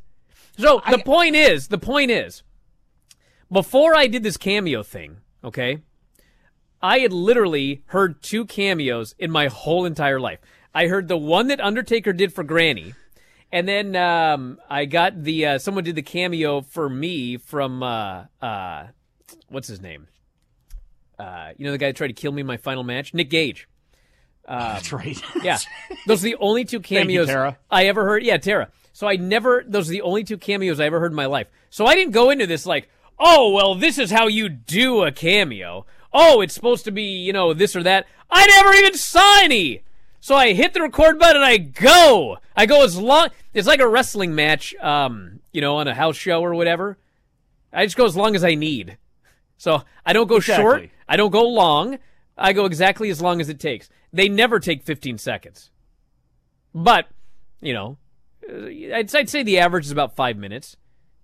So 0.58 0.82
the 0.90 0.98
point 0.98 1.34
is, 1.34 1.68
the 1.68 1.78
point 1.78 2.10
is, 2.10 2.42
before 3.50 3.94
I 3.94 4.06
did 4.06 4.22
this 4.22 4.36
cameo 4.36 4.82
thing, 4.82 5.18
okay, 5.42 5.78
I 6.80 6.98
had 6.98 7.12
literally 7.12 7.82
heard 7.86 8.22
two 8.22 8.44
cameos 8.44 9.14
in 9.18 9.30
my 9.30 9.46
whole 9.48 9.84
entire 9.84 10.20
life. 10.20 10.40
I 10.74 10.88
heard 10.88 11.08
the 11.08 11.16
one 11.16 11.48
that 11.48 11.60
Undertaker 11.60 12.12
did 12.12 12.32
for 12.32 12.44
Granny, 12.44 12.94
and 13.50 13.68
then 13.68 13.94
um, 13.94 14.58
I 14.68 14.86
got 14.86 15.22
the 15.22 15.46
uh, 15.46 15.58
someone 15.58 15.84
did 15.84 15.96
the 15.96 16.02
cameo 16.02 16.62
for 16.62 16.88
me 16.88 17.36
from 17.36 17.82
uh, 17.82 18.24
uh, 18.40 18.88
what's 19.48 19.68
his 19.68 19.80
name? 19.80 20.08
Uh, 21.18 21.52
you 21.56 21.66
know 21.66 21.72
the 21.72 21.78
guy 21.78 21.86
that 21.86 21.96
tried 21.96 22.08
to 22.08 22.14
kill 22.14 22.32
me 22.32 22.40
in 22.40 22.46
my 22.46 22.56
final 22.56 22.82
match, 22.82 23.14
Nick 23.14 23.30
Gage. 23.30 23.68
Um, 24.52 24.58
That's 24.58 24.92
right. 24.92 25.18
yeah, 25.42 25.56
those 26.06 26.20
are 26.22 26.28
the 26.28 26.36
only 26.36 26.66
two 26.66 26.76
Thank 26.76 26.90
you, 26.90 27.24
cameos 27.24 27.56
I 27.70 27.86
ever 27.86 28.04
heard. 28.04 28.22
Yeah, 28.22 28.36
Tara. 28.36 28.68
So 28.92 29.08
I 29.08 29.16
never. 29.16 29.64
Those 29.66 29.88
are 29.88 29.92
the 29.92 30.02
only 30.02 30.24
two 30.24 30.36
cameos 30.36 30.78
I 30.78 30.84
ever 30.84 31.00
heard 31.00 31.10
in 31.12 31.16
my 31.16 31.24
life. 31.24 31.46
So 31.70 31.86
I 31.86 31.94
didn't 31.94 32.12
go 32.12 32.28
into 32.28 32.46
this 32.46 32.66
like, 32.66 32.90
oh 33.18 33.50
well, 33.52 33.74
this 33.74 33.96
is 33.96 34.10
how 34.10 34.26
you 34.26 34.50
do 34.50 35.04
a 35.04 35.10
cameo. 35.10 35.86
Oh, 36.12 36.42
it's 36.42 36.52
supposed 36.52 36.84
to 36.84 36.90
be 36.90 37.04
you 37.04 37.32
know 37.32 37.54
this 37.54 37.74
or 37.74 37.82
that. 37.84 38.06
I 38.30 38.46
never 38.46 38.74
even 38.74 38.94
saw 38.94 39.40
any. 39.42 39.84
So 40.20 40.36
I 40.36 40.52
hit 40.52 40.74
the 40.74 40.82
record 40.82 41.18
button 41.18 41.36
and 41.36 41.44
I 41.44 41.56
go. 41.56 42.36
I 42.54 42.66
go 42.66 42.84
as 42.84 42.98
long. 42.98 43.30
It's 43.54 43.66
like 43.66 43.80
a 43.80 43.88
wrestling 43.88 44.34
match, 44.34 44.74
um, 44.82 45.40
you 45.52 45.62
know, 45.62 45.76
on 45.76 45.88
a 45.88 45.94
house 45.94 46.16
show 46.16 46.42
or 46.42 46.54
whatever. 46.54 46.98
I 47.72 47.86
just 47.86 47.96
go 47.96 48.04
as 48.04 48.16
long 48.16 48.36
as 48.36 48.44
I 48.44 48.54
need. 48.54 48.98
So 49.56 49.82
I 50.04 50.12
don't 50.12 50.28
go 50.28 50.40
short. 50.40 50.90
I 51.08 51.16
don't 51.16 51.30
go 51.30 51.48
long. 51.48 51.98
I 52.36 52.52
go 52.52 52.66
exactly 52.66 53.08
as 53.08 53.22
long 53.22 53.40
as 53.40 53.48
it 53.48 53.58
takes. 53.58 53.88
They 54.12 54.28
never 54.28 54.60
take 54.60 54.82
15 54.82 55.18
seconds. 55.18 55.70
But, 56.74 57.08
you 57.60 57.72
know, 57.72 57.98
uh, 58.48 58.66
I'd, 58.66 59.14
I'd 59.14 59.30
say 59.30 59.42
the 59.42 59.58
average 59.58 59.86
is 59.86 59.90
about 59.90 60.16
five 60.16 60.36
minutes. 60.36 60.76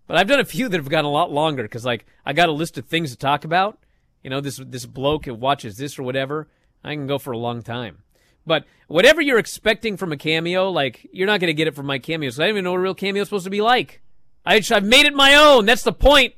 But 0.07 0.17
I've 0.17 0.29
done 0.29 0.41
a 0.41 0.45
few 0.45 0.69
that 0.69 0.77
have 0.79 0.89
gone 0.89 1.05
a 1.05 1.11
lot 1.11 1.31
longer 1.31 1.63
because, 1.63 1.85
like, 1.85 2.07
I 2.25 2.33
got 2.33 2.49
a 2.49 2.53
list 2.53 2.79
of 2.79 2.87
things 2.87 3.11
to 3.11 3.17
talk 3.17 3.45
about. 3.45 3.79
You 4.23 4.31
know, 4.31 4.41
this 4.41 4.61
this 4.65 4.87
bloke 4.87 5.27
watches 5.29 5.77
this 5.77 5.99
or 5.99 6.03
whatever. 6.03 6.49
I 6.83 6.95
can 6.95 7.07
go 7.07 7.19
for 7.19 7.33
a 7.33 7.39
long 7.39 7.63
time. 7.63 7.99
But 8.47 8.65
whatever 8.87 9.21
you're 9.21 9.39
expecting 9.39 9.99
from 9.99 10.11
a 10.11 10.17
cameo, 10.17 10.71
like, 10.71 11.07
you're 11.13 11.27
not 11.27 11.41
going 11.41 11.49
to 11.49 11.55
get 11.55 11.69
it 11.69 11.75
from 11.75 11.87
my 11.87 11.99
cameos. 11.99 12.37
So 12.37 12.43
I 12.43 12.47
don't 12.47 12.55
even 12.55 12.65
know 12.65 12.73
what 12.73 12.79
a 12.79 12.83
real 12.83 12.95
cameo 12.95 13.23
is 13.23 13.29
supposed 13.29 13.45
to 13.45 13.51
be 13.51 13.61
like. 13.61 14.01
I, 14.47 14.63
I've 14.71 14.85
made 14.85 15.05
it 15.05 15.15
my 15.15 15.35
own. 15.35 15.67
That's 15.67 15.83
the 15.83 15.93
point. 15.93 16.35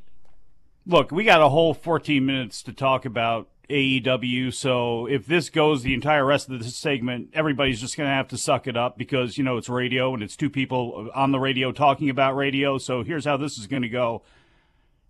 Look, 0.85 1.13
we 1.13 1.23
got 1.23 1.41
a 1.41 1.49
whole 1.49 1.73
14 1.73 2.27
minutes 2.27 2.65
to 2.65 2.73
talk 2.73 3.05
about 3.05 3.49
AEW. 3.71 4.53
So 4.53 5.07
if 5.07 5.27
this 5.27 5.49
goes 5.51 5.83
the 5.83 5.95
entire 5.95 6.25
rest 6.25 6.49
of 6.51 6.59
this 6.59 6.77
segment, 6.77 7.31
everybody's 7.33 7.81
just 7.81 7.97
going 7.97 8.09
to 8.09 8.15
have 8.15 8.29
to 8.29 8.37
suck 8.39 8.67
it 8.67 8.77
up 8.77 8.99
because, 8.99 9.39
you 9.39 9.45
know, 9.45 9.57
it's 9.57 9.69
radio 9.69 10.13
and 10.15 10.23
it's 10.23 10.37
two 10.37 10.51
people 10.51 11.09
on 11.15 11.33
the 11.33 11.39
radio 11.41 11.73
talking 11.73 12.11
about 12.11 12.37
radio. 12.37 12.79
So 12.79 13.03
here's 13.03 13.25
how 13.25 13.37
this 13.37 13.59
is 13.59 13.67
going 13.67 13.83
to 13.83 13.89
go. 13.89 14.23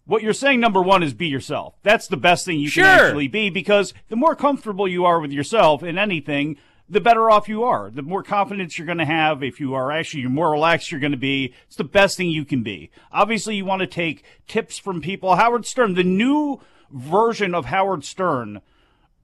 What 0.06 0.22
you're 0.22 0.32
saying, 0.32 0.60
number 0.60 0.82
one, 0.82 1.02
is 1.02 1.14
be 1.14 1.28
yourself. 1.28 1.74
That's 1.82 2.08
the 2.08 2.16
best 2.16 2.44
thing 2.44 2.58
you 2.58 2.68
Sure. 2.68 2.84
can 2.84 3.06
actually 3.06 3.28
be 3.28 3.48
because 3.50 3.94
the 4.08 4.16
more 4.16 4.34
comfortable 4.34 4.88
you 4.88 5.04
are 5.04 5.20
with 5.20 5.30
yourself 5.30 5.82
in 5.82 5.98
anything, 5.98 6.56
the 6.88 7.00
better 7.00 7.30
off 7.30 7.48
you 7.48 7.62
are. 7.62 7.90
The 7.90 8.02
more 8.02 8.24
confidence 8.24 8.76
you're 8.76 8.86
going 8.86 8.98
to 8.98 9.04
have. 9.04 9.44
If 9.44 9.60
you 9.60 9.74
are 9.74 9.92
actually, 9.92 10.22
you're 10.22 10.30
more 10.30 10.50
relaxed 10.50 10.90
you're 10.90 10.98
going 11.00 11.12
to 11.12 11.16
be. 11.16 11.54
It's 11.68 11.76
the 11.76 11.84
best 11.84 12.16
thing 12.16 12.28
you 12.30 12.44
can 12.44 12.64
be. 12.64 12.90
Obviously, 13.12 13.54
you 13.54 13.64
want 13.64 13.80
to 13.80 13.86
take 13.86 14.24
tips 14.48 14.78
from 14.78 15.00
people. 15.00 15.36
Howard 15.36 15.66
Stern, 15.66 15.94
the 15.94 16.02
new 16.02 16.60
version 16.90 17.54
of 17.54 17.66
Howard 17.66 18.04
Stern, 18.04 18.60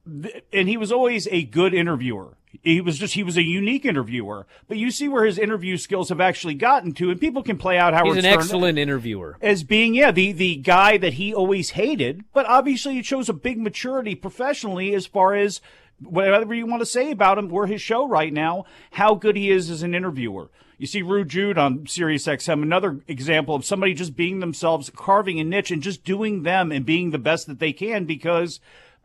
and 0.05 0.69
he 0.69 0.77
was 0.77 0.91
always 0.91 1.27
a 1.31 1.43
good 1.43 1.73
interviewer. 1.73 2.37
He 2.63 2.81
was 2.81 2.97
just, 2.97 3.13
he 3.13 3.23
was 3.23 3.37
a 3.37 3.43
unique 3.43 3.85
interviewer. 3.85 4.47
But 4.67 4.77
you 4.77 4.89
see 4.89 5.07
where 5.07 5.25
his 5.25 5.37
interview 5.37 5.77
skills 5.77 6.09
have 6.09 6.21
actually 6.21 6.53
gotten 6.55 6.93
to, 6.93 7.11
and 7.11 7.19
people 7.19 7.43
can 7.43 7.57
play 7.57 7.77
out 7.77 7.93
Howard 7.93 8.15
He's 8.15 8.25
an 8.25 8.31
Stern 8.31 8.39
excellent 8.41 8.79
interviewer. 8.79 9.37
as 9.41 9.63
being 9.63 9.93
yeah 9.93 10.11
the 10.11 10.31
the 10.31 10.55
guy 10.55 10.97
that 10.97 11.13
he 11.13 11.33
always 11.33 11.71
hated 11.71 12.23
but 12.33 12.45
obviously 12.45 12.97
it 12.97 13.05
shows 13.05 13.29
a 13.29 13.33
big 13.33 13.59
maturity 13.59 14.15
professionally 14.15 14.93
as 14.95 15.05
far 15.05 15.35
as 15.35 15.61
whatever 15.99 16.53
you 16.53 16.65
want 16.65 16.81
to 16.81 16.85
say 16.85 17.11
about 17.11 17.37
him 17.37 17.51
or 17.53 17.67
his 17.67 17.81
show 17.81 18.07
right 18.07 18.31
now 18.33 18.65
how 18.91 19.13
good 19.13 19.35
he 19.35 19.51
is 19.51 19.69
as 19.69 19.83
an 19.83 19.93
interviewer 19.93 20.49
you 20.77 20.85
see 20.87 21.01
Rue 21.01 21.25
Jude 21.25 21.57
on 21.57 21.87
Sirius 21.87 22.27
XM, 22.27 22.61
another 22.61 23.01
example 23.07 23.55
of 23.55 23.65
somebody 23.65 23.93
just 23.93 24.15
being 24.15 24.39
themselves, 24.39 24.91
carving 24.95 25.39
a 25.39 25.43
niche 25.43 25.71
and 25.71 25.81
just 25.81 26.03
doing 26.03 26.43
them 26.43 26.71
and 26.71 26.85
being 26.85 27.11
the 27.11 27.17
best 27.17 27.47
that 27.47 27.59
they 27.59 27.73
can 27.73 28.05
because 28.05 28.59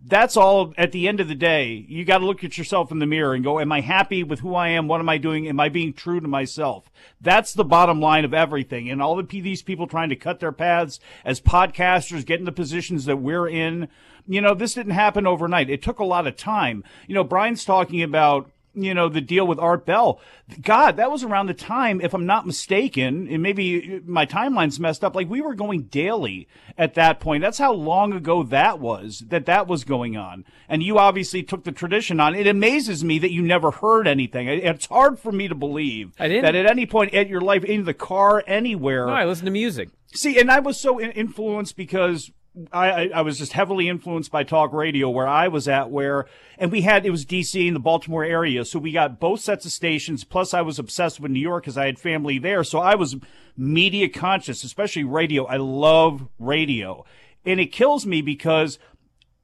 that's 0.04 0.36
all 0.36 0.74
at 0.76 0.92
the 0.92 1.06
end 1.06 1.20
of 1.20 1.28
the 1.28 1.34
day. 1.34 1.86
You 1.88 2.04
got 2.04 2.18
to 2.18 2.26
look 2.26 2.42
at 2.42 2.58
yourself 2.58 2.90
in 2.90 2.98
the 2.98 3.06
mirror 3.06 3.34
and 3.34 3.44
go, 3.44 3.60
Am 3.60 3.72
I 3.72 3.80
happy 3.80 4.22
with 4.22 4.40
who 4.40 4.54
I 4.54 4.68
am? 4.68 4.88
What 4.88 5.00
am 5.00 5.08
I 5.08 5.18
doing? 5.18 5.48
Am 5.48 5.60
I 5.60 5.68
being 5.68 5.92
true 5.92 6.20
to 6.20 6.28
myself? 6.28 6.90
That's 7.20 7.52
the 7.52 7.64
bottom 7.64 8.00
line 8.00 8.24
of 8.24 8.34
everything. 8.34 8.90
And 8.90 9.00
all 9.00 9.16
the 9.16 9.40
these 9.40 9.62
people 9.62 9.86
trying 9.86 10.08
to 10.10 10.16
cut 10.16 10.40
their 10.40 10.52
paths 10.52 10.98
as 11.24 11.40
podcasters, 11.40 12.26
get 12.26 12.44
the 12.44 12.52
positions 12.52 13.04
that 13.04 13.18
we're 13.18 13.48
in. 13.48 13.88
You 14.26 14.40
know, 14.40 14.54
this 14.54 14.74
didn't 14.74 14.92
happen 14.92 15.26
overnight. 15.26 15.70
It 15.70 15.82
took 15.82 16.00
a 16.00 16.04
lot 16.04 16.26
of 16.26 16.36
time. 16.36 16.84
You 17.06 17.14
know, 17.14 17.24
Bryan's 17.24 17.64
talking 17.64 18.02
about 18.02 18.50
you 18.74 18.94
know, 18.94 19.08
the 19.08 19.20
deal 19.20 19.46
with 19.46 19.58
Art 19.58 19.84
Bell. 19.84 20.20
God, 20.60 20.96
that 20.96 21.10
was 21.10 21.22
around 21.22 21.46
the 21.46 21.54
time, 21.54 22.00
if 22.00 22.14
I'm 22.14 22.26
not 22.26 22.46
mistaken, 22.46 23.28
and 23.28 23.42
maybe 23.42 24.00
my 24.04 24.26
timeline's 24.26 24.80
messed 24.80 25.04
up, 25.04 25.14
like 25.14 25.28
we 25.28 25.40
were 25.40 25.54
going 25.54 25.84
daily 25.84 26.48
at 26.76 26.94
that 26.94 27.20
point. 27.20 27.42
That's 27.42 27.58
how 27.58 27.72
long 27.72 28.12
ago 28.12 28.42
that 28.44 28.78
was, 28.80 29.24
that 29.28 29.46
that 29.46 29.66
was 29.66 29.84
going 29.84 30.16
on. 30.16 30.44
And 30.68 30.82
you 30.82 30.98
obviously 30.98 31.42
took 31.42 31.64
the 31.64 31.72
tradition 31.72 32.20
on. 32.20 32.34
It 32.34 32.46
amazes 32.46 33.04
me 33.04 33.18
that 33.18 33.32
you 33.32 33.42
never 33.42 33.70
heard 33.70 34.08
anything. 34.08 34.48
It's 34.48 34.86
hard 34.86 35.18
for 35.18 35.32
me 35.32 35.48
to 35.48 35.54
believe 35.54 36.12
I 36.18 36.28
didn't. 36.28 36.44
that 36.44 36.54
at 36.54 36.66
any 36.66 36.86
point 36.86 37.12
in 37.12 37.28
your 37.28 37.40
life, 37.40 37.64
in 37.64 37.84
the 37.84 37.94
car, 37.94 38.42
anywhere, 38.46 39.06
No, 39.06 39.12
I 39.12 39.24
listen 39.24 39.44
to 39.44 39.50
music. 39.50 39.90
See, 40.14 40.38
and 40.38 40.50
I 40.50 40.60
was 40.60 40.78
so 40.78 41.00
influenced 41.00 41.76
because 41.76 42.30
I, 42.70 43.08
I, 43.08 43.22
was 43.22 43.38
just 43.38 43.54
heavily 43.54 43.88
influenced 43.88 44.30
by 44.30 44.44
talk 44.44 44.74
radio 44.74 45.08
where 45.08 45.26
I 45.26 45.48
was 45.48 45.66
at 45.68 45.90
where, 45.90 46.26
and 46.58 46.70
we 46.70 46.82
had, 46.82 47.06
it 47.06 47.10
was 47.10 47.24
DC 47.24 47.66
in 47.66 47.72
the 47.72 47.80
Baltimore 47.80 48.24
area. 48.24 48.64
So 48.66 48.78
we 48.78 48.92
got 48.92 49.18
both 49.18 49.40
sets 49.40 49.64
of 49.64 49.72
stations. 49.72 50.22
Plus 50.22 50.52
I 50.52 50.60
was 50.60 50.78
obsessed 50.78 51.18
with 51.18 51.30
New 51.30 51.40
York 51.40 51.64
because 51.64 51.78
I 51.78 51.86
had 51.86 51.98
family 51.98 52.38
there. 52.38 52.62
So 52.62 52.78
I 52.78 52.94
was 52.94 53.16
media 53.56 54.08
conscious, 54.08 54.64
especially 54.64 55.04
radio. 55.04 55.46
I 55.46 55.56
love 55.56 56.28
radio 56.38 57.06
and 57.44 57.60
it 57.60 57.72
kills 57.72 58.06
me 58.06 58.22
because 58.22 58.78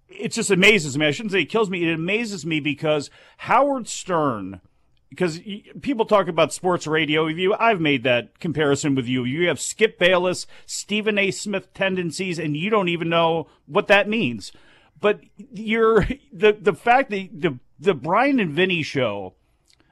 it 0.08 0.32
just 0.32 0.50
amazes 0.50 0.96
me. 0.96 1.06
I 1.06 1.10
shouldn't 1.10 1.32
say 1.32 1.42
it 1.42 1.46
kills 1.46 1.70
me. 1.70 1.88
It 1.88 1.92
amazes 1.92 2.46
me 2.46 2.60
because 2.60 3.10
Howard 3.38 3.88
Stern, 3.88 4.60
because 5.10 5.40
people 5.80 6.04
talk 6.04 6.28
about 6.28 6.52
sports 6.52 6.86
radio 6.86 7.24
with 7.26 7.38
you. 7.38 7.54
I've 7.54 7.80
made 7.80 8.02
that 8.04 8.38
comparison 8.40 8.94
with 8.94 9.06
you. 9.06 9.24
You 9.24 9.48
have 9.48 9.60
Skip 9.60 9.98
Bayless, 9.98 10.46
Stephen 10.66 11.18
A. 11.18 11.30
Smith 11.30 11.72
tendencies, 11.72 12.38
and 12.38 12.56
you 12.56 12.70
don't 12.70 12.88
even 12.88 13.08
know 13.08 13.48
what 13.66 13.88
that 13.88 14.08
means. 14.08 14.52
But 15.00 15.20
you're 15.36 16.06
the 16.32 16.52
the 16.52 16.74
fact 16.74 17.10
that 17.10 17.28
the 17.32 17.58
the 17.78 17.94
Bryan 17.94 18.40
and 18.40 18.52
Vinny 18.52 18.82
show. 18.82 19.34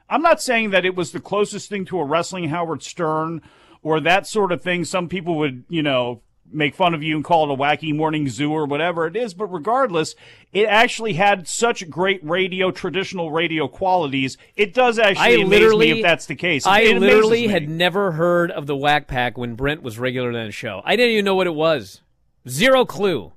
I'm 0.09 0.21
not 0.21 0.41
saying 0.41 0.69
that 0.69 0.85
it 0.85 0.95
was 0.95 1.11
the 1.11 1.19
closest 1.19 1.67
thing 1.67 1.83
to 1.85 1.99
a 1.99 2.05
wrestling 2.05 2.47
Howard 2.47 2.81
Stern 2.81 3.41
or 3.81 3.99
that 3.99 4.25
sort 4.25 4.53
of 4.53 4.61
thing. 4.61 4.85
Some 4.85 5.09
people 5.09 5.35
would, 5.35 5.65
you 5.67 5.83
know, 5.83 6.21
make 6.51 6.75
fun 6.75 6.93
of 6.93 7.03
you 7.03 7.15
and 7.15 7.23
call 7.23 7.49
it 7.49 7.53
a 7.53 7.57
wacky 7.57 7.93
morning 7.93 8.29
zoo 8.29 8.51
or 8.51 8.65
whatever 8.65 9.05
it 9.07 9.15
is. 9.15 9.33
But 9.33 9.47
regardless, 9.47 10.15
it 10.53 10.65
actually 10.65 11.13
had 11.13 11.47
such 11.47 11.89
great 11.89 12.23
radio, 12.23 12.71
traditional 12.71 13.31
radio 13.31 13.67
qualities. 13.67 14.37
It 14.55 14.73
does 14.73 14.99
actually 14.99 15.25
I 15.25 15.29
amaze 15.29 15.49
literally, 15.49 15.93
me 15.93 15.99
if 15.99 16.03
that's 16.03 16.25
the 16.25 16.35
case. 16.35 16.65
I 16.65 16.81
It 16.81 16.99
literally 16.99 17.47
had 17.47 17.69
never 17.69 18.13
heard 18.13 18.51
of 18.51 18.65
the 18.65 18.75
Wack 18.75 19.07
Pack 19.07 19.37
when 19.37 19.55
Brent 19.55 19.81
was 19.81 19.99
regular 19.99 20.29
on 20.29 20.45
the 20.45 20.51
show. 20.51 20.81
I 20.85 20.95
didn't 20.95 21.11
even 21.13 21.25
know 21.25 21.35
what 21.35 21.47
it 21.47 21.55
was. 21.55 22.01
Zero 22.47 22.85
clue. 22.85 23.33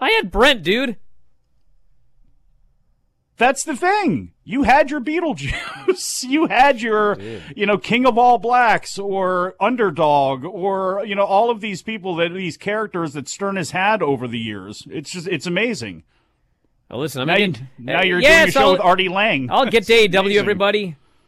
I 0.00 0.10
had 0.10 0.30
Brent, 0.30 0.62
dude. 0.62 0.96
That's 3.38 3.62
the 3.64 3.76
thing. 3.76 4.32
You 4.44 4.64
had 4.64 4.90
your 4.90 5.00
Beetlejuice. 5.00 6.24
you 6.28 6.46
had 6.48 6.82
your, 6.82 7.16
you 7.54 7.66
know, 7.66 7.78
King 7.78 8.04
of 8.06 8.18
All 8.18 8.38
Blacks 8.38 8.98
or 8.98 9.54
Underdog 9.60 10.44
or, 10.44 11.04
you 11.06 11.14
know, 11.14 11.24
all 11.24 11.48
of 11.50 11.60
these 11.60 11.80
people 11.82 12.16
that 12.16 12.34
these 12.34 12.56
characters 12.56 13.12
that 13.14 13.28
Stern 13.28 13.56
has 13.56 13.70
had 13.70 14.02
over 14.02 14.26
the 14.26 14.38
years. 14.38 14.86
It's 14.90 15.10
just, 15.12 15.28
it's 15.28 15.46
amazing. 15.46 16.02
Oh, 16.90 16.98
listen, 16.98 17.20
I'm 17.20 17.26
now, 17.28 17.34
gonna 17.34 17.46
you, 17.46 17.54
now 17.78 18.00
uh, 18.00 18.02
you're 18.04 18.20
yes, 18.20 18.32
doing 18.44 18.48
a 18.48 18.52
show 18.52 18.60
I'll- 18.60 18.72
with 18.72 18.80
Artie 18.80 19.08
Lange. 19.08 19.50
I'll 19.50 19.66
get 19.66 19.84
to 19.84 19.92
It's 19.94 20.14
AEW, 20.14 20.20
amazing. 20.20 20.38
everybody. 20.38 20.84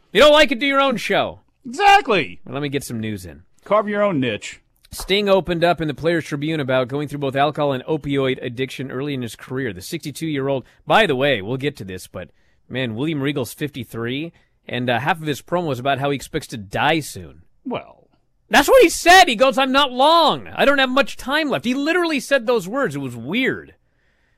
If 0.09 0.15
you 0.15 0.21
don't 0.21 0.33
like 0.33 0.51
it, 0.51 0.59
do 0.59 0.67
your 0.67 0.81
own 0.81 0.97
show. 0.97 1.41
Exactly. 1.67 2.41
Well, 2.45 2.55
let 2.55 2.63
me 2.63 2.69
get 2.71 2.83
some 2.83 2.99
news 2.99 3.25
in. 3.27 3.43
Carve 3.65 3.89
your 3.89 4.03
own 4.03 4.19
niche. 4.19 4.61
Sting 4.93 5.29
opened 5.29 5.63
up 5.63 5.81
in 5.81 5.87
the 5.89 5.95
Players 5.95 6.25
Tribune 6.25 6.59
about 6.59 6.89
going 6.89 7.07
through 7.07 7.21
both 7.21 7.37
alcohol 7.37 7.73
and 7.73 7.85
opioid 7.85 8.43
addiction 8.45 8.91
early 8.91 9.15
in 9.15 9.23
his 9.23 9.37
career. 9.37 9.73
The 9.73 9.83
62 9.83 10.27
year 10.27 10.49
old, 10.49 10.65
by 10.87 11.07
the 11.07 11.15
way, 11.15 11.41
we'll 11.41 11.57
get 11.59 11.77
to 11.77 11.85
this, 11.85 12.09
but 12.09 12.31
man, 12.69 12.97
William 12.97 13.23
Regal's 13.23 13.53
53, 13.55 14.33
and 14.67 14.91
uh, 14.91 14.99
half 14.99 15.21
of 15.21 15.27
his 15.29 15.43
promo 15.43 15.67
was 15.69 15.79
about 15.79 15.99
how 16.01 16.11
he 16.11 16.17
expects 16.17 16.49
to 16.49 16.57
die 16.57 16.99
soon. 17.01 17.43
Well, 17.65 18.09
That's 18.49 18.69
what 18.69 18.83
he 18.83 18.89
said. 18.89 19.27
He 19.29 19.37
goes, 19.37 19.59
I'm 19.59 19.71
not 19.73 19.93
long. 19.93 20.49
I 20.49 20.65
don't 20.65 20.79
have 20.79 20.91
much 20.91 21.17
time 21.17 21.49
left. 21.51 21.65
He 21.65 21.75
literally 21.75 22.19
said 22.19 22.47
those 22.47 22.67
words. 22.69 22.97
It 22.97 23.01
was 23.01 23.15
weird. 23.17 23.77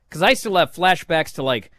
Because 0.09 0.23
I 0.23 0.35
still 0.35 0.57
have 0.57 0.73
flashbacks 0.73 1.33
to, 1.37 1.43
like, 1.43 1.71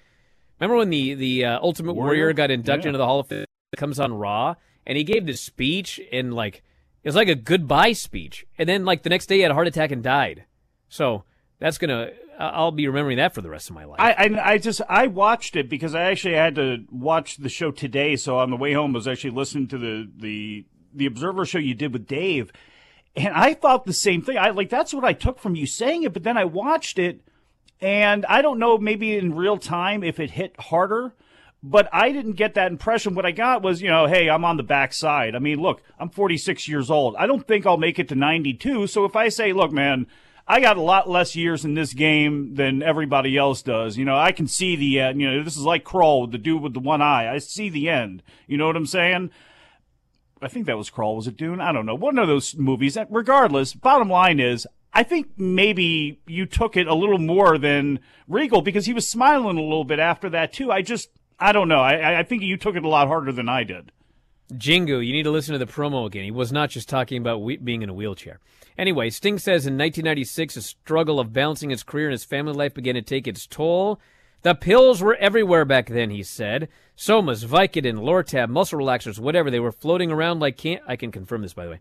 remember 0.59 0.77
when 0.77 0.89
the, 0.89 1.13
the 1.13 1.45
uh, 1.45 1.59
Ultimate 1.61 1.93
Warrior, 1.93 2.21
Warrior? 2.23 2.33
got 2.33 2.49
inducted 2.49 2.85
Yeah. 2.85 2.89
into 2.89 2.97
the 2.97 3.05
Hall 3.05 3.19
of 3.19 3.27
Fame? 3.27 3.45
comes 3.77 3.99
on 3.99 4.13
Raw, 4.13 4.55
and 4.87 4.97
he 4.97 5.03
gave 5.03 5.25
this 5.27 5.41
speech 5.41 5.99
and 6.11 6.33
like 6.33 6.63
it 7.03 7.07
was 7.07 7.15
like 7.15 7.27
a 7.27 7.35
goodbye 7.35 7.93
speech, 7.93 8.45
and 8.57 8.67
then 8.67 8.85
like 8.85 9.03
the 9.03 9.09
next 9.09 9.27
day 9.27 9.35
he 9.35 9.41
had 9.41 9.51
a 9.51 9.55
heart 9.55 9.67
attack 9.67 9.91
and 9.91 10.01
died. 10.01 10.45
So 10.89 11.23
that's 11.59 11.77
gonna 11.77 12.11
I'll 12.39 12.71
be 12.71 12.87
remembering 12.87 13.17
that 13.17 13.33
for 13.33 13.41
the 13.41 13.49
rest 13.49 13.69
of 13.69 13.75
my 13.75 13.85
life. 13.85 13.99
I, 13.99 14.13
I, 14.13 14.51
I 14.53 14.57
just 14.57 14.81
I 14.89 15.07
watched 15.07 15.55
it 15.55 15.69
because 15.69 15.93
I 15.95 16.03
actually 16.03 16.35
had 16.35 16.55
to 16.55 16.85
watch 16.91 17.37
the 17.37 17.49
show 17.49 17.71
today. 17.71 18.15
So 18.15 18.37
on 18.37 18.49
the 18.49 18.57
way 18.57 18.73
home, 18.73 18.95
I 18.95 18.97
was 18.97 19.07
actually 19.07 19.31
listening 19.31 19.67
to 19.67 19.77
the 19.77 20.09
the 20.15 20.65
the 20.93 21.05
Observer 21.05 21.45
show 21.45 21.57
you 21.57 21.73
did 21.73 21.93
with 21.93 22.07
Dave, 22.07 22.51
and 23.15 23.33
I 23.33 23.53
thought 23.53 23.85
the 23.85 23.93
same 23.93 24.21
thing. 24.21 24.37
I 24.37 24.49
like 24.49 24.69
that's 24.69 24.93
what 24.93 25.03
I 25.03 25.13
took 25.13 25.39
from 25.39 25.55
you 25.55 25.65
saying 25.65 26.03
it, 26.03 26.13
but 26.13 26.23
then 26.23 26.37
I 26.37 26.45
watched 26.45 26.99
it, 26.99 27.21
and 27.81 28.25
I 28.25 28.41
don't 28.41 28.59
know 28.59 28.77
maybe 28.77 29.17
in 29.17 29.35
real 29.35 29.57
time 29.57 30.03
if 30.03 30.19
it 30.19 30.31
hit 30.31 30.59
harder. 30.59 31.13
But 31.65 31.87
I 31.93 32.11
didn't 32.11 32.33
get 32.33 32.55
that 32.55 32.71
impression. 32.71 33.15
What 33.15 33.25
I 33.25 33.31
got 33.31 33.61
was, 33.61 33.81
you 33.81 33.89
know, 33.89 34.05
hey, 34.05 34.29
I'm 34.29 34.43
on 34.43 34.57
the 34.57 34.63
backside. 34.63 35.33
I 35.33 35.39
mean, 35.39 35.61
look, 35.61 35.81
I'm 35.97 36.09
46 36.09 36.67
years 36.67 36.91
old. 36.91 37.15
I 37.15 37.25
don't 37.25 37.47
think 37.47 37.65
I'll 37.65 37.77
make 37.77 37.99
it 37.99 38.09
to 38.09 38.15
92. 38.15 38.87
So 38.87 39.05
if 39.05 39.15
I 39.15 39.29
say, 39.29 39.53
look, 39.53 39.71
man, 39.71 40.05
I 40.45 40.59
got 40.59 40.75
a 40.75 40.81
lot 40.81 41.09
less 41.09 41.37
years 41.37 41.63
in 41.63 41.73
this 41.73 41.93
game 41.93 42.55
than 42.55 42.83
everybody 42.83 43.37
else 43.37 43.61
does. 43.61 43.97
You 43.97 44.03
know, 44.03 44.17
I 44.17 44.33
can 44.33 44.45
see 44.45 44.75
the 44.75 44.99
end. 44.99 45.21
You 45.21 45.31
know, 45.31 45.43
this 45.43 45.55
is 45.55 45.63
like 45.63 45.85
Krull, 45.85 46.29
the 46.29 46.37
dude 46.37 46.61
with 46.61 46.73
the 46.73 46.81
one 46.81 47.01
eye. 47.01 47.33
I 47.33 47.37
see 47.37 47.69
the 47.69 47.87
end. 47.87 48.23
You 48.45 48.57
know 48.57 48.67
what 48.67 48.75
I'm 48.75 48.85
saying? 48.85 49.31
I 50.41 50.49
think 50.49 50.65
that 50.65 50.77
was 50.77 50.89
Krull. 50.89 51.15
Was 51.15 51.27
it 51.27 51.37
Dune? 51.37 51.61
I 51.61 51.71
don't 51.71 51.85
know. 51.85 51.95
One 51.95 52.19
of 52.19 52.27
those 52.27 52.57
movies. 52.57 52.97
Regardless, 53.09 53.73
bottom 53.73 54.09
line 54.09 54.41
is, 54.41 54.67
I 54.93 55.03
think 55.03 55.31
maybe 55.37 56.19
you 56.27 56.45
took 56.45 56.75
it 56.75 56.87
a 56.87 56.93
little 56.93 57.19
more 57.19 57.57
than 57.57 58.01
Regal 58.27 58.61
because 58.61 58.85
he 58.85 58.93
was 58.93 59.07
smiling 59.07 59.57
a 59.57 59.61
little 59.61 59.85
bit 59.85 59.99
after 59.99 60.29
that 60.31 60.51
too. 60.51 60.73
I 60.73 60.81
just, 60.81 61.09
I 61.39 61.51
don't 61.51 61.67
know. 61.67 61.79
I, 61.79 62.19
I 62.19 62.23
think 62.23 62.43
you 62.43 62.57
took 62.57 62.75
it 62.75 62.83
a 62.83 62.87
lot 62.87 63.07
harder 63.07 63.31
than 63.31 63.49
I 63.49 63.63
did. 63.63 63.91
Jingu, 64.53 65.05
you 65.05 65.13
need 65.13 65.23
to 65.23 65.31
listen 65.31 65.53
to 65.53 65.59
the 65.63 65.71
promo 65.71 66.05
again. 66.05 66.23
He 66.23 66.31
was 66.31 66.51
not 66.51 66.69
just 66.69 66.89
talking 66.89 67.17
about 67.17 67.41
we- 67.41 67.57
being 67.57 67.81
in 67.81 67.89
a 67.89 67.93
wheelchair. 67.93 68.39
Anyway, 68.77 69.09
Sting 69.09 69.37
says 69.37 69.65
in 69.65 69.73
1996, 69.73 70.57
a 70.57 70.61
struggle 70.61 71.19
of 71.19 71.33
balancing 71.33 71.69
his 71.69 71.83
career 71.83 72.07
and 72.07 72.13
his 72.13 72.25
family 72.25 72.53
life 72.53 72.73
began 72.73 72.95
to 72.95 73.01
take 73.01 73.27
its 73.27 73.47
toll. 73.47 73.99
The 74.41 74.55
pills 74.55 75.01
were 75.01 75.15
everywhere 75.15 75.63
back 75.63 75.87
then, 75.87 76.09
he 76.09 76.23
said. 76.23 76.67
Somas, 76.97 77.45
Vicodin, 77.45 77.99
Lortab, 77.99 78.49
muscle 78.49 78.79
relaxers, 78.79 79.19
whatever. 79.19 79.49
They 79.49 79.59
were 79.59 79.71
floating 79.71 80.11
around 80.11 80.39
like 80.39 80.57
can 80.57 80.79
I 80.87 80.95
can 80.95 81.11
confirm 81.11 81.41
this, 81.41 81.53
by 81.53 81.65
the 81.65 81.71
way. 81.71 81.79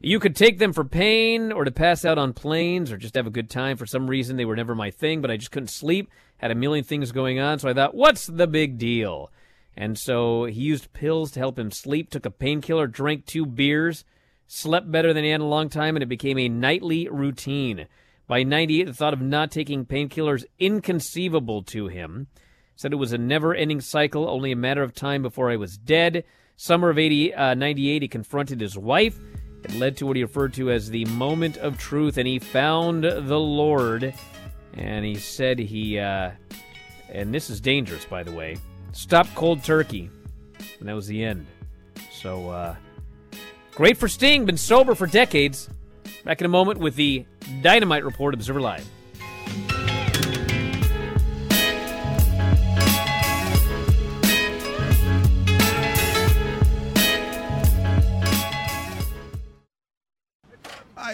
You 0.00 0.20
could 0.20 0.36
take 0.36 0.58
them 0.58 0.72
for 0.72 0.84
pain 0.84 1.50
or 1.50 1.64
to 1.64 1.70
pass 1.70 2.04
out 2.04 2.18
on 2.18 2.32
planes 2.32 2.92
or 2.92 2.96
just 2.96 3.14
have 3.14 3.26
a 3.26 3.30
good 3.30 3.50
time. 3.50 3.76
For 3.76 3.86
some 3.86 4.08
reason, 4.08 4.36
they 4.36 4.44
were 4.44 4.56
never 4.56 4.74
my 4.74 4.90
thing, 4.90 5.20
but 5.20 5.30
I 5.30 5.36
just 5.36 5.50
couldn't 5.50 5.68
sleep. 5.68 6.10
Had 6.38 6.50
a 6.50 6.54
million 6.54 6.84
things 6.84 7.12
going 7.12 7.38
on, 7.38 7.58
so 7.58 7.68
I 7.68 7.74
thought, 7.74 7.94
what's 7.94 8.26
the 8.26 8.46
big 8.46 8.78
deal? 8.78 9.30
And 9.76 9.98
so 9.98 10.44
he 10.44 10.60
used 10.60 10.92
pills 10.92 11.30
to 11.32 11.40
help 11.40 11.58
him 11.58 11.70
sleep, 11.70 12.10
took 12.10 12.26
a 12.26 12.30
painkiller, 12.30 12.86
drank 12.86 13.26
two 13.26 13.46
beers 13.46 14.04
slept 14.46 14.90
better 14.90 15.12
than 15.12 15.24
he 15.24 15.30
had 15.30 15.40
in 15.40 15.46
a 15.46 15.48
long 15.48 15.68
time, 15.68 15.96
and 15.96 16.02
it 16.02 16.08
became 16.08 16.38
a 16.38 16.48
nightly 16.48 17.08
routine. 17.08 17.86
By 18.26 18.42
98, 18.42 18.84
the 18.84 18.94
thought 18.94 19.12
of 19.12 19.20
not 19.20 19.50
taking 19.50 19.86
painkillers 19.86 20.44
inconceivable 20.58 21.62
to 21.64 21.88
him. 21.88 22.28
Said 22.74 22.92
it 22.92 22.96
was 22.96 23.12
a 23.12 23.18
never-ending 23.18 23.80
cycle, 23.80 24.28
only 24.28 24.52
a 24.52 24.56
matter 24.56 24.82
of 24.82 24.94
time 24.94 25.22
before 25.22 25.50
I 25.50 25.56
was 25.56 25.78
dead. 25.78 26.24
Summer 26.56 26.90
of 26.90 26.98
80, 26.98 27.34
uh, 27.34 27.54
98, 27.54 28.02
he 28.02 28.08
confronted 28.08 28.60
his 28.60 28.76
wife. 28.76 29.18
It 29.64 29.74
led 29.74 29.96
to 29.98 30.06
what 30.06 30.16
he 30.16 30.22
referred 30.22 30.54
to 30.54 30.70
as 30.70 30.90
the 30.90 31.04
moment 31.06 31.56
of 31.56 31.78
truth, 31.78 32.18
and 32.18 32.26
he 32.26 32.38
found 32.38 33.04
the 33.04 33.38
Lord. 33.38 34.14
And 34.76 35.04
he 35.04 35.14
said 35.14 35.58
he, 35.58 35.98
uh, 35.98 36.32
and 37.08 37.34
this 37.34 37.50
is 37.50 37.60
dangerous, 37.60 38.04
by 38.04 38.22
the 38.22 38.32
way, 38.32 38.58
stop 38.92 39.26
cold 39.34 39.64
turkey. 39.64 40.10
And 40.78 40.88
that 40.88 40.94
was 40.94 41.06
the 41.06 41.24
end. 41.24 41.46
So, 42.12 42.50
uh, 42.50 42.76
Great 43.76 43.98
for 43.98 44.08
Sting, 44.08 44.46
been 44.46 44.56
sober 44.56 44.94
for 44.94 45.06
decades. 45.06 45.68
Back 46.24 46.40
in 46.40 46.46
a 46.46 46.48
moment 46.48 46.80
with 46.80 46.96
the 46.96 47.26
Dynamite 47.60 48.04
Report 48.04 48.32
Observer 48.32 48.60
Live. 48.60 48.86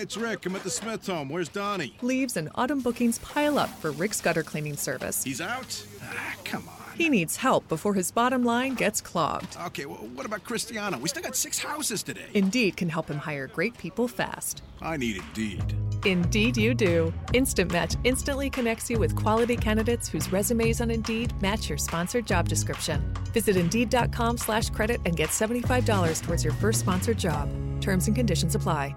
It's 0.02 0.16
Rick. 0.16 0.44
I'm 0.46 0.56
at 0.56 0.64
the 0.64 0.70
Smith 0.70 1.06
home. 1.06 1.28
Where's 1.28 1.48
Donnie? 1.48 1.94
Leaves 2.02 2.36
and 2.36 2.50
autumn 2.56 2.80
bookings 2.80 3.20
pile 3.20 3.56
up 3.56 3.70
for 3.80 3.92
Rick's 3.92 4.20
gutter 4.20 4.42
cleaning 4.42 4.76
service. 4.76 5.22
He's 5.22 5.40
out? 5.40 5.86
Ah, 6.02 6.34
come 6.44 6.68
on. 6.68 6.96
He 6.98 7.08
needs 7.08 7.36
help 7.36 7.68
before 7.68 7.94
his 7.94 8.10
bottom 8.10 8.44
line 8.44 8.74
gets 8.74 9.00
clogged. 9.00 9.56
Okay, 9.66 9.86
well, 9.86 9.98
what 10.14 10.26
about 10.26 10.42
Cristiano? 10.44 10.98
We 10.98 11.08
still 11.08 11.22
got 11.22 11.36
six 11.36 11.58
houses 11.60 12.02
today. 12.02 12.26
Indeed 12.34 12.76
can 12.76 12.88
help 12.88 13.08
him 13.08 13.16
hire 13.18 13.46
great 13.46 13.78
people 13.78 14.08
fast. 14.08 14.62
I 14.80 14.96
need 14.96 15.18
Indeed. 15.28 15.74
Indeed, 16.04 16.56
you 16.56 16.74
do. 16.74 17.12
Instant 17.32 17.70
Match 17.70 17.94
instantly 18.02 18.50
connects 18.50 18.90
you 18.90 18.98
with 18.98 19.14
quality 19.14 19.56
candidates 19.56 20.08
whose 20.08 20.30
resumes 20.32 20.80
on 20.80 20.90
Indeed 20.90 21.40
match 21.40 21.68
your 21.68 21.78
sponsored 21.78 22.26
job 22.26 22.48
description. 22.48 23.00
Visit 23.32 23.56
Indeed.com/credit 23.56 25.00
and 25.06 25.16
get 25.16 25.30
seventy-five 25.30 25.84
dollars 25.84 26.20
towards 26.20 26.42
your 26.42 26.54
first 26.54 26.80
sponsored 26.80 27.18
job. 27.18 27.48
Terms 27.80 28.08
and 28.08 28.16
conditions 28.16 28.56
apply. 28.56 28.96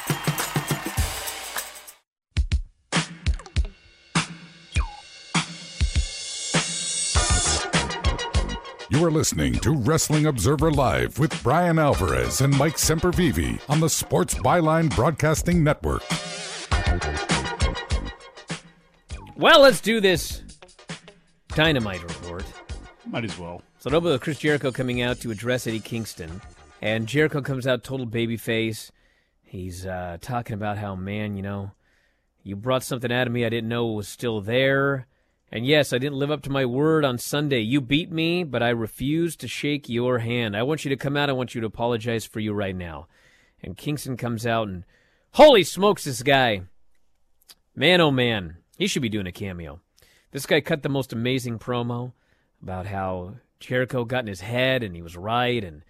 You 9.01 9.07
are 9.07 9.11
listening 9.11 9.53
to 9.61 9.75
Wrestling 9.75 10.27
Observer 10.27 10.69
Live 10.69 11.17
with 11.17 11.41
Bryan 11.41 11.79
Alvarez 11.79 12.39
and 12.41 12.55
Mike 12.55 12.75
Sempervive 12.75 13.59
on 13.67 13.79
the 13.79 13.89
Sports 13.89 14.35
Byline 14.35 14.95
Broadcasting 14.95 15.63
Network. 15.63 16.03
Well, 19.35 19.61
let's 19.61 19.81
do 19.81 20.01
this 20.01 20.43
dynamite 21.47 22.03
report. 22.03 22.43
Might 23.07 23.25
as 23.25 23.39
well. 23.39 23.63
So, 23.79 23.89
it 23.89 23.95
opened 23.95 24.11
with 24.11 24.21
Chris 24.21 24.37
Jericho 24.37 24.71
coming 24.71 25.01
out 25.01 25.19
to 25.21 25.31
address 25.31 25.65
Eddie 25.65 25.79
Kingston. 25.79 26.39
And 26.79 27.07
Jericho 27.07 27.41
comes 27.41 27.65
out 27.65 27.83
total 27.83 28.05
babyface. 28.05 28.91
He's 29.41 29.83
uh, 29.83 30.19
talking 30.21 30.53
about 30.53 30.77
how, 30.77 30.93
man, 30.93 31.35
you 31.35 31.41
know, 31.41 31.71
you 32.43 32.55
brought 32.55 32.83
something 32.83 33.11
out 33.11 33.25
of 33.25 33.33
me 33.33 33.47
I 33.47 33.49
didn't 33.49 33.67
know 33.67 33.87
was 33.87 34.07
still 34.07 34.41
there. 34.41 35.07
And 35.51 35.65
yes, 35.65 35.91
I 35.91 35.97
didn't 35.97 36.17
live 36.17 36.31
up 36.31 36.41
to 36.43 36.49
my 36.49 36.65
word 36.65 37.03
on 37.03 37.17
Sunday. 37.17 37.59
You 37.59 37.81
beat 37.81 38.09
me, 38.09 38.45
but 38.45 38.63
I 38.63 38.69
refused 38.69 39.41
to 39.41 39.49
shake 39.49 39.89
your 39.89 40.19
hand. 40.19 40.55
I 40.55 40.63
want 40.63 40.85
you 40.85 40.89
to 40.89 40.95
come 40.95 41.17
out. 41.17 41.29
I 41.29 41.33
want 41.33 41.53
you 41.53 41.59
to 41.61 41.67
apologize 41.67 42.25
for 42.25 42.39
you 42.39 42.53
right 42.53 42.75
now. 42.75 43.07
And 43.61 43.75
Kingston 43.75 44.15
comes 44.15 44.47
out 44.47 44.69
and, 44.69 44.85
holy 45.33 45.63
smokes, 45.63 46.05
this 46.05 46.23
guy. 46.23 46.61
Man, 47.75 47.99
oh 47.99 48.11
man. 48.11 48.57
He 48.77 48.87
should 48.87 49.01
be 49.01 49.09
doing 49.09 49.27
a 49.27 49.31
cameo. 49.31 49.81
This 50.31 50.45
guy 50.45 50.61
cut 50.61 50.83
the 50.83 50.89
most 50.89 51.11
amazing 51.11 51.59
promo 51.59 52.13
about 52.63 52.85
how 52.85 53.35
Jericho 53.59 54.05
got 54.05 54.23
in 54.23 54.27
his 54.27 54.41
head 54.41 54.83
and 54.83 54.95
he 54.95 55.01
was 55.01 55.17
right 55.17 55.61
and, 55.61 55.83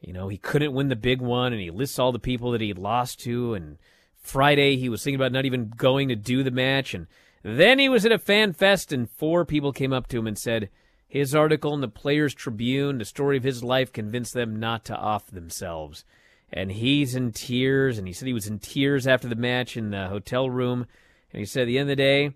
you 0.00 0.12
know, 0.12 0.28
he 0.28 0.38
couldn't 0.38 0.72
win 0.72 0.88
the 0.88 0.96
big 0.96 1.20
one 1.20 1.52
and 1.52 1.60
he 1.60 1.70
lists 1.70 1.98
all 1.98 2.12
the 2.12 2.20
people 2.20 2.52
that 2.52 2.60
he 2.60 2.72
lost 2.72 3.18
to. 3.20 3.54
And 3.54 3.78
Friday 4.16 4.76
he 4.76 4.88
was 4.88 5.02
thinking 5.02 5.16
about 5.16 5.32
not 5.32 5.46
even 5.46 5.72
going 5.76 6.08
to 6.08 6.16
do 6.16 6.44
the 6.44 6.52
match. 6.52 6.94
And 6.94 7.08
then 7.42 7.78
he 7.78 7.88
was 7.88 8.04
at 8.04 8.12
a 8.12 8.18
fan 8.18 8.52
fest, 8.52 8.92
and 8.92 9.10
four 9.10 9.44
people 9.44 9.72
came 9.72 9.92
up 9.92 10.06
to 10.08 10.18
him 10.18 10.26
and 10.26 10.38
said 10.38 10.68
his 11.08 11.34
article 11.34 11.74
in 11.74 11.80
the 11.80 11.88
Players 11.88 12.34
Tribune, 12.34 12.98
the 12.98 13.04
story 13.04 13.36
of 13.36 13.42
his 13.42 13.64
life, 13.64 13.92
convinced 13.92 14.34
them 14.34 14.60
not 14.60 14.84
to 14.84 14.96
off 14.96 15.26
themselves. 15.26 16.04
And 16.52 16.70
he's 16.70 17.14
in 17.14 17.32
tears, 17.32 17.98
and 17.98 18.06
he 18.06 18.12
said 18.12 18.28
he 18.28 18.34
was 18.34 18.46
in 18.46 18.58
tears 18.58 19.06
after 19.06 19.28
the 19.28 19.34
match 19.34 19.76
in 19.76 19.90
the 19.90 20.08
hotel 20.08 20.50
room. 20.50 20.86
And 21.32 21.40
he 21.40 21.46
said, 21.46 21.62
at 21.62 21.66
the 21.66 21.78
end 21.78 21.90
of 21.90 21.96
the 21.96 22.02
day, 22.02 22.32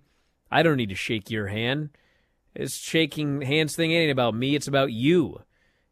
I 0.51 0.63
don't 0.63 0.77
need 0.77 0.89
to 0.89 0.95
shake 0.95 1.31
your 1.31 1.49
hand. 1.49 1.91
This 2.55 2.77
shaking 2.77 3.43
hands 3.43 3.77
thing 3.77 3.93
ain't 3.93 4.13
about 4.13 4.35
me, 4.35 4.55
it's 4.55 4.69
about 4.69 4.93
you. 4.93 5.43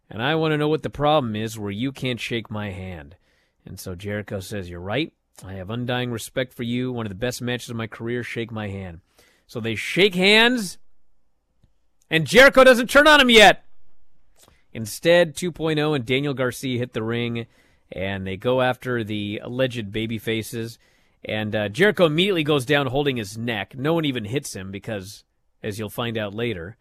And 0.09 0.23
I 0.23 0.35
want 0.35 0.53
to 0.53 0.59
know 0.59 0.69
what 0.69 0.83
the 0.83 0.91
problem 0.91 1.35
is 1.35 1.59
where 1.59 1.71
you 1.71 1.91
can't 1.91 2.21
shake 2.21 2.51
my 2.51 2.71
hand. 2.71 3.17
And 3.65 3.79
so 3.79 3.95
Jericho 3.95 4.41
says, 4.41 4.69
You're 4.69 4.81
right. 4.81 5.13
I 5.45 5.55
have 5.55 5.71
undying 5.71 6.11
respect 6.11 6.53
for 6.53 6.63
you. 6.63 6.93
One 6.93 7.07
of 7.07 7.11
the 7.11 7.17
best 7.17 7.43
matches 7.43 7.71
of 7.71 7.77
my 7.77 7.87
career. 7.87 8.23
Shake 8.23 8.51
my 8.51 8.69
hand. 8.69 9.01
So 9.47 9.61
they 9.61 9.75
shake 9.75 10.15
hands, 10.15 10.79
and 12.09 12.27
Jericho 12.27 12.65
doesn't 12.65 12.89
turn 12.91 13.07
on 13.07 13.21
him 13.21 13.31
yet. 13.31 13.65
Instead, 14.73 15.35
2.0 15.35 15.95
and 15.95 16.07
Daniel 16.07 16.35
Garcia 16.35 16.79
hit 16.79 16.93
the 16.93 17.03
ring, 17.03 17.47
and 17.91 18.27
they 18.27 18.37
go 18.37 18.63
after 18.63 19.05
the 19.05 19.41
alleged 19.43 19.93
baby 19.93 20.19
faces. 20.19 20.79
And 21.25 21.55
uh, 21.55 21.69
Jericho 21.69 22.07
immediately 22.07 22.45
goes 22.45 22.65
down 22.65 22.87
holding 22.87 23.17
his 23.17 23.37
neck. 23.37 23.77
No 23.77 23.95
one 23.95 24.05
even 24.05 24.25
hits 24.25 24.55
him 24.55 24.71
because, 24.71 25.25
as 25.63 25.79
you'll 25.79 25.91
find 25.91 26.17
out 26.17 26.35
later, 26.35 26.77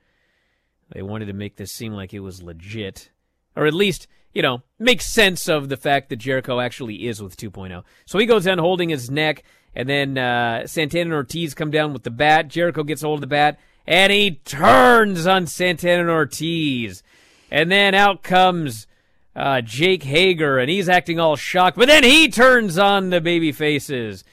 they 0.89 1.01
wanted 1.01 1.25
to 1.25 1.33
make 1.33 1.57
this 1.57 1.71
seem 1.71 1.93
like 1.93 2.13
it 2.13 2.21
was 2.21 2.41
legit. 2.41 3.09
Or 3.55 3.65
at 3.65 3.73
least 3.73 4.07
you 4.33 4.41
know, 4.41 4.61
makes 4.79 5.05
sense 5.05 5.47
of 5.47 5.69
the 5.69 5.77
fact 5.77 6.09
that 6.09 6.17
Jericho 6.17 6.59
actually 6.59 7.07
is 7.07 7.21
with 7.21 7.37
2.0. 7.37 7.83
So 8.05 8.17
he 8.17 8.25
goes 8.25 8.45
down 8.45 8.57
holding 8.57 8.89
his 8.89 9.09
neck, 9.09 9.43
and 9.75 9.87
then 9.87 10.17
uh, 10.17 10.67
Santana 10.67 11.05
and 11.05 11.13
Ortiz 11.13 11.53
come 11.53 11.71
down 11.71 11.93
with 11.93 12.03
the 12.03 12.11
bat. 12.11 12.47
Jericho 12.47 12.83
gets 12.83 13.01
hold 13.01 13.17
of 13.17 13.21
the 13.21 13.27
bat, 13.27 13.59
and 13.85 14.11
he 14.11 14.31
turns 14.31 15.27
on 15.27 15.47
Santana 15.47 16.01
and 16.01 16.09
Ortiz. 16.09 17.03
And 17.49 17.71
then 17.71 17.93
out 17.93 18.23
comes 18.23 18.87
uh, 19.35 19.61
Jake 19.61 20.03
Hager, 20.03 20.57
and 20.57 20.69
he's 20.69 20.89
acting 20.89 21.19
all 21.19 21.35
shocked, 21.35 21.77
but 21.77 21.87
then 21.87 22.03
he 22.03 22.29
turns 22.29 22.77
on 22.77 23.09
the 23.09 23.21
baby 23.21 23.51
faces, 23.51 24.23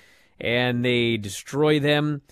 and 0.41 0.85
they 0.85 1.17
destroy 1.17 1.81
them 1.81 2.23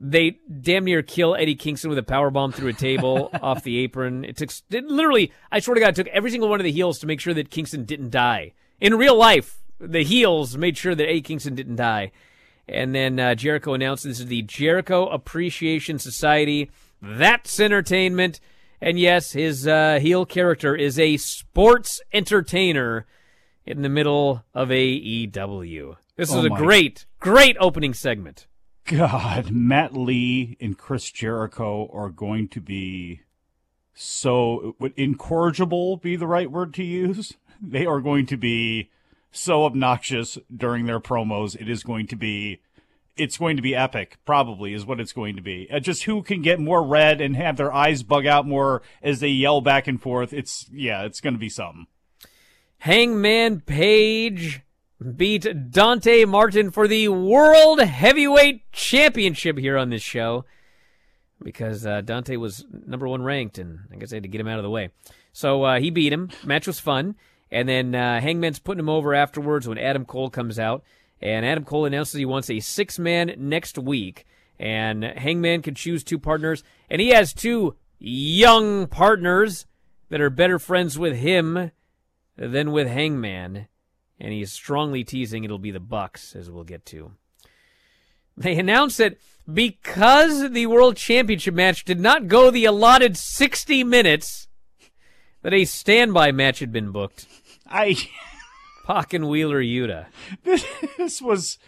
they 0.00 0.38
damn 0.60 0.84
near 0.84 1.02
kill 1.02 1.34
Eddie 1.34 1.54
Kingston 1.54 1.88
with 1.88 1.98
a 1.98 2.02
power 2.02 2.30
bomb 2.30 2.52
through 2.52 2.68
a 2.68 2.72
table 2.74 3.30
off 3.42 3.62
the 3.62 3.78
apron. 3.78 4.24
It 4.24 4.36
took 4.36 4.50
it 4.70 4.84
literally, 4.86 5.32
I 5.52 5.60
swear 5.60 5.74
to 5.74 5.80
God, 5.80 5.90
it 5.90 5.96
took 5.96 6.08
every 6.08 6.30
single 6.30 6.48
one 6.48 6.60
of 6.60 6.64
the 6.64 6.72
heels 6.72 6.98
to 7.00 7.06
make 7.06 7.20
sure 7.20 7.34
that 7.34 7.50
Kingston 7.50 7.84
didn't 7.84 8.10
die. 8.10 8.52
In 8.80 8.94
real 8.96 9.16
life, 9.16 9.58
the 9.78 10.02
heels 10.04 10.56
made 10.56 10.76
sure 10.76 10.94
that 10.94 11.08
Eddie 11.08 11.20
Kingston 11.22 11.54
didn't 11.54 11.76
die. 11.76 12.12
And 12.68 12.94
then 12.94 13.20
uh, 13.20 13.34
Jericho 13.34 13.74
announced 13.74 14.04
this 14.04 14.20
is 14.20 14.26
the 14.26 14.42
Jericho 14.42 15.06
Appreciation 15.08 15.98
Society. 15.98 16.70
That's 17.02 17.60
entertainment. 17.60 18.40
And 18.80 18.98
yes, 18.98 19.32
his 19.32 19.66
uh, 19.68 19.98
heel 20.00 20.24
character 20.26 20.74
is 20.74 20.98
a 20.98 21.16
sports 21.18 22.00
entertainer 22.12 23.06
in 23.66 23.82
the 23.82 23.88
middle 23.88 24.44
of 24.54 24.68
AEW. 24.70 25.96
This 26.16 26.32
Oh 26.32 26.38
is 26.40 26.44
a 26.46 26.48
my- 26.50 26.58
great, 26.58 27.06
great 27.20 27.56
opening 27.60 27.94
segment. 27.94 28.46
God, 28.86 29.50
Matt 29.50 29.96
Lee 29.96 30.56
and 30.60 30.76
Chris 30.76 31.10
Jericho 31.10 31.90
are 31.92 32.10
going 32.10 32.48
to 32.48 32.60
be 32.60 33.22
so 33.94 34.74
would 34.78 34.92
incorrigible 34.96 35.96
be 35.96 36.16
the 36.16 36.26
right 36.26 36.50
word 36.50 36.74
to 36.74 36.84
use? 36.84 37.34
They 37.62 37.86
are 37.86 38.00
going 38.00 38.26
to 38.26 38.36
be 38.36 38.90
so 39.30 39.64
obnoxious 39.64 40.36
during 40.54 40.84
their 40.84 41.00
promos. 41.00 41.58
It 41.58 41.68
is 41.68 41.82
going 41.82 42.08
to 42.08 42.16
be 42.16 42.60
it's 43.16 43.38
going 43.38 43.56
to 43.56 43.62
be 43.62 43.76
epic, 43.76 44.18
probably 44.24 44.74
is 44.74 44.84
what 44.84 45.00
it's 45.00 45.12
going 45.12 45.36
to 45.36 45.42
be. 45.42 45.68
Uh, 45.70 45.78
just 45.78 46.02
who 46.02 46.20
can 46.20 46.42
get 46.42 46.58
more 46.58 46.84
red 46.84 47.20
and 47.20 47.36
have 47.36 47.56
their 47.56 47.72
eyes 47.72 48.02
bug 48.02 48.26
out 48.26 48.44
more 48.46 48.82
as 49.02 49.20
they 49.20 49.28
yell 49.28 49.60
back 49.60 49.86
and 49.86 50.02
forth. 50.02 50.32
It's 50.32 50.68
yeah, 50.72 51.04
it's 51.04 51.20
going 51.20 51.34
to 51.34 51.40
be 51.40 51.48
something. 51.48 51.86
Hangman 52.78 53.60
Page 53.60 54.60
beat 55.16 55.70
Dante 55.70 56.24
Martin 56.24 56.70
for 56.70 56.88
the 56.88 57.08
World 57.08 57.80
Heavyweight 57.80 58.70
Championship 58.72 59.58
here 59.58 59.76
on 59.76 59.90
this 59.90 60.02
show 60.02 60.44
because 61.42 61.84
uh, 61.86 62.00
Dante 62.00 62.36
was 62.36 62.64
number 62.70 63.06
one 63.06 63.22
ranked, 63.22 63.58
and 63.58 63.80
I 63.92 63.96
guess 63.96 64.12
I 64.12 64.16
had 64.16 64.22
to 64.22 64.28
get 64.28 64.40
him 64.40 64.48
out 64.48 64.58
of 64.58 64.62
the 64.62 64.70
way. 64.70 64.90
So 65.32 65.62
uh, 65.64 65.80
he 65.80 65.90
beat 65.90 66.12
him. 66.12 66.30
Match 66.44 66.66
was 66.66 66.80
fun. 66.80 67.16
And 67.50 67.68
then 67.68 67.94
uh, 67.94 68.20
Hangman's 68.20 68.58
putting 68.58 68.80
him 68.80 68.88
over 68.88 69.14
afterwards 69.14 69.68
when 69.68 69.78
Adam 69.78 70.04
Cole 70.04 70.30
comes 70.30 70.58
out. 70.58 70.82
And 71.20 71.46
Adam 71.46 71.64
Cole 71.64 71.84
announces 71.84 72.14
he 72.14 72.24
wants 72.24 72.50
a 72.50 72.60
six 72.60 72.98
man 72.98 73.34
next 73.36 73.78
week. 73.78 74.26
And 74.58 75.04
Hangman 75.04 75.62
can 75.62 75.74
choose 75.74 76.02
two 76.02 76.18
partners. 76.18 76.64
And 76.88 77.00
he 77.00 77.10
has 77.10 77.32
two 77.32 77.76
young 77.98 78.86
partners 78.86 79.66
that 80.08 80.20
are 80.20 80.30
better 80.30 80.58
friends 80.58 80.98
with 80.98 81.16
him 81.16 81.70
than 82.36 82.72
with 82.72 82.88
Hangman. 82.88 83.68
And 84.20 84.32
he's 84.32 84.52
strongly 84.52 85.04
teasing 85.04 85.44
it'll 85.44 85.58
be 85.58 85.70
the 85.70 85.80
Bucks, 85.80 86.36
as 86.36 86.50
we'll 86.50 86.64
get 86.64 86.86
to. 86.86 87.12
They 88.36 88.56
announced 88.56 88.98
that 88.98 89.18
because 89.52 90.50
the 90.50 90.66
World 90.66 90.96
Championship 90.96 91.54
match 91.54 91.84
did 91.84 92.00
not 92.00 92.28
go 92.28 92.50
the 92.50 92.64
allotted 92.64 93.16
60 93.16 93.84
minutes, 93.84 94.48
that 95.42 95.52
a 95.52 95.64
standby 95.64 96.32
match 96.32 96.60
had 96.60 96.72
been 96.72 96.90
booked. 96.90 97.26
I 97.66 97.96
Pac 98.86 99.14
and 99.14 99.28
Wheeler 99.28 99.62
Yuta. 99.62 100.06
this 100.98 101.20
was 101.22 101.58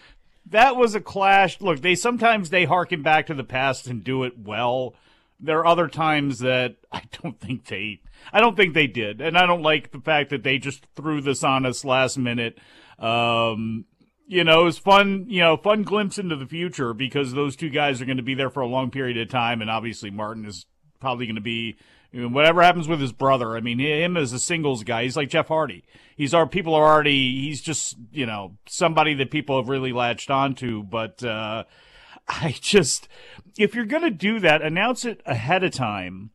that 0.46 0.76
was 0.76 0.94
a 0.94 1.00
clash. 1.00 1.60
Look, 1.60 1.80
they 1.80 1.94
sometimes 1.94 2.50
they 2.50 2.64
harken 2.64 3.02
back 3.02 3.26
to 3.26 3.34
the 3.34 3.44
past 3.44 3.86
and 3.86 4.04
do 4.04 4.24
it 4.24 4.38
well. 4.38 4.94
There 5.38 5.58
are 5.58 5.66
other 5.66 5.88
times 5.88 6.38
that 6.40 6.76
I 6.92 7.02
don't 7.22 7.38
think 7.40 7.66
they 7.66 8.00
I 8.32 8.40
don't 8.40 8.56
think 8.56 8.74
they 8.74 8.86
did. 8.86 9.20
And 9.20 9.36
I 9.36 9.46
don't 9.46 9.62
like 9.62 9.92
the 9.92 10.00
fact 10.00 10.30
that 10.30 10.42
they 10.42 10.58
just 10.58 10.86
threw 10.94 11.20
this 11.20 11.44
on 11.44 11.66
us 11.66 11.84
last 11.84 12.18
minute. 12.18 12.58
Um 12.98 13.84
you 14.28 14.42
know, 14.42 14.62
it 14.62 14.64
was 14.64 14.78
fun, 14.78 15.26
you 15.28 15.40
know, 15.40 15.56
fun 15.56 15.84
glimpse 15.84 16.18
into 16.18 16.34
the 16.34 16.46
future 16.46 16.92
because 16.92 17.32
those 17.32 17.54
two 17.54 17.70
guys 17.70 18.02
are 18.02 18.06
going 18.06 18.16
to 18.16 18.24
be 18.24 18.34
there 18.34 18.50
for 18.50 18.60
a 18.60 18.66
long 18.66 18.90
period 18.90 19.16
of 19.18 19.28
time 19.28 19.60
and 19.60 19.70
obviously 19.70 20.10
Martin 20.10 20.44
is 20.44 20.66
probably 20.98 21.26
going 21.26 21.36
to 21.36 21.40
be 21.40 21.76
you 22.16 22.22
know, 22.22 22.28
whatever 22.28 22.62
happens 22.62 22.88
with 22.88 23.00
his 23.00 23.12
brother. 23.12 23.56
I 23.56 23.60
mean, 23.60 23.78
him 23.78 24.16
as 24.16 24.32
a 24.32 24.38
singles 24.38 24.84
guy, 24.84 25.02
he's 25.02 25.16
like 25.18 25.28
Jeff 25.28 25.48
Hardy. 25.48 25.84
He's 26.16 26.32
our 26.32 26.46
people 26.46 26.74
are 26.74 26.84
already. 26.84 27.42
He's 27.42 27.60
just 27.60 27.96
you 28.10 28.24
know 28.24 28.56
somebody 28.66 29.12
that 29.14 29.30
people 29.30 29.60
have 29.60 29.68
really 29.68 29.92
latched 29.92 30.30
onto. 30.30 30.82
But 30.82 31.22
uh, 31.22 31.64
I 32.28 32.54
just, 32.60 33.08
if 33.58 33.74
you're 33.74 33.84
gonna 33.84 34.10
do 34.10 34.40
that, 34.40 34.62
announce 34.62 35.04
it 35.04 35.20
ahead 35.26 35.64
of 35.64 35.72
time. 35.72 36.30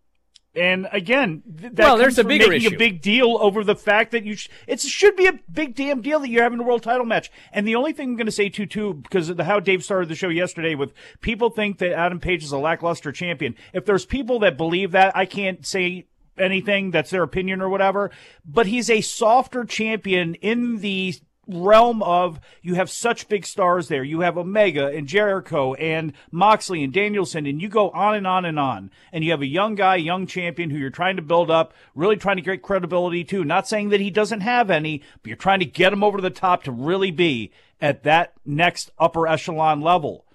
And 0.53 0.89
again, 0.91 1.43
th- 1.47 1.71
that 1.75 1.83
Well, 1.83 1.97
there's 1.97 2.19
a 2.19 2.25
bigger 2.25 2.49
making 2.49 2.67
issue. 2.67 2.75
a 2.75 2.77
big 2.77 3.01
deal 3.01 3.37
over 3.39 3.63
the 3.63 3.75
fact 3.75 4.11
that 4.11 4.25
you 4.25 4.35
sh- 4.35 4.49
it 4.67 4.81
should 4.81 5.15
be 5.15 5.27
a 5.27 5.39
big 5.49 5.75
damn 5.75 6.01
deal 6.01 6.19
that 6.19 6.27
you're 6.29 6.43
having 6.43 6.59
a 6.59 6.63
world 6.63 6.83
title 6.83 7.05
match. 7.05 7.31
And 7.53 7.65
the 7.65 7.75
only 7.75 7.93
thing 7.93 8.09
I'm 8.09 8.15
going 8.17 8.25
to 8.25 8.33
say 8.33 8.49
too, 8.49 8.65
too, 8.65 8.95
because 8.95 9.29
of 9.29 9.37
the, 9.37 9.45
how 9.45 9.61
Dave 9.61 9.81
started 9.81 10.09
the 10.09 10.15
show 10.15 10.27
yesterday 10.27 10.75
with 10.75 10.91
people 11.21 11.51
think 11.51 11.77
that 11.77 11.93
Adam 11.93 12.19
Page 12.19 12.43
is 12.43 12.51
a 12.51 12.57
lackluster 12.57 13.13
champion. 13.13 13.55
If 13.71 13.85
there's 13.85 14.05
people 14.05 14.39
that 14.39 14.57
believe 14.57 14.91
that, 14.91 15.15
I 15.15 15.25
can't 15.25 15.65
say 15.65 16.07
anything. 16.37 16.91
That's 16.91 17.11
their 17.11 17.23
opinion 17.23 17.61
or 17.61 17.69
whatever. 17.69 18.11
But 18.45 18.67
he's 18.67 18.89
a 18.89 18.99
softer 18.99 19.63
champion 19.63 20.35
in 20.35 20.79
the 20.79 21.15
realm 21.53 22.01
of 22.03 22.39
you 22.61 22.75
have 22.75 22.89
such 22.89 23.27
big 23.27 23.45
stars 23.45 23.87
there. 23.87 24.03
You 24.03 24.21
have 24.21 24.37
Omega 24.37 24.87
and 24.87 25.07
Jericho 25.07 25.73
and 25.75 26.13
Moxley 26.31 26.83
and 26.83 26.93
Danielson, 26.93 27.45
and 27.45 27.61
you 27.61 27.69
go 27.69 27.89
on 27.91 28.15
and 28.15 28.27
on 28.27 28.45
and 28.45 28.59
on. 28.59 28.91
And 29.11 29.23
you 29.23 29.31
have 29.31 29.41
a 29.41 29.47
young 29.47 29.75
guy, 29.75 29.95
young 29.95 30.27
champion 30.27 30.69
who 30.69 30.77
you're 30.77 30.89
trying 30.89 31.15
to 31.15 31.21
build 31.21 31.51
up, 31.51 31.73
really 31.95 32.17
trying 32.17 32.37
to 32.37 32.41
get 32.41 32.61
credibility 32.61 33.23
to. 33.25 33.43
Not 33.43 33.67
saying 33.67 33.89
that 33.89 33.99
he 33.99 34.09
doesn't 34.09 34.41
have 34.41 34.69
any, 34.69 35.03
but 35.21 35.27
you're 35.27 35.37
trying 35.37 35.59
to 35.59 35.65
get 35.65 35.93
him 35.93 36.03
over 36.03 36.17
to 36.17 36.23
the 36.23 36.29
top 36.29 36.63
to 36.63 36.71
really 36.71 37.11
be 37.11 37.51
at 37.79 38.03
that 38.03 38.33
next 38.45 38.91
upper 38.99 39.27
echelon 39.27 39.81
level 39.81 40.25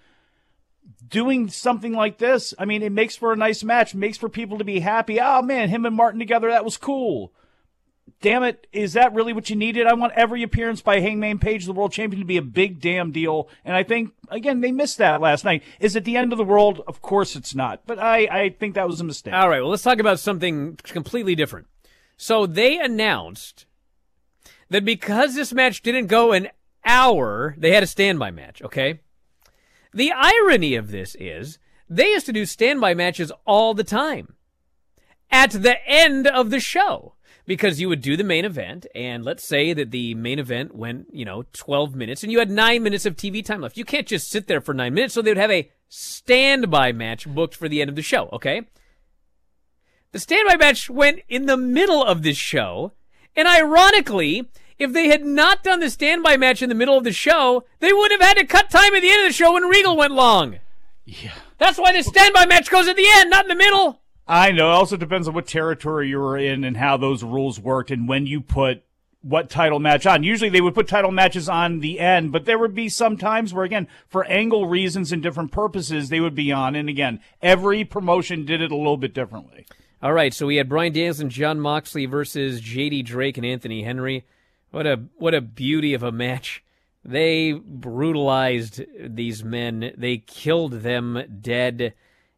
doing 1.09 1.49
something 1.49 1.93
like 1.93 2.19
this, 2.19 2.55
I 2.59 2.65
mean, 2.65 2.83
it 2.83 2.93
makes 2.93 3.17
for 3.17 3.33
a 3.33 3.37
nice 3.37 3.63
match, 3.63 3.95
makes 3.95 4.19
for 4.19 4.29
people 4.29 4.59
to 4.59 4.65
be 4.65 4.81
happy. 4.81 5.21
Oh 5.21 5.43
man, 5.43 5.69
him 5.69 5.87
and 5.87 5.95
Martin 5.95 6.19
together, 6.19 6.49
that 6.49 6.65
was 6.65 6.77
cool. 6.77 7.33
Damn 8.23 8.45
it, 8.45 8.67
is 8.73 8.95
that 8.95 9.13
really 9.13 9.33
what 9.33 9.51
you 9.51 9.57
needed? 9.57 9.87
I 9.87 9.95
want 9.95 10.15
every 10.15 10.43
appearance 10.43 10.81
by 10.81 11.01
Hangman 11.01 11.39
Page, 11.39 11.67
the 11.67 11.73
world 11.73 11.93
champion, 11.93 12.21
to 12.21 12.27
be 12.27 12.39
a 12.39 12.43
big 12.43 12.81
damn 12.81 13.13
deal. 13.13 13.49
And 13.65 13.77
I 13.77 13.83
think, 13.83 14.13
again, 14.29 14.61
they 14.61 14.73
missed 14.73 14.99
that 14.99 15.21
last 15.21 15.45
night. 15.45 15.63
Is 15.81 15.97
it 15.97 16.05
the 16.05 16.17
end 16.17 16.33
of 16.33 16.39
the 16.39 16.45
world? 16.45 16.83
Of 16.87 17.03
course 17.03 17.37
it's 17.37 17.55
not. 17.55 17.83
But 17.87 17.99
I, 17.99 18.45
I 18.45 18.49
think 18.51 18.75
that 18.75 18.89
was 18.89 19.01
a 19.01 19.05
mistake. 19.05 19.35
All 19.35 19.49
right, 19.49 19.61
well, 19.61 19.71
let's 19.71 19.83
talk 19.83 19.99
about 19.99 20.19
something 20.19 20.77
completely 20.83 21.35
different. 21.35 21.67
So 22.17 22.47
they 22.47 22.79
announced 22.79 23.67
that 24.71 24.85
because 24.85 25.35
this 25.35 25.53
match 25.53 25.83
didn't 25.83 26.07
go 26.07 26.33
an 26.33 26.49
hour, 26.85 27.55
they 27.59 27.73
had 27.73 27.83
a 27.83 27.89
standby 27.89 28.31
match, 28.31 28.63
okay? 28.63 29.01
The 29.93 30.13
irony 30.13 30.75
of 30.75 30.91
this 30.91 31.17
is 31.19 31.59
they 31.89 32.09
used 32.09 32.27
to 32.27 32.33
do 32.33 32.47
standby 32.47 32.95
matches 32.95 33.31
all 33.45 33.75
the 33.75 33.85
time 33.85 34.35
at 35.31 35.51
the 35.51 35.77
end 35.87 36.27
of 36.27 36.51
the 36.51 36.61
show 36.61 37.15
because 37.47 37.81
you 37.81 37.89
would 37.89 38.01
do 38.01 38.17
the 38.17 38.25
main 38.25 38.45
event 38.45 38.87
and 38.95 39.25
let's 39.25 39.47
say 39.47 39.73
that 39.73 39.91
the 39.91 40.15
main 40.15 40.39
event 40.39 40.75
went, 40.75 41.07
you 41.13 41.25
know, 41.25 41.45
12 41.53 41.95
minutes 41.95 42.23
and 42.23 42.33
you 42.33 42.39
had 42.39 42.51
9 42.51 42.83
minutes 42.83 43.07
of 43.07 43.17
TV 43.17 43.45
time 43.45 43.61
left. 43.61 43.77
You 43.77 43.85
can't 43.85 44.07
just 44.07 44.29
sit 44.29 44.49
there 44.49 44.61
for 44.61 44.75
9 44.75 44.93
minutes, 44.93 45.15
so 45.15 45.23
they 45.23 45.31
would 45.31 45.37
have 45.37 45.51
a 45.51 45.71
standby 45.89 46.93
match 46.93 47.27
booked 47.29 47.55
for 47.55 47.69
the 47.69 47.81
end 47.81 47.89
of 47.89 47.97
the 47.97 48.03
show, 48.03 48.29
okay? 48.33 48.63
The 50.13 50.19
standby 50.19 50.57
match 50.57 50.91
went 50.91 51.21
in 51.29 51.47
the 51.47 51.57
middle 51.57 52.03
of 52.03 52.23
this 52.23 52.37
show, 52.37 52.93
and 53.37 53.47
ironically, 53.47 54.49
if 54.79 54.93
they 54.93 55.09
had 55.09 55.25
not 55.25 55.63
done 55.63 55.81
the 55.81 55.91
standby 55.91 56.37
match 56.37 56.63
in 56.63 56.69
the 56.69 56.75
middle 56.75 56.99
of 56.99 57.05
the 57.05 57.13
show, 57.13 57.65
they 57.81 57.93
would 57.93 58.11
have 58.11 58.21
had 58.21 58.37
to 58.39 58.45
cut 58.45 58.71
time 58.71 58.95
at 58.95 59.01
the 59.01 59.11
end 59.11 59.23
of 59.23 59.29
the 59.29 59.35
show 59.35 59.53
when 59.53 59.65
Regal 59.65 59.97
went 59.97 60.13
long. 60.13 60.59
Yeah. 61.05 61.33
That's 61.59 61.79
why 61.79 61.93
the 61.93 62.03
standby 62.03 62.47
match 62.47 62.71
goes 62.71 62.89
at 62.89 62.97
the 62.97 63.07
end, 63.15 63.31
not 63.31 63.45
in 63.45 63.49
the 63.49 63.55
middle. 63.55 64.01
I 64.29 64.51
know. 64.51 64.71
It 64.71 64.75
also 64.75 64.97
depends 64.97 65.29
on 65.29 65.35
what 65.35 65.47
territory 65.47 66.09
you 66.09 66.19
were 66.19 66.37
in 66.37 66.65
and 66.65 66.77
how 66.77 66.97
those 66.97 67.23
rules 67.23 67.61
worked 67.61 67.91
and 67.91 68.09
when 68.09 68.27
you 68.27 68.41
put 68.41 68.83
what 69.23 69.51
title 69.51 69.81
match 69.81 70.07
on. 70.07 70.23
Usually 70.23 70.51
they 70.51 70.61
would 70.61 70.75
put 70.75 70.87
title 70.87 71.11
matches 71.11 71.49
on 71.49 71.81
the 71.81 71.99
end, 71.99 72.31
but 72.33 72.45
there 72.45 72.59
would 72.59 72.75
be 72.75 72.89
some 72.89 73.17
times 73.17 73.53
where, 73.53 73.65
again, 73.65 73.89
for 74.09 74.25
angle 74.27 74.67
reasons 74.67 75.11
and 75.11 75.23
different 75.23 75.51
purposes, 75.51 76.09
they 76.09 76.21
would 76.21 76.35
be 76.35 76.53
on. 76.53 76.77
And 76.77 76.89
again, 76.89 77.21
every 77.43 77.85
promotion 77.85 78.45
did 78.45 78.61
it 78.61 78.71
a 78.71 78.77
little 78.77 78.97
bit 78.97 79.15
differently. 79.15 79.67
All 80.03 80.13
right, 80.13 80.33
so 80.33 80.47
we 80.47 80.57
had 80.57 80.69
Bryan 80.69 80.93
Danielson, 80.93 81.31
Jon 81.31 81.59
Moxley 81.59 82.07
versus 82.07 82.61
J.D. 82.61 83.03
Drake 83.03 83.37
and 83.37 83.47
Anthony 83.47 83.83
Henry. 83.83 84.25
What 84.71 84.87
a 84.87 85.05
what 85.17 85.35
a 85.35 85.41
beauty 85.41 85.95
of 85.95 86.03
a 86.03 86.13
match. 86.13 86.63
They 87.05 87.53
brutalized 87.53 88.83
these 88.99 89.43
men. 89.43 89.93
They 89.97 90.19
killed 90.19 90.83
them 90.83 91.39
dead. 91.41 91.95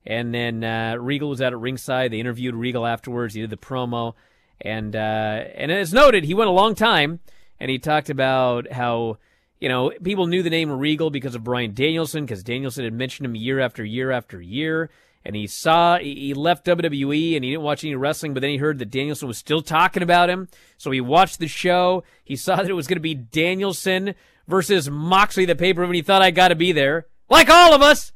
And 0.09 0.35
then 0.35 0.65
uh, 0.65 0.97
Regal 0.99 1.29
was 1.29 1.43
out 1.43 1.53
at 1.53 1.59
ringside. 1.59 2.11
They 2.11 2.19
interviewed 2.19 2.55
Regal 2.55 2.87
afterwards. 2.87 3.35
He 3.35 3.43
did 3.43 3.51
the 3.51 3.59
promo, 3.59 4.15
and 4.59 4.97
uh, 4.97 5.45
and 5.55 5.71
as 5.71 5.93
noted, 5.93 6.25
he 6.25 6.33
went 6.33 6.49
a 6.49 6.53
long 6.53 6.75
time, 6.75 7.21
and 7.61 7.71
he 7.71 7.79
talked 7.79 8.09
about 8.09 8.73
how 8.73 9.19
you 9.61 9.69
know 9.69 9.93
people 10.03 10.27
knew 10.27 10.43
the 10.43 10.49
name 10.49 10.73
Regal 10.73 11.11
because 11.11 11.35
of 11.35 11.45
Bryan 11.45 11.75
Danielson, 11.75 12.25
because 12.25 12.43
Danielson 12.43 12.85
had 12.85 12.95
mentioned 12.95 13.27
him 13.27 13.37
year 13.37 13.61
after 13.61 13.85
year 13.85 14.11
after 14.11 14.41
year, 14.41 14.89
and 15.27 15.37
he 15.37 15.47
saw 15.47 15.99
he 15.99 16.33
left 16.33 16.65
WWE 16.65 17.37
and 17.37 17.45
he 17.45 17.51
didn't 17.51 17.63
watch 17.63 17.85
any 17.85 17.95
wrestling, 17.95 18.33
but 18.33 18.41
then 18.41 18.51
he 18.51 18.57
heard 18.57 18.79
that 18.79 18.91
Danielson 18.91 19.29
was 19.29 19.37
still 19.37 19.61
talking 19.61 20.03
about 20.03 20.31
him, 20.31 20.49
so 20.79 20.91
he 20.91 21.03
watched 21.03 21.39
the 21.39 21.49
show. 21.49 22.03
He 22.25 22.35
saw 22.35 22.57
that 22.57 22.71
it 22.71 22.73
was 22.73 22.87
going 22.87 22.97
to 22.97 23.01
be 23.01 23.15
Danielson 23.15 24.15
versus 24.47 24.89
Moxley, 24.89 25.45
the 25.45 25.55
pay 25.55 25.75
per 25.75 25.83
view, 25.83 25.91
and 25.91 25.97
he 25.97 26.03
thought 26.03 26.23
I 26.23 26.31
got 26.31 26.49
to 26.49 26.55
be 26.55 26.73
there, 26.73 27.09
like 27.29 27.51
all 27.51 27.75
of 27.75 27.83
us. 27.83 28.11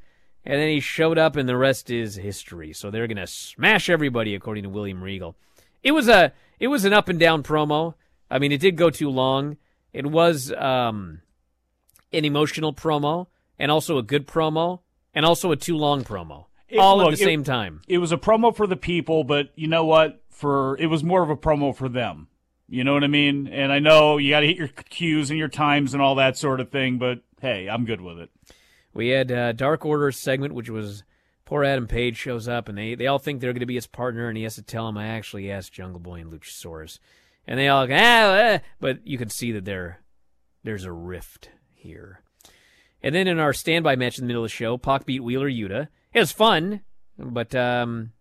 And 0.44 0.60
then 0.60 0.68
he 0.68 0.80
showed 0.80 1.18
up, 1.18 1.36
and 1.36 1.48
the 1.48 1.56
rest 1.56 1.88
is 1.90 2.16
history. 2.16 2.72
So 2.72 2.90
they're 2.90 3.06
gonna 3.06 3.26
smash 3.26 3.88
everybody, 3.88 4.34
according 4.34 4.64
to 4.64 4.68
William 4.70 5.02
Regal. 5.02 5.36
It 5.82 5.92
was 5.92 6.08
a 6.08 6.32
it 6.58 6.68
was 6.68 6.84
an 6.84 6.92
up 6.92 7.08
and 7.08 7.18
down 7.18 7.42
promo. 7.42 7.94
I 8.30 8.38
mean, 8.38 8.50
it 8.52 8.60
did 8.60 8.76
go 8.76 8.90
too 8.90 9.08
long. 9.10 9.56
It 9.92 10.06
was 10.06 10.52
um, 10.52 11.20
an 12.12 12.24
emotional 12.24 12.72
promo, 12.72 13.26
and 13.58 13.70
also 13.70 13.98
a 13.98 14.02
good 14.02 14.26
promo, 14.26 14.80
and 15.14 15.24
also 15.26 15.52
a 15.52 15.56
too 15.56 15.76
long 15.76 16.02
promo, 16.04 16.46
It- 16.68 16.78
all 16.78 16.96
look, 16.98 17.12
at 17.12 17.18
the 17.18 17.22
it- 17.22 17.26
same 17.26 17.44
time. 17.44 17.82
It 17.88 17.98
was 17.98 18.10
a 18.12 18.16
promo 18.16 18.54
for 18.56 18.66
the 18.66 18.76
people, 18.76 19.22
but 19.24 19.50
you 19.54 19.66
know 19.68 19.84
what? 19.84 20.22
For 20.30 20.76
it 20.78 20.86
was 20.86 21.04
more 21.04 21.22
of 21.22 21.30
a 21.30 21.36
promo 21.36 21.74
for 21.76 21.88
them. 21.88 22.28
You 22.68 22.84
know 22.84 22.94
what 22.94 23.04
I 23.04 23.08
mean? 23.08 23.48
And 23.48 23.70
I 23.70 23.80
know 23.80 24.16
you 24.16 24.30
got 24.30 24.40
to 24.40 24.46
hit 24.46 24.56
your 24.56 24.68
cues 24.68 25.28
and 25.30 25.38
your 25.38 25.48
times 25.48 25.92
and 25.92 26.02
all 26.02 26.14
that 26.14 26.38
sort 26.38 26.58
of 26.58 26.70
thing, 26.70 26.96
but 26.98 27.20
hey, 27.40 27.68
I'm 27.68 27.84
good 27.84 28.00
with 28.00 28.18
it. 28.18 28.30
We 28.94 29.08
had 29.08 29.32
uh, 29.32 29.52
Dark 29.52 29.84
Order 29.84 30.12
segment, 30.12 30.54
which 30.54 30.68
was 30.70 31.04
poor 31.44 31.64
Adam 31.64 31.86
Page 31.86 32.16
shows 32.16 32.48
up, 32.48 32.68
and 32.68 32.76
they, 32.76 32.94
they 32.94 33.06
all 33.06 33.18
think 33.18 33.40
they're 33.40 33.52
going 33.52 33.60
to 33.60 33.66
be 33.66 33.74
his 33.74 33.86
partner, 33.86 34.28
and 34.28 34.36
he 34.36 34.44
has 34.44 34.54
to 34.56 34.62
tell 34.62 34.86
them, 34.86 34.98
I 34.98 35.06
actually 35.08 35.50
asked 35.50 35.72
Jungle 35.72 36.00
Boy 36.00 36.20
and 36.20 36.32
Luchasaurus. 36.32 36.98
And 37.46 37.58
they 37.58 37.68
all 37.68 37.86
go, 37.86 37.94
ah, 37.94 38.54
ah," 38.54 38.60
but 38.80 39.06
you 39.06 39.18
can 39.18 39.28
see 39.28 39.50
that 39.52 39.64
there, 39.64 40.00
there's 40.62 40.84
a 40.84 40.92
rift 40.92 41.50
here. 41.74 42.20
And 43.02 43.14
then 43.14 43.26
in 43.26 43.38
our 43.40 43.52
standby 43.52 43.96
match 43.96 44.18
in 44.18 44.24
the 44.24 44.28
middle 44.28 44.44
of 44.44 44.50
the 44.50 44.54
show, 44.54 44.78
Pac 44.78 45.06
beat 45.06 45.24
Wheeler 45.24 45.50
Yuta. 45.50 45.88
It 46.12 46.20
was 46.20 46.30
fun, 46.30 46.82
but 47.18 47.54
um, 47.54 48.12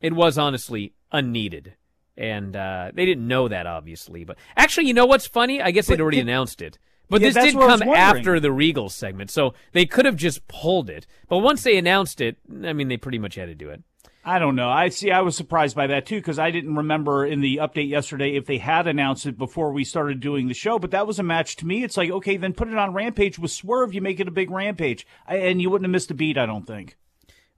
it 0.00 0.12
was 0.12 0.38
honestly 0.38 0.94
unneeded. 1.10 1.74
And 2.16 2.54
uh, 2.54 2.92
they 2.94 3.04
didn't 3.04 3.26
know 3.26 3.48
that, 3.48 3.66
obviously. 3.66 4.24
But 4.24 4.38
actually, 4.56 4.86
you 4.86 4.94
know 4.94 5.06
what's 5.06 5.26
funny? 5.26 5.60
I 5.60 5.72
guess 5.72 5.86
they'd 5.88 6.00
already 6.00 6.18
did- 6.18 6.28
announced 6.28 6.62
it. 6.62 6.78
But 7.08 7.20
Yeah, 7.20 7.30
this 7.30 7.52
did 7.52 7.54
come 7.54 7.82
after 7.82 8.40
the 8.40 8.52
Regal 8.52 8.88
segment, 8.88 9.30
so 9.30 9.54
they 9.72 9.86
could 9.86 10.06
have 10.06 10.16
just 10.16 10.48
pulled 10.48 10.90
it. 10.90 11.06
But 11.28 11.38
once 11.38 11.62
they 11.62 11.76
announced 11.76 12.20
it, 12.20 12.36
I 12.64 12.72
mean, 12.72 12.88
they 12.88 12.96
pretty 12.96 13.18
much 13.18 13.36
had 13.36 13.46
to 13.46 13.54
do 13.54 13.70
it. 13.70 13.82
I 14.28 14.40
don't 14.40 14.56
know. 14.56 14.68
I 14.68 14.88
see. 14.88 15.12
I 15.12 15.20
was 15.20 15.36
surprised 15.36 15.76
by 15.76 15.86
that 15.86 16.04
too 16.04 16.16
because 16.16 16.40
I 16.40 16.50
didn't 16.50 16.74
remember 16.74 17.24
in 17.24 17.40
the 17.40 17.58
update 17.58 17.88
yesterday 17.88 18.34
if 18.34 18.44
they 18.44 18.58
had 18.58 18.88
announced 18.88 19.24
it 19.24 19.38
before 19.38 19.70
we 19.70 19.84
started 19.84 20.18
doing 20.18 20.48
the 20.48 20.54
show. 20.54 20.80
But 20.80 20.90
that 20.90 21.06
was 21.06 21.20
a 21.20 21.22
match 21.22 21.54
to 21.56 21.66
me. 21.66 21.84
It's 21.84 21.96
like 21.96 22.10
okay, 22.10 22.36
then 22.36 22.52
put 22.52 22.66
it 22.66 22.76
on 22.76 22.92
Rampage 22.92 23.38
with 23.38 23.52
Swerve. 23.52 23.94
You 23.94 24.00
make 24.00 24.18
it 24.18 24.26
a 24.26 24.32
big 24.32 24.50
Rampage, 24.50 25.06
I, 25.28 25.36
and 25.36 25.62
you 25.62 25.70
wouldn't 25.70 25.86
have 25.86 25.92
missed 25.92 26.10
a 26.10 26.14
beat. 26.14 26.36
I 26.36 26.44
don't 26.44 26.66
think. 26.66 26.96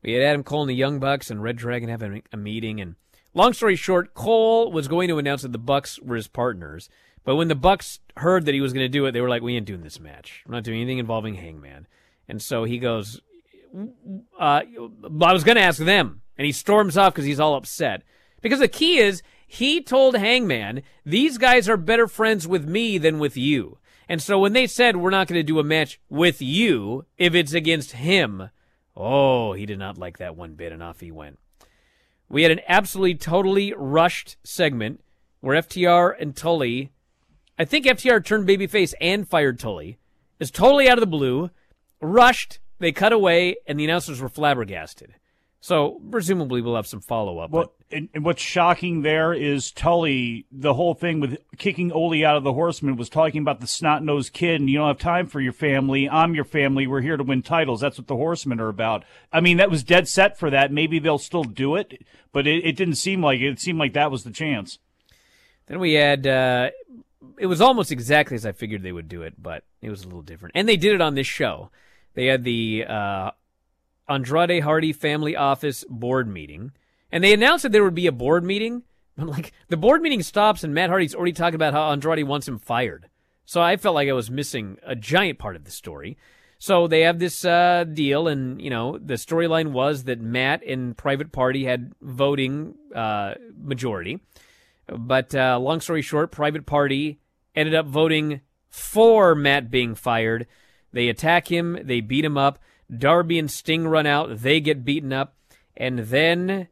We 0.03 0.13
had 0.13 0.23
Adam 0.23 0.45
Cole 0.45 0.61
and 0.61 0.71
the 0.71 0.75
Young 0.75 1.01
Bucks 1.01 1.31
and 1.31 1.43
Red 1.43 1.57
Dragon 1.57 1.89
having 1.89 2.23
a 2.31 2.37
meeting. 2.37 2.83
And 2.83 2.97
long 3.33 3.55
story 3.55 3.75
short, 3.75 4.13
Cole 4.13 4.71
was 4.71 4.89
going 4.89 5.09
to 5.09 5.19
announce 5.19 5.43
that 5.43 5.53
the 5.53 5.59
Bucks 5.59 5.99
were 6.01 6.17
his 6.17 6.29
partners. 6.29 6.91
But 7.29 7.37
when 7.37 7.49
the 7.49 7.55
Bucks 7.55 8.01
heard 8.17 8.47
that 8.47 8.55
he 8.55 8.63
was 8.63 8.73
going 8.73 8.87
to 8.87 8.89
do 8.89 9.05
it, 9.05 9.13
they 9.13 9.21
were 9.21 9.29
like, 9.29 9.43
"We 9.43 9.55
ain't 9.55 9.67
doing 9.67 9.83
this 9.83 10.01
match. 10.01 10.43
We're 10.47 10.55
not 10.55 10.65
doing 10.65 10.81
anything 10.81 10.97
involving 10.97 11.35
Hangman." 11.35 11.87
And 12.27 12.41
so 12.41 12.65
he 12.65 12.79
goes, 12.79 13.21
uh, 14.41 14.63
"I 14.63 15.33
was 15.35 15.45
going 15.45 15.57
to 15.57 15.63
ask 15.63 15.79
them," 15.79 16.23
and 16.39 16.47
he 16.47 16.53
storms 16.53 16.97
off 16.97 17.13
because 17.13 17.27
he's 17.27 17.39
all 17.39 17.55
upset. 17.55 18.03
Because 18.41 18.61
the 18.61 18.67
key 18.67 18.97
is, 18.97 19.23
he 19.47 19.83
told 19.83 20.17
Hangman, 20.17 20.83
"These 21.05 21.37
guys 21.37 21.69
are 21.69 21.77
better 21.77 22.07
friends 22.09 22.49
with 22.49 22.67
me 22.67 22.97
than 22.97 23.19
with 23.19 23.37
you." 23.37 23.77
And 24.09 24.23
so 24.23 24.39
when 24.39 24.55
they 24.55 24.67
said 24.67 24.97
we're 24.97 25.11
not 25.11 25.29
going 25.29 25.39
to 25.39 25.43
do 25.43 25.59
a 25.59 25.63
match 25.63 26.01
with 26.09 26.41
you 26.41 27.05
if 27.19 27.35
it's 27.35 27.53
against 27.53 27.93
him, 27.93 28.49
oh, 28.97 29.53
he 29.53 29.67
did 29.67 29.79
not 29.79 29.99
like 29.99 30.17
that 30.17 30.35
one 30.35 30.55
bit, 30.55 30.73
and 30.73 30.83
off 30.83 31.01
he 31.01 31.13
went. 31.13 31.39
We 32.31 32.45
had 32.45 32.53
an 32.53 32.63
absolutely 32.67 33.17
totally 33.17 33.75
rushed 33.77 34.39
segment 34.45 35.03
where 35.41 35.61
FTR 35.61 36.17
and 36.19 36.35
Tully, 36.35 36.91
I 37.59 37.65
think 37.65 37.87
FTR 37.87 38.25
turned 38.25 38.49
babyface 38.49 38.95
and 39.01 39.29
fired 39.29 39.59
Tully, 39.59 39.99
is 40.39 40.51
totally 40.51 40.89
out 40.89 40.99
of 40.99 41.03
the 41.03 41.07
blue, 41.07 41.51
rushed, 42.01 42.61
they 42.79 42.93
cut 42.93 43.13
away, 43.13 43.57
and 43.67 43.79
the 43.79 43.85
announcers 43.85 44.21
were 44.21 44.29
flabbergasted. 44.29 45.15
So 45.61 46.01
presumably 46.11 46.63
we'll 46.63 46.77
have 46.77 46.87
some 46.87 47.01
follow 47.01 47.41
up. 47.41 47.51
Well, 47.51 47.73
and, 47.91 48.09
and 48.15 48.25
what's 48.25 48.43
shocking 48.43 49.03
there 49.03 49.33
is 49.33 49.73
Tully. 49.73 50.47
The 50.53 50.75
whole 50.75 50.95
thing 50.95 51.19
with 51.19 51.39
kicking 51.57 51.91
Ole 51.91 52.25
out 52.25 52.37
of 52.37 52.45
the 52.45 52.53
Horsemen 52.53 52.97
was 52.97 53.09
talking 53.09 53.43
about 53.43 53.61
the 53.61 53.67
snot 53.67 54.05
nosed 54.05 54.33
kid, 54.33 54.61
and 54.61 54.71
you 54.71 54.79
don't 54.79 54.87
have 54.87 54.99
time 54.99 55.27
for 55.27 55.41
your 55.41 55.53
family. 55.53 56.09
I'm 56.09 56.35
your 56.37 56.45
family. 56.45 56.87
We're 56.87 57.01
here 57.01 57.17
to 57.17 57.25
win 57.25 57.43
titles. 57.43 57.81
That's 57.81 57.99
what 57.99 58.07
the 58.07 58.15
Horsemen 58.15 58.61
are 58.61 58.69
about. 58.69 59.05
I 59.33 59.41
mean, 59.41 59.57
that 59.57 59.71
was 59.71 59.83
dead 59.83 60.07
set 60.07 60.39
for 60.39 60.49
that. 60.51 60.71
Maybe 60.71 61.01
they'll 61.01 61.19
still 61.19 61.45
do 61.45 61.75
it, 61.75 62.07
but 62.33 62.47
it, 62.47 62.65
it 62.65 62.77
didn't 62.77 62.97
seem 62.97 63.21
like 63.21 63.41
it. 63.41 63.49
It 63.49 63.61
seemed 63.61 63.81
like 63.81 63.95
that 63.95 64.13
was 64.13 64.23
the 64.23 64.31
chance. 64.31 64.79
Then 65.67 65.81
we 65.81 65.95
had. 65.95 66.25
Uh, 66.25 66.71
it 67.39 67.47
was 67.47 67.61
almost 67.61 67.93
exactly 67.93 68.35
as 68.35 68.47
I 68.47 68.53
figured 68.53 68.83
they 68.83 68.93
would 68.93 69.09
do 69.09 69.23
it, 69.23 69.35
but 69.41 69.65
it 69.83 69.91
was 69.91 70.03
a 70.03 70.07
little 70.07 70.23
different. 70.23 70.53
And 70.55 70.69
they 70.69 70.77
did 70.77 70.95
it 70.95 71.01
on 71.01 71.15
this 71.15 71.27
show. 71.27 71.71
They 72.15 72.27
had 72.27 72.45
the 72.45 72.85
uh, 72.89 73.31
Andrade 74.09 74.63
Hardy 74.63 74.93
Family 74.93 75.37
Office 75.37 75.85
board 75.89 76.29
meeting, 76.29 76.73
and 77.13 77.23
they 77.23 77.33
announced 77.33 77.63
that 77.63 77.73
there 77.73 77.85
would 77.85 77.95
be 77.95 78.07
a 78.07 78.13
board 78.13 78.45
meeting. 78.45 78.83
I'm 79.19 79.27
like, 79.29 79.53
the 79.69 79.77
board 79.77 80.03
meeting 80.03 80.23
stops, 80.23 80.63
and 80.63 80.75
Matt 80.75 80.91
Hardy's 80.91 81.15
already 81.15 81.33
talking 81.33 81.57
about 81.57 81.75
how 81.75 81.91
Andrade 81.91 82.27
wants 82.27 82.47
him 82.47 82.59
fired. 82.59 83.09
So 83.45 83.61
I 83.61 83.77
felt 83.77 83.95
like 83.95 84.09
I 84.09 84.13
was 84.13 84.31
missing 84.31 84.79
a 84.85 84.95
giant 84.95 85.39
part 85.39 85.57
of 85.57 85.65
the 85.65 85.71
story. 85.71 86.19
So 86.59 86.89
they 86.89 87.03
have 87.03 87.19
this 87.19 87.45
uh, 87.45 87.85
deal, 87.85 88.29
and 88.29 88.61
you 88.61 88.69
know 88.69 88.99
the 88.99 89.15
storyline 89.15 89.71
was 89.71 90.05
that 90.05 90.21
Matt 90.21 90.63
and 90.65 90.97
Private 90.97 91.31
Party 91.33 91.65
had 91.65 91.93
voting 92.03 92.75
uh, 92.95 93.35
majority, 93.57 94.21
but 94.97 95.35
uh, 95.35 95.59
long 95.59 95.81
story 95.81 96.03
short, 96.03 96.31
Private 96.31 96.67
Party 96.67 97.19
ended 97.55 97.75
up 97.75 97.87
voting 97.87 98.41
for 98.69 99.35
Matt 99.35 99.71
being 99.71 99.95
fired. 99.95 100.47
They 100.93 101.09
attack 101.09 101.49
him, 101.51 101.79
they 101.83 102.01
beat 102.01 102.25
him 102.25 102.39
up. 102.39 102.59
Darby 102.95 103.39
and 103.39 103.51
Sting 103.51 103.87
run 103.87 104.07
out, 104.07 104.39
they 104.39 104.61
get 104.61 104.85
beaten 104.85 105.13
up, 105.13 105.35
and 105.77 105.99
then 105.99 106.69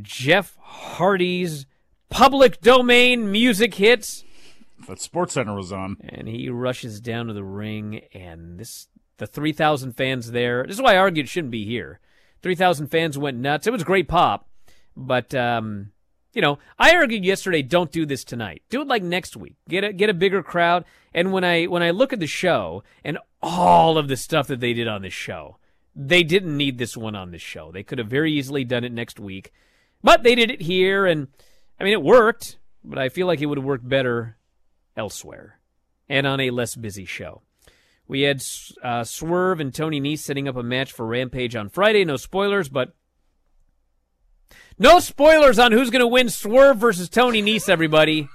Jeff 0.00 0.56
Hardy's 0.60 1.66
public 2.08 2.60
domain 2.60 3.32
music 3.32 3.74
hits. 3.74 4.24
That 4.86 5.00
Sports 5.00 5.34
Center 5.34 5.54
was 5.54 5.72
on, 5.72 5.96
and 6.08 6.28
he 6.28 6.48
rushes 6.48 7.00
down 7.00 7.26
to 7.26 7.32
the 7.32 7.44
ring, 7.44 8.02
and 8.14 8.58
this 8.60 8.86
the 9.18 9.26
three 9.26 9.52
thousand 9.52 9.96
fans 9.96 10.30
there. 10.30 10.64
This 10.64 10.76
is 10.76 10.82
why 10.82 10.94
I 10.94 10.98
argued 10.98 11.26
it 11.26 11.28
shouldn't 11.28 11.50
be 11.50 11.64
here. 11.64 12.00
Three 12.42 12.54
thousand 12.54 12.88
fans 12.88 13.18
went 13.18 13.38
nuts. 13.38 13.66
It 13.66 13.72
was 13.72 13.84
great 13.84 14.08
pop, 14.08 14.48
but 14.96 15.34
um, 15.34 15.90
you 16.32 16.42
know, 16.42 16.58
I 16.78 16.94
argued 16.94 17.24
yesterday, 17.24 17.62
don't 17.62 17.90
do 17.90 18.06
this 18.06 18.24
tonight. 18.24 18.62
Do 18.68 18.80
it 18.82 18.86
like 18.86 19.02
next 19.02 19.36
week. 19.36 19.56
Get 19.68 19.84
a 19.84 19.92
get 19.92 20.10
a 20.10 20.14
bigger 20.14 20.42
crowd. 20.42 20.84
And 21.12 21.32
when 21.32 21.44
I 21.44 21.64
when 21.64 21.82
I 21.82 21.90
look 21.90 22.12
at 22.12 22.20
the 22.20 22.26
show 22.26 22.82
and 23.04 23.18
all 23.42 23.98
of 23.98 24.08
the 24.08 24.16
stuff 24.16 24.46
that 24.48 24.60
they 24.60 24.72
did 24.72 24.86
on 24.86 25.02
this 25.02 25.12
show, 25.12 25.58
they 25.94 26.22
didn't 26.22 26.56
need 26.56 26.78
this 26.78 26.96
one 26.96 27.16
on 27.16 27.30
this 27.30 27.42
show. 27.42 27.72
They 27.72 27.82
could 27.82 27.98
have 27.98 28.08
very 28.08 28.32
easily 28.32 28.64
done 28.64 28.84
it 28.84 28.92
next 28.92 29.18
week, 29.18 29.52
but 30.02 30.22
they 30.22 30.34
did 30.34 30.50
it 30.50 30.62
here, 30.62 31.06
and 31.06 31.28
I 31.80 31.84
mean 31.84 31.92
it 31.92 32.02
worked. 32.02 32.58
But 32.84 32.98
I 32.98 33.08
feel 33.08 33.26
like 33.26 33.40
it 33.40 33.46
would 33.46 33.58
have 33.58 33.64
worked 33.64 33.88
better 33.88 34.36
elsewhere 34.96 35.58
and 36.08 36.26
on 36.26 36.40
a 36.40 36.50
less 36.50 36.74
busy 36.74 37.04
show. 37.04 37.42
We 38.08 38.22
had 38.22 38.42
uh, 38.82 39.04
Swerve 39.04 39.60
and 39.60 39.72
Tony 39.72 40.00
Nese 40.00 40.18
setting 40.18 40.48
up 40.48 40.56
a 40.56 40.62
match 40.62 40.92
for 40.92 41.06
Rampage 41.06 41.54
on 41.54 41.68
Friday. 41.68 42.04
No 42.04 42.16
spoilers, 42.16 42.68
but 42.68 42.94
no 44.80 44.98
spoilers 44.98 45.58
on 45.58 45.72
who's 45.72 45.90
going 45.90 46.00
to 46.00 46.06
win 46.06 46.30
Swerve 46.30 46.78
versus 46.78 47.08
Tony 47.08 47.42
Nese, 47.42 47.68
everybody, 47.68 48.28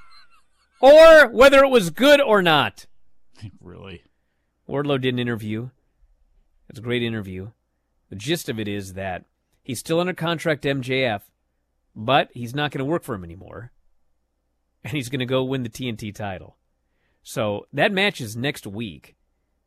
or 0.79 1.27
whether 1.27 1.63
it 1.63 1.69
was 1.69 1.89
good 1.89 2.21
or 2.21 2.41
not. 2.41 2.85
Really? 3.59 4.03
Wardlow 4.69 5.01
did 5.01 5.15
an 5.15 5.19
interview. 5.19 5.69
It's 6.69 6.79
a 6.79 6.83
great 6.83 7.03
interview. 7.03 7.49
The 8.09 8.15
gist 8.15 8.47
of 8.47 8.59
it 8.59 8.67
is 8.67 8.93
that 8.93 9.25
he's 9.63 9.79
still 9.79 9.99
under 9.99 10.13
contract 10.13 10.63
MJF, 10.63 11.21
but 11.95 12.29
he's 12.33 12.53
not 12.53 12.71
going 12.71 12.79
to 12.79 12.89
work 12.89 13.03
for 13.03 13.15
him 13.15 13.23
anymore. 13.23 13.71
And 14.83 14.93
he's 14.93 15.09
going 15.09 15.19
to 15.19 15.25
go 15.25 15.43
win 15.43 15.63
the 15.63 15.69
TNT 15.69 16.13
title. 16.13 16.57
So 17.23 17.65
that 17.73 17.91
match 17.91 18.21
is 18.21 18.37
next 18.37 18.67
week. 18.67 19.15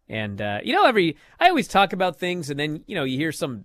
And, 0.09 0.41
uh, 0.41 0.61
you 0.62 0.72
know, 0.72 0.87
every, 0.87 1.16
I 1.41 1.49
always 1.49 1.66
talk 1.66 1.93
about 1.93 2.20
things 2.20 2.51
and 2.51 2.59
then, 2.59 2.85
you 2.87 2.95
know, 2.95 3.03
you 3.03 3.18
hear 3.18 3.33
some, 3.33 3.64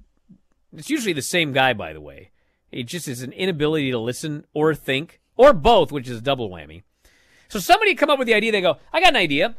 it's 0.75 0.89
usually 0.89 1.13
the 1.13 1.21
same 1.21 1.53
guy, 1.53 1.73
by 1.73 1.93
the 1.93 2.01
way. 2.01 2.31
It 2.73 2.87
just 2.87 3.07
is 3.07 3.21
an 3.21 3.31
inability 3.33 3.91
to 3.91 3.99
listen 3.99 4.45
or 4.53 4.73
think, 4.73 5.21
or 5.37 5.53
both, 5.53 5.91
which 5.91 6.09
is 6.09 6.17
a 6.17 6.21
double 6.21 6.49
whammy. 6.49 6.83
So 7.47 7.59
somebody 7.59 7.93
come 7.93 8.09
up 8.09 8.17
with 8.17 8.27
the 8.27 8.33
idea. 8.33 8.51
They 8.51 8.61
go, 8.61 8.77
I 8.91 8.99
got 8.99 9.09
an 9.09 9.15
idea. 9.15 9.55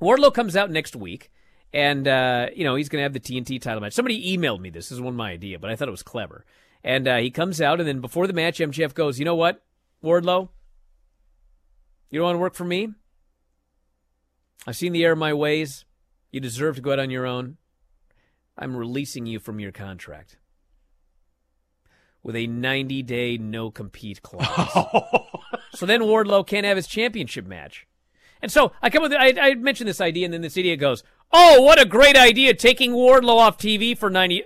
Wardlow 0.00 0.32
comes 0.32 0.56
out 0.56 0.70
next 0.70 0.94
week, 0.94 1.32
and 1.72 2.06
uh, 2.06 2.48
you 2.54 2.64
know 2.64 2.76
he's 2.76 2.88
going 2.88 3.00
to 3.00 3.02
have 3.02 3.12
the 3.12 3.20
TNT 3.20 3.60
title 3.60 3.80
match. 3.80 3.92
Somebody 3.92 4.36
emailed 4.36 4.60
me 4.60 4.70
this. 4.70 4.86
This 4.86 4.92
is 4.92 5.00
one 5.00 5.14
of 5.14 5.18
my 5.18 5.32
idea, 5.32 5.58
but 5.58 5.70
I 5.70 5.76
thought 5.76 5.88
it 5.88 5.92
was 5.92 6.02
clever. 6.02 6.44
And 6.84 7.08
uh, 7.08 7.16
he 7.16 7.30
comes 7.30 7.60
out, 7.60 7.80
and 7.80 7.88
then 7.88 8.00
before 8.00 8.26
the 8.26 8.32
match, 8.32 8.58
MJF 8.58 8.94
goes, 8.94 9.18
"You 9.18 9.24
know 9.24 9.34
what, 9.34 9.62
Wardlow? 10.02 10.48
You 12.10 12.20
don't 12.20 12.26
want 12.26 12.36
to 12.36 12.40
work 12.40 12.54
for 12.54 12.64
me. 12.64 12.90
I've 14.66 14.76
seen 14.76 14.92
the 14.92 15.04
error 15.04 15.12
of 15.12 15.18
my 15.18 15.32
ways. 15.32 15.84
You 16.30 16.40
deserve 16.40 16.76
to 16.76 16.82
go 16.82 16.92
out 16.92 16.98
on 16.98 17.10
your 17.10 17.26
own. 17.26 17.56
I'm 18.56 18.76
releasing 18.76 19.26
you 19.26 19.40
from 19.40 19.58
your 19.58 19.72
contract." 19.72 20.36
With 22.24 22.34
a 22.34 22.48
90 22.48 23.02
day 23.04 23.38
no 23.38 23.70
compete 23.70 24.22
clause. 24.22 24.48
Oh. 24.92 25.26
so 25.74 25.86
then 25.86 26.00
Wardlow 26.00 26.46
can't 26.46 26.66
have 26.66 26.76
his 26.76 26.88
championship 26.88 27.46
match. 27.46 27.86
And 28.42 28.50
so 28.50 28.72
I 28.82 28.90
come 28.90 29.02
with 29.02 29.12
I, 29.12 29.34
I 29.40 29.54
mentioned 29.54 29.88
this 29.88 30.00
idea, 30.00 30.24
and 30.24 30.34
then 30.34 30.42
this 30.42 30.56
idiot 30.56 30.80
goes, 30.80 31.04
"Oh, 31.32 31.62
what 31.62 31.80
a 31.80 31.86
great 31.86 32.16
idea! 32.16 32.54
Taking 32.54 32.92
Wardlow 32.92 33.36
off 33.36 33.58
TV 33.58 33.96
for 33.96 34.10
90, 34.10 34.42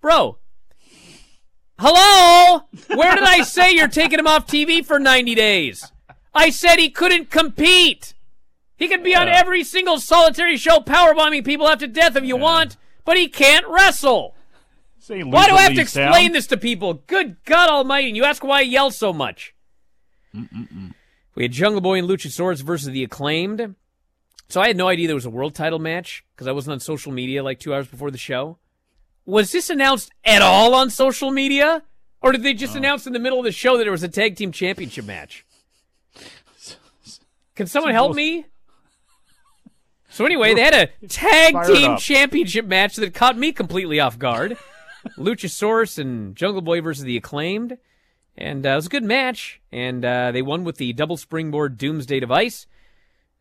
bro." 0.00 0.38
Hello, 1.78 2.62
where 2.94 3.14
did 3.14 3.24
I 3.24 3.42
say 3.42 3.72
you're 3.72 3.88
taking 3.88 4.18
him 4.18 4.26
off 4.26 4.46
TV 4.46 4.84
for 4.84 5.00
90 5.00 5.34
days? 5.34 5.90
I 6.32 6.50
said 6.50 6.78
he 6.78 6.90
couldn't 6.90 7.30
compete. 7.30 8.14
He 8.76 8.88
could 8.88 9.02
be 9.02 9.16
on 9.16 9.28
every 9.28 9.64
single 9.64 9.98
solitary 9.98 10.56
show, 10.56 10.78
powerbombing 10.78 11.44
people 11.44 11.68
after 11.68 11.86
death 11.86 12.16
if 12.16 12.24
you 12.24 12.36
yeah. 12.36 12.42
want, 12.42 12.76
but 13.04 13.16
he 13.16 13.28
can't 13.28 13.66
wrestle. 13.66 14.34
Why 15.08 15.48
do 15.48 15.54
I 15.54 15.62
have 15.62 15.74
to 15.74 15.80
explain 15.80 16.32
this 16.32 16.46
to 16.48 16.56
people? 16.56 16.94
Good 16.94 17.36
God 17.44 17.68
Almighty! 17.68 18.08
And 18.08 18.16
you 18.16 18.24
ask 18.24 18.44
why 18.44 18.58
I 18.58 18.62
yell 18.62 18.90
so 18.90 19.12
much. 19.12 19.54
Mm-mm-mm. 20.34 20.94
We 21.34 21.44
had 21.44 21.52
Jungle 21.52 21.80
Boy 21.80 21.98
and 21.98 22.08
Luchasaurus 22.08 22.62
versus 22.62 22.88
the 22.88 23.02
Acclaimed. 23.02 23.74
So 24.48 24.60
I 24.60 24.66
had 24.66 24.76
no 24.76 24.88
idea 24.88 25.06
there 25.06 25.14
was 25.14 25.24
a 25.24 25.30
world 25.30 25.54
title 25.54 25.78
match 25.78 26.24
because 26.34 26.46
I 26.46 26.52
wasn't 26.52 26.74
on 26.74 26.80
social 26.80 27.10
media 27.10 27.42
like 27.42 27.58
two 27.58 27.72
hours 27.74 27.88
before 27.88 28.10
the 28.10 28.18
show. 28.18 28.58
Was 29.24 29.50
this 29.52 29.70
announced 29.70 30.10
at 30.24 30.42
all 30.42 30.74
on 30.74 30.90
social 30.90 31.30
media, 31.30 31.82
or 32.20 32.32
did 32.32 32.42
they 32.42 32.54
just 32.54 32.74
oh. 32.74 32.78
announce 32.78 33.06
in 33.06 33.12
the 33.12 33.18
middle 33.18 33.38
of 33.38 33.44
the 33.44 33.52
show 33.52 33.78
that 33.78 33.84
there 33.84 33.92
was 33.92 34.02
a 34.02 34.08
tag 34.08 34.36
team 34.36 34.52
championship 34.52 35.04
match? 35.04 35.46
Can 37.54 37.66
someone 37.66 37.92
help 37.92 38.14
me? 38.14 38.46
So 40.10 40.26
anyway, 40.26 40.54
they 40.54 40.60
had 40.60 40.74
a 40.74 41.06
tag 41.06 41.56
team 41.66 41.96
championship 41.96 42.66
match 42.66 42.96
that 42.96 43.14
caught 43.14 43.38
me 43.38 43.52
completely 43.52 44.00
off 44.00 44.18
guard. 44.18 44.58
Luchasaurus 45.18 45.98
and 45.98 46.34
Jungle 46.36 46.62
Boy 46.62 46.80
versus 46.80 47.04
the 47.04 47.16
Acclaimed. 47.16 47.78
And 48.36 48.66
uh, 48.66 48.70
it 48.70 48.74
was 48.76 48.86
a 48.86 48.90
good 48.90 49.04
match. 49.04 49.60
And 49.70 50.04
uh, 50.04 50.32
they 50.32 50.42
won 50.42 50.64
with 50.64 50.76
the 50.76 50.92
double 50.92 51.16
springboard 51.16 51.78
Doomsday 51.78 52.20
device 52.20 52.66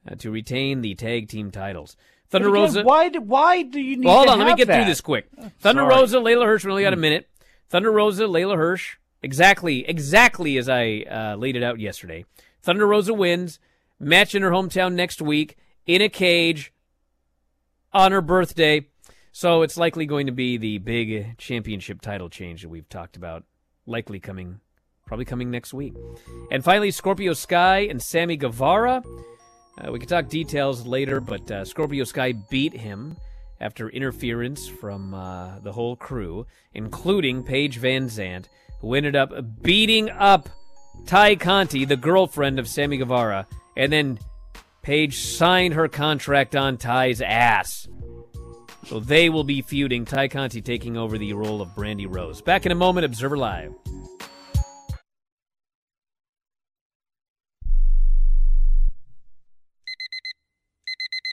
uh, 0.10 0.16
to 0.16 0.32
retain 0.32 0.82
the 0.82 0.96
tag 0.96 1.30
team 1.30 1.52
titles. 1.52 1.96
Thunder 2.30 2.50
again, 2.50 2.62
Rosa. 2.62 2.84
Why 2.84 3.10
do, 3.10 3.22
why 3.22 3.62
do 3.62 3.80
you 3.80 3.98
need 3.98 4.06
well, 4.06 4.18
hold 4.18 4.30
on, 4.30 4.40
let 4.40 4.48
me 4.48 4.56
get 4.56 4.68
that? 4.68 4.78
through 4.78 4.86
this 4.86 5.02
quick. 5.02 5.30
Thunder 5.60 5.82
Sorry. 5.82 5.96
Rosa, 5.96 6.18
Leyla 6.18 6.46
Hirsch, 6.46 6.64
we 6.64 6.72
only 6.72 6.84
got 6.84 6.94
a 6.94 6.98
minute. 6.98 7.30
Thunder 7.70 7.92
Rosa, 7.92 8.24
Leyla 8.24 8.56
Hirsch, 8.56 8.98
exactly, 9.22 9.88
exactly 9.88 10.58
as 10.58 10.70
I 10.70 11.06
uh, 11.10 11.36
laid 11.36 11.56
it 11.56 11.64
out 11.64 11.80
yesterday. 11.80 12.26
Thunder 12.62 12.88
Rosa 12.88 13.14
wins. 13.14 13.60
Match 14.00 14.34
in 14.34 14.42
her 14.42 14.50
hometown 14.50 14.94
next 14.94 15.22
week 15.22 15.58
in 15.86 16.02
a 16.02 16.10
cage 16.10 16.74
on 17.94 18.12
her 18.12 18.22
birthday. 18.22 18.88
So 19.32 19.62
it's 19.62 19.78
likely 19.78 20.06
going 20.06 20.26
to 20.26 20.34
be 20.34 20.58
the 20.58 20.78
big 20.80 21.38
championship 21.38 22.02
title 22.02 22.30
change 22.30 22.64
that 22.64 22.70
we've 22.70 22.90
talked 22.90 23.16
about, 23.16 23.44
likely 23.86 24.20
coming, 24.20 24.60
probably 25.08 25.26
coming 25.26 25.50
next 25.50 25.74
week. 25.74 25.94
And 26.52 26.64
finally, 26.64 26.92
Scorpio 26.92 27.34
Sky 27.34 27.80
and 27.90 28.02
Sammy 28.02 28.36
Guevara. 28.36 29.04
Uh, 29.78 29.92
we 29.92 30.00
can 30.00 30.10
talk 30.10 30.28
details 30.28 30.86
later, 30.86 31.22
but 31.22 31.50
uh, 31.50 31.64
Scorpio 31.64 32.04
Sky 32.04 32.34
beat 32.50 32.74
him 32.74 33.16
after 33.62 33.90
interference 33.90 34.68
from 34.68 35.14
uh, 35.14 35.60
the 35.60 35.72
whole 35.72 35.96
crew, 35.96 36.46
including 36.74 37.44
Paige 37.44 37.80
VanZant, 37.80 38.46
who 38.80 38.96
ended 38.96 39.16
up 39.16 39.32
beating 39.62 40.10
up 40.10 40.50
Tay 41.06 41.36
Conti, 41.38 41.86
the 41.86 41.96
girlfriend 41.96 42.60
of 42.60 42.68
Sammy 42.68 42.98
Guevara, 42.98 43.48
and 43.78 43.94
then 43.94 44.20
Paige 44.82 45.20
signed 45.20 45.76
her 45.76 45.88
contract 45.88 46.56
on 46.56 46.78
Tay's 46.78 47.22
ass. 47.22 47.88
So 48.86 49.00
they 49.00 49.30
will 49.30 49.44
be 49.44 49.62
feuding, 49.62 50.06
Tay 50.06 50.28
Conti 50.28 50.62
taking 50.62 50.98
over 50.98 51.18
the 51.18 51.34
role 51.34 51.62
of 51.62 51.70
Brandi 51.70 52.08
Rhodes. 52.10 52.42
Back 52.42 52.66
in 52.66 52.72
a 52.72 52.76
moment, 52.76 53.06
Observer 53.06 53.38
Live. 53.38 53.74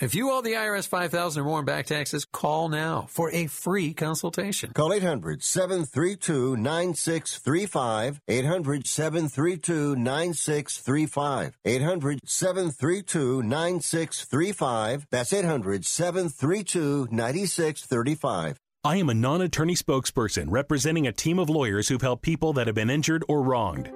If 0.00 0.14
you 0.14 0.30
owe 0.32 0.40
the 0.40 0.54
IRS 0.54 0.88
5000 0.88 1.42
or 1.42 1.44
more 1.44 1.60
in 1.60 1.64
back 1.64 1.86
taxes, 1.86 2.24
call 2.24 2.68
now 2.68 3.06
for 3.08 3.30
a 3.30 3.46
free 3.46 3.94
consultation. 3.94 4.72
Call 4.72 4.92
800 4.92 5.42
732 5.42 6.56
9635. 6.56 8.20
800 8.26 8.86
732 8.86 9.96
9635. 9.96 11.58
800 11.64 12.20
732 12.24 13.42
9635. 13.42 15.06
That's 15.10 15.32
800 15.32 15.84
732 15.84 17.08
9635. 17.10 18.58
I 18.84 18.96
am 18.96 19.10
a 19.10 19.14
non 19.14 19.42
attorney 19.42 19.76
spokesperson 19.76 20.46
representing 20.48 21.06
a 21.06 21.12
team 21.12 21.38
of 21.38 21.48
lawyers 21.48 21.88
who've 21.88 22.02
helped 22.02 22.22
people 22.22 22.52
that 22.54 22.66
have 22.66 22.74
been 22.74 22.90
injured 22.90 23.24
or 23.28 23.42
wronged. 23.42 23.92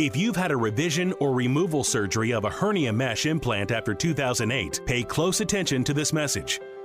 If 0.00 0.16
you've 0.16 0.34
had 0.34 0.50
a 0.50 0.56
revision 0.56 1.12
or 1.20 1.34
removal 1.34 1.84
surgery 1.84 2.32
of 2.32 2.46
a 2.46 2.50
hernia 2.50 2.90
mesh 2.90 3.26
implant 3.26 3.70
after 3.70 3.92
2008, 3.92 4.80
pay 4.86 5.02
close 5.02 5.42
attention 5.42 5.84
to 5.84 5.92
this 5.92 6.14
message. 6.14 6.58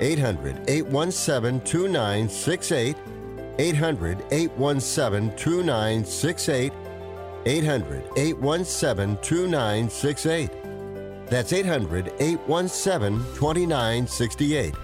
800 0.00 0.68
817 0.68 1.60
2968. 1.60 2.96
800 3.58 4.24
817 4.30 5.36
2968. 5.36 6.72
800 7.46 8.04
817 8.16 9.16
2968. 9.22 10.50
That's 11.26 11.52
800 11.52 12.12
817 12.18 13.18
2968. 13.34 14.74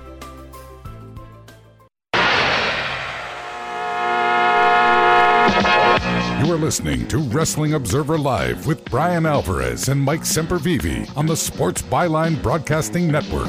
You 6.46 6.52
are 6.52 6.58
listening 6.58 7.08
to 7.08 7.18
Wrestling 7.18 7.74
Observer 7.74 8.18
Live 8.18 8.66
with 8.66 8.84
Bryan 8.84 9.26
Alvarez 9.26 9.88
and 9.88 10.00
Mike 10.00 10.20
Sempervive 10.20 11.16
on 11.16 11.26
the 11.26 11.36
Sports 11.36 11.82
Byline 11.82 12.40
Broadcasting 12.40 13.10
Network. 13.10 13.48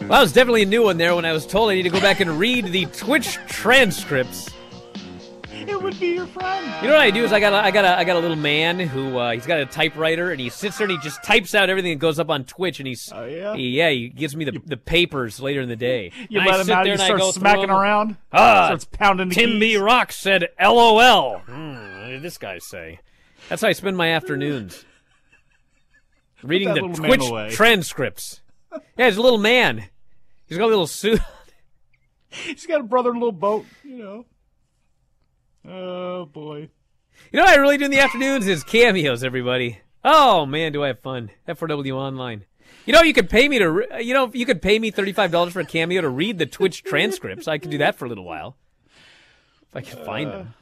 Well, 0.00 0.08
that 0.10 0.20
was 0.20 0.32
definitely 0.32 0.62
a 0.62 0.66
new 0.66 0.82
one 0.82 0.96
there 0.98 1.14
when 1.14 1.24
I 1.24 1.32
was 1.32 1.46
told 1.46 1.70
I 1.70 1.74
need 1.74 1.82
to 1.84 1.90
go 1.90 2.00
back 2.00 2.20
and 2.20 2.38
read 2.38 2.66
the 2.66 2.86
Twitch 2.86 3.34
transcripts. 3.48 4.50
It 5.66 5.80
would 5.82 5.98
be 5.98 6.08
your 6.14 6.26
friend. 6.26 6.66
You 6.82 6.88
know 6.88 6.94
what 6.94 7.02
I 7.02 7.10
do 7.10 7.24
is 7.24 7.32
I 7.32 7.40
got 7.40 7.54
a, 7.54 7.56
I 7.56 7.70
got 7.70 7.86
a, 7.86 7.96
I 7.98 8.04
got 8.04 8.16
a 8.16 8.18
little 8.18 8.36
man 8.36 8.78
who 8.78 9.16
uh, 9.16 9.30
he's 9.32 9.46
got 9.46 9.60
a 9.60 9.66
typewriter 9.66 10.30
and 10.30 10.38
he 10.38 10.50
sits 10.50 10.76
there 10.76 10.86
and 10.86 10.92
he 10.98 11.02
just 11.02 11.22
types 11.24 11.54
out 11.54 11.70
everything 11.70 11.92
that 11.92 12.00
goes 12.00 12.18
up 12.18 12.28
on 12.28 12.44
Twitch 12.44 12.80
and 12.80 12.86
he's 12.86 13.10
oh, 13.14 13.24
yeah? 13.24 13.56
He, 13.56 13.70
yeah 13.70 13.88
he 13.88 14.08
gives 14.10 14.36
me 14.36 14.44
the, 14.44 14.60
the 14.66 14.76
papers 14.76 15.40
later 15.40 15.62
in 15.62 15.68
the 15.70 15.76
day. 15.76 16.12
You 16.28 16.40
and 16.40 16.46
let 16.48 16.56
I 16.56 16.58
him 16.60 16.64
sit 16.66 16.74
out. 16.74 16.84
there 16.84 16.84
He 16.84 16.92
and 16.92 17.02
I 17.02 17.06
starts 17.06 17.22
go 17.24 17.30
smacking 17.32 17.62
them. 17.68 17.70
around. 17.70 18.16
Ah, 18.30 18.66
starts 18.66 18.84
pounding 18.84 19.28
the 19.30 19.34
Tim 19.34 19.50
keys. 19.52 19.60
B. 19.60 19.76
Rock 19.78 20.12
said 20.12 20.48
LOL. 20.60 21.38
Hmm, 21.38 21.72
what 22.02 22.08
did 22.08 22.20
this 22.22 22.36
guy 22.36 22.58
say? 22.58 23.00
That's 23.48 23.62
how 23.62 23.68
I 23.68 23.72
spend 23.72 23.96
my 23.96 24.10
afternoons. 24.10 24.84
Reading 26.42 26.74
the 26.74 26.80
Twitch 26.80 27.54
transcripts. 27.54 28.42
Yeah, 28.96 29.06
he's 29.06 29.16
a 29.16 29.22
little 29.22 29.38
man. 29.38 29.84
He's 30.46 30.58
got 30.58 30.64
a 30.66 30.68
little 30.68 30.86
suit. 30.86 31.20
He's 32.28 32.66
got 32.66 32.80
a 32.80 32.84
brother 32.84 33.10
in 33.10 33.16
a 33.16 33.18
little 33.20 33.32
boat. 33.32 33.64
You 33.84 33.98
know. 35.64 35.70
Oh 35.70 36.26
boy. 36.26 36.68
You 37.32 37.38
know 37.38 37.44
what 37.44 37.56
I 37.56 37.60
really 37.60 37.78
do 37.78 37.84
in 37.86 37.90
the 37.90 38.00
afternoons 38.00 38.46
is 38.46 38.64
cameos, 38.64 39.24
everybody. 39.24 39.78
Oh 40.04 40.44
man, 40.46 40.72
do 40.72 40.82
I 40.84 40.88
have 40.88 41.00
fun. 41.00 41.30
F4W 41.48 41.94
Online. 41.94 42.44
You 42.86 42.92
know, 42.92 43.02
you 43.02 43.14
could 43.14 43.30
pay 43.30 43.48
me 43.48 43.58
to, 43.60 43.70
re- 43.70 44.02
you 44.04 44.12
know, 44.12 44.30
you 44.34 44.44
could 44.44 44.60
pay 44.60 44.78
me 44.78 44.92
$35 44.92 45.52
for 45.52 45.60
a 45.60 45.64
cameo 45.64 46.02
to 46.02 46.08
read 46.08 46.38
the 46.38 46.44
Twitch 46.44 46.82
transcripts. 46.82 47.48
I 47.48 47.56
could 47.56 47.70
do 47.70 47.78
that 47.78 47.94
for 47.94 48.04
a 48.04 48.08
little 48.08 48.24
while. 48.24 48.56
If 49.70 49.76
I 49.76 49.80
can 49.80 50.04
find 50.04 50.28
Uh. 50.28 50.38
them. 50.38 50.54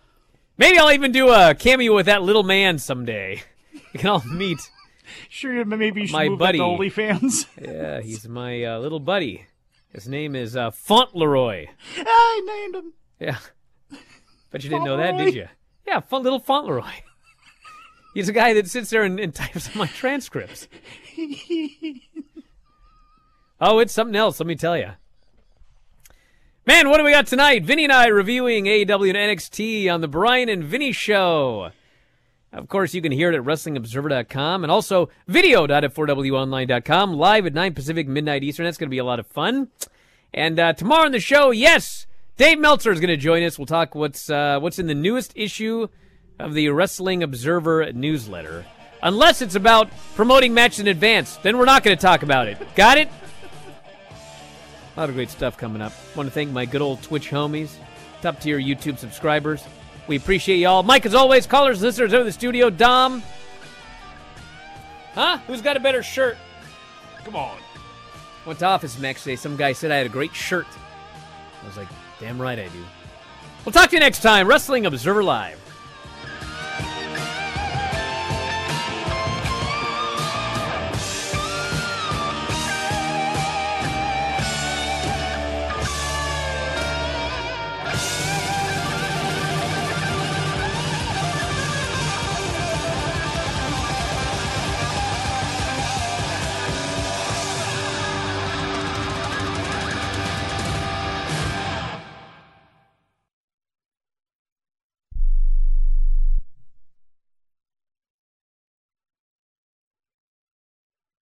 Maybe 0.58 0.78
I'll 0.78 0.92
even 0.92 1.10
do 1.10 1.30
a 1.30 1.54
cameo 1.54 1.94
with 1.96 2.06
that 2.06 2.22
little 2.22 2.44
man 2.44 2.78
someday. 2.78 3.42
We 3.94 3.98
can 4.00 4.08
all 4.10 4.22
meet. 4.26 4.58
Sure, 5.28 5.64
maybe 5.64 6.02
you 6.02 6.06
should 6.06 6.12
My 6.12 6.28
move 6.28 6.38
buddy. 6.38 6.58
to 6.58 6.64
OnlyFans. 6.64 7.46
Yeah, 7.60 8.00
he's 8.00 8.28
my 8.28 8.64
uh, 8.64 8.78
little 8.78 9.00
buddy. 9.00 9.46
His 9.92 10.08
name 10.08 10.34
is 10.34 10.56
uh, 10.56 10.70
Fauntleroy. 10.70 11.66
I 11.98 12.42
named 12.46 12.74
him. 12.76 12.92
Yeah. 13.20 13.38
but 14.50 14.64
you 14.64 14.70
didn't 14.70 14.84
know 14.84 14.96
that, 14.96 15.16
did 15.18 15.34
you? 15.34 15.48
Yeah, 15.86 16.00
fun 16.00 16.22
little 16.22 16.40
Fauntleroy. 16.40 16.90
He's 18.14 18.28
a 18.28 18.32
guy 18.32 18.52
that 18.54 18.68
sits 18.68 18.90
there 18.90 19.02
and, 19.04 19.18
and 19.20 19.34
types 19.34 19.68
up 19.68 19.74
my 19.76 19.86
transcripts. 19.86 20.68
Oh, 23.64 23.78
it's 23.78 23.92
something 23.92 24.16
else, 24.16 24.40
let 24.40 24.46
me 24.48 24.56
tell 24.56 24.76
you. 24.76 24.90
Man, 26.66 26.90
what 26.90 26.98
do 26.98 27.04
we 27.04 27.12
got 27.12 27.28
tonight? 27.28 27.62
Vinny 27.64 27.84
and 27.84 27.92
I 27.92 28.08
reviewing 28.08 28.64
AEW 28.64 29.08
and 29.14 29.38
NXT 29.38 29.88
on 29.92 30.00
the 30.00 30.08
Bryan 30.08 30.48
and 30.48 30.64
Vinny 30.64 30.90
Show. 30.90 31.70
Of 32.52 32.68
course, 32.68 32.92
you 32.92 33.00
can 33.00 33.12
hear 33.12 33.32
it 33.32 33.34
at 33.34 33.42
WrestlingObserver.com 33.42 34.62
and 34.62 34.70
also 34.70 35.08
video.f4wonline.com, 35.26 37.14
live 37.14 37.46
at 37.46 37.54
9 37.54 37.74
Pacific, 37.74 38.06
midnight 38.06 38.44
Eastern. 38.44 38.64
That's 38.64 38.76
going 38.76 38.88
to 38.88 38.94
be 38.94 38.98
a 38.98 39.04
lot 39.04 39.18
of 39.18 39.26
fun. 39.26 39.68
And 40.34 40.58
uh, 40.58 40.74
tomorrow 40.74 41.06
on 41.06 41.12
the 41.12 41.20
show, 41.20 41.50
yes, 41.50 42.06
Dave 42.36 42.58
Meltzer 42.58 42.92
is 42.92 43.00
going 43.00 43.08
to 43.08 43.16
join 43.16 43.42
us. 43.42 43.58
We'll 43.58 43.66
talk 43.66 43.94
what's 43.94 44.28
uh, 44.28 44.58
what's 44.60 44.78
in 44.78 44.86
the 44.86 44.94
newest 44.94 45.32
issue 45.34 45.88
of 46.38 46.54
the 46.54 46.68
Wrestling 46.68 47.22
Observer 47.22 47.92
newsletter. 47.92 48.66
Unless 49.02 49.42
it's 49.42 49.54
about 49.54 49.90
promoting 50.14 50.54
matches 50.54 50.80
in 50.80 50.88
advance, 50.88 51.36
then 51.38 51.58
we're 51.58 51.64
not 51.64 51.82
going 51.82 51.96
to 51.96 52.00
talk 52.00 52.22
about 52.22 52.48
it. 52.48 52.58
Got 52.74 52.98
it? 52.98 53.08
A 54.94 55.00
lot 55.00 55.08
of 55.08 55.14
great 55.14 55.30
stuff 55.30 55.56
coming 55.56 55.82
up. 55.82 55.92
Want 56.14 56.28
to 56.28 56.32
thank 56.32 56.50
my 56.50 56.66
good 56.66 56.82
old 56.82 57.02
Twitch 57.02 57.30
homies 57.30 57.70
top 58.22 58.40
tier 58.40 58.58
YouTube 58.58 58.98
subscribers. 58.98 59.64
We 60.06 60.16
appreciate 60.16 60.56
y'all. 60.56 60.82
Mike, 60.82 61.06
as 61.06 61.14
always, 61.14 61.46
callers, 61.46 61.80
listeners 61.80 62.12
over 62.12 62.24
the 62.24 62.32
studio. 62.32 62.70
Dom. 62.70 63.22
Huh? 65.14 65.38
Who's 65.46 65.60
got 65.60 65.76
a 65.76 65.80
better 65.80 66.02
shirt? 66.02 66.36
Come 67.24 67.36
on. 67.36 67.58
Went 68.46 68.58
to 68.58 68.66
Office 68.66 68.98
Max 68.98 69.22
today. 69.22 69.36
Some 69.36 69.56
guy 69.56 69.72
said 69.72 69.90
I 69.90 69.96
had 69.96 70.06
a 70.06 70.10
great 70.10 70.34
shirt. 70.34 70.66
I 71.62 71.66
was 71.66 71.76
like, 71.76 71.88
damn 72.18 72.40
right 72.40 72.58
I 72.58 72.68
do. 72.68 72.84
We'll 73.64 73.72
talk 73.72 73.90
to 73.90 73.96
you 73.96 74.00
next 74.00 74.20
time. 74.22 74.48
Wrestling 74.48 74.86
Observer 74.86 75.22
Live. 75.22 75.58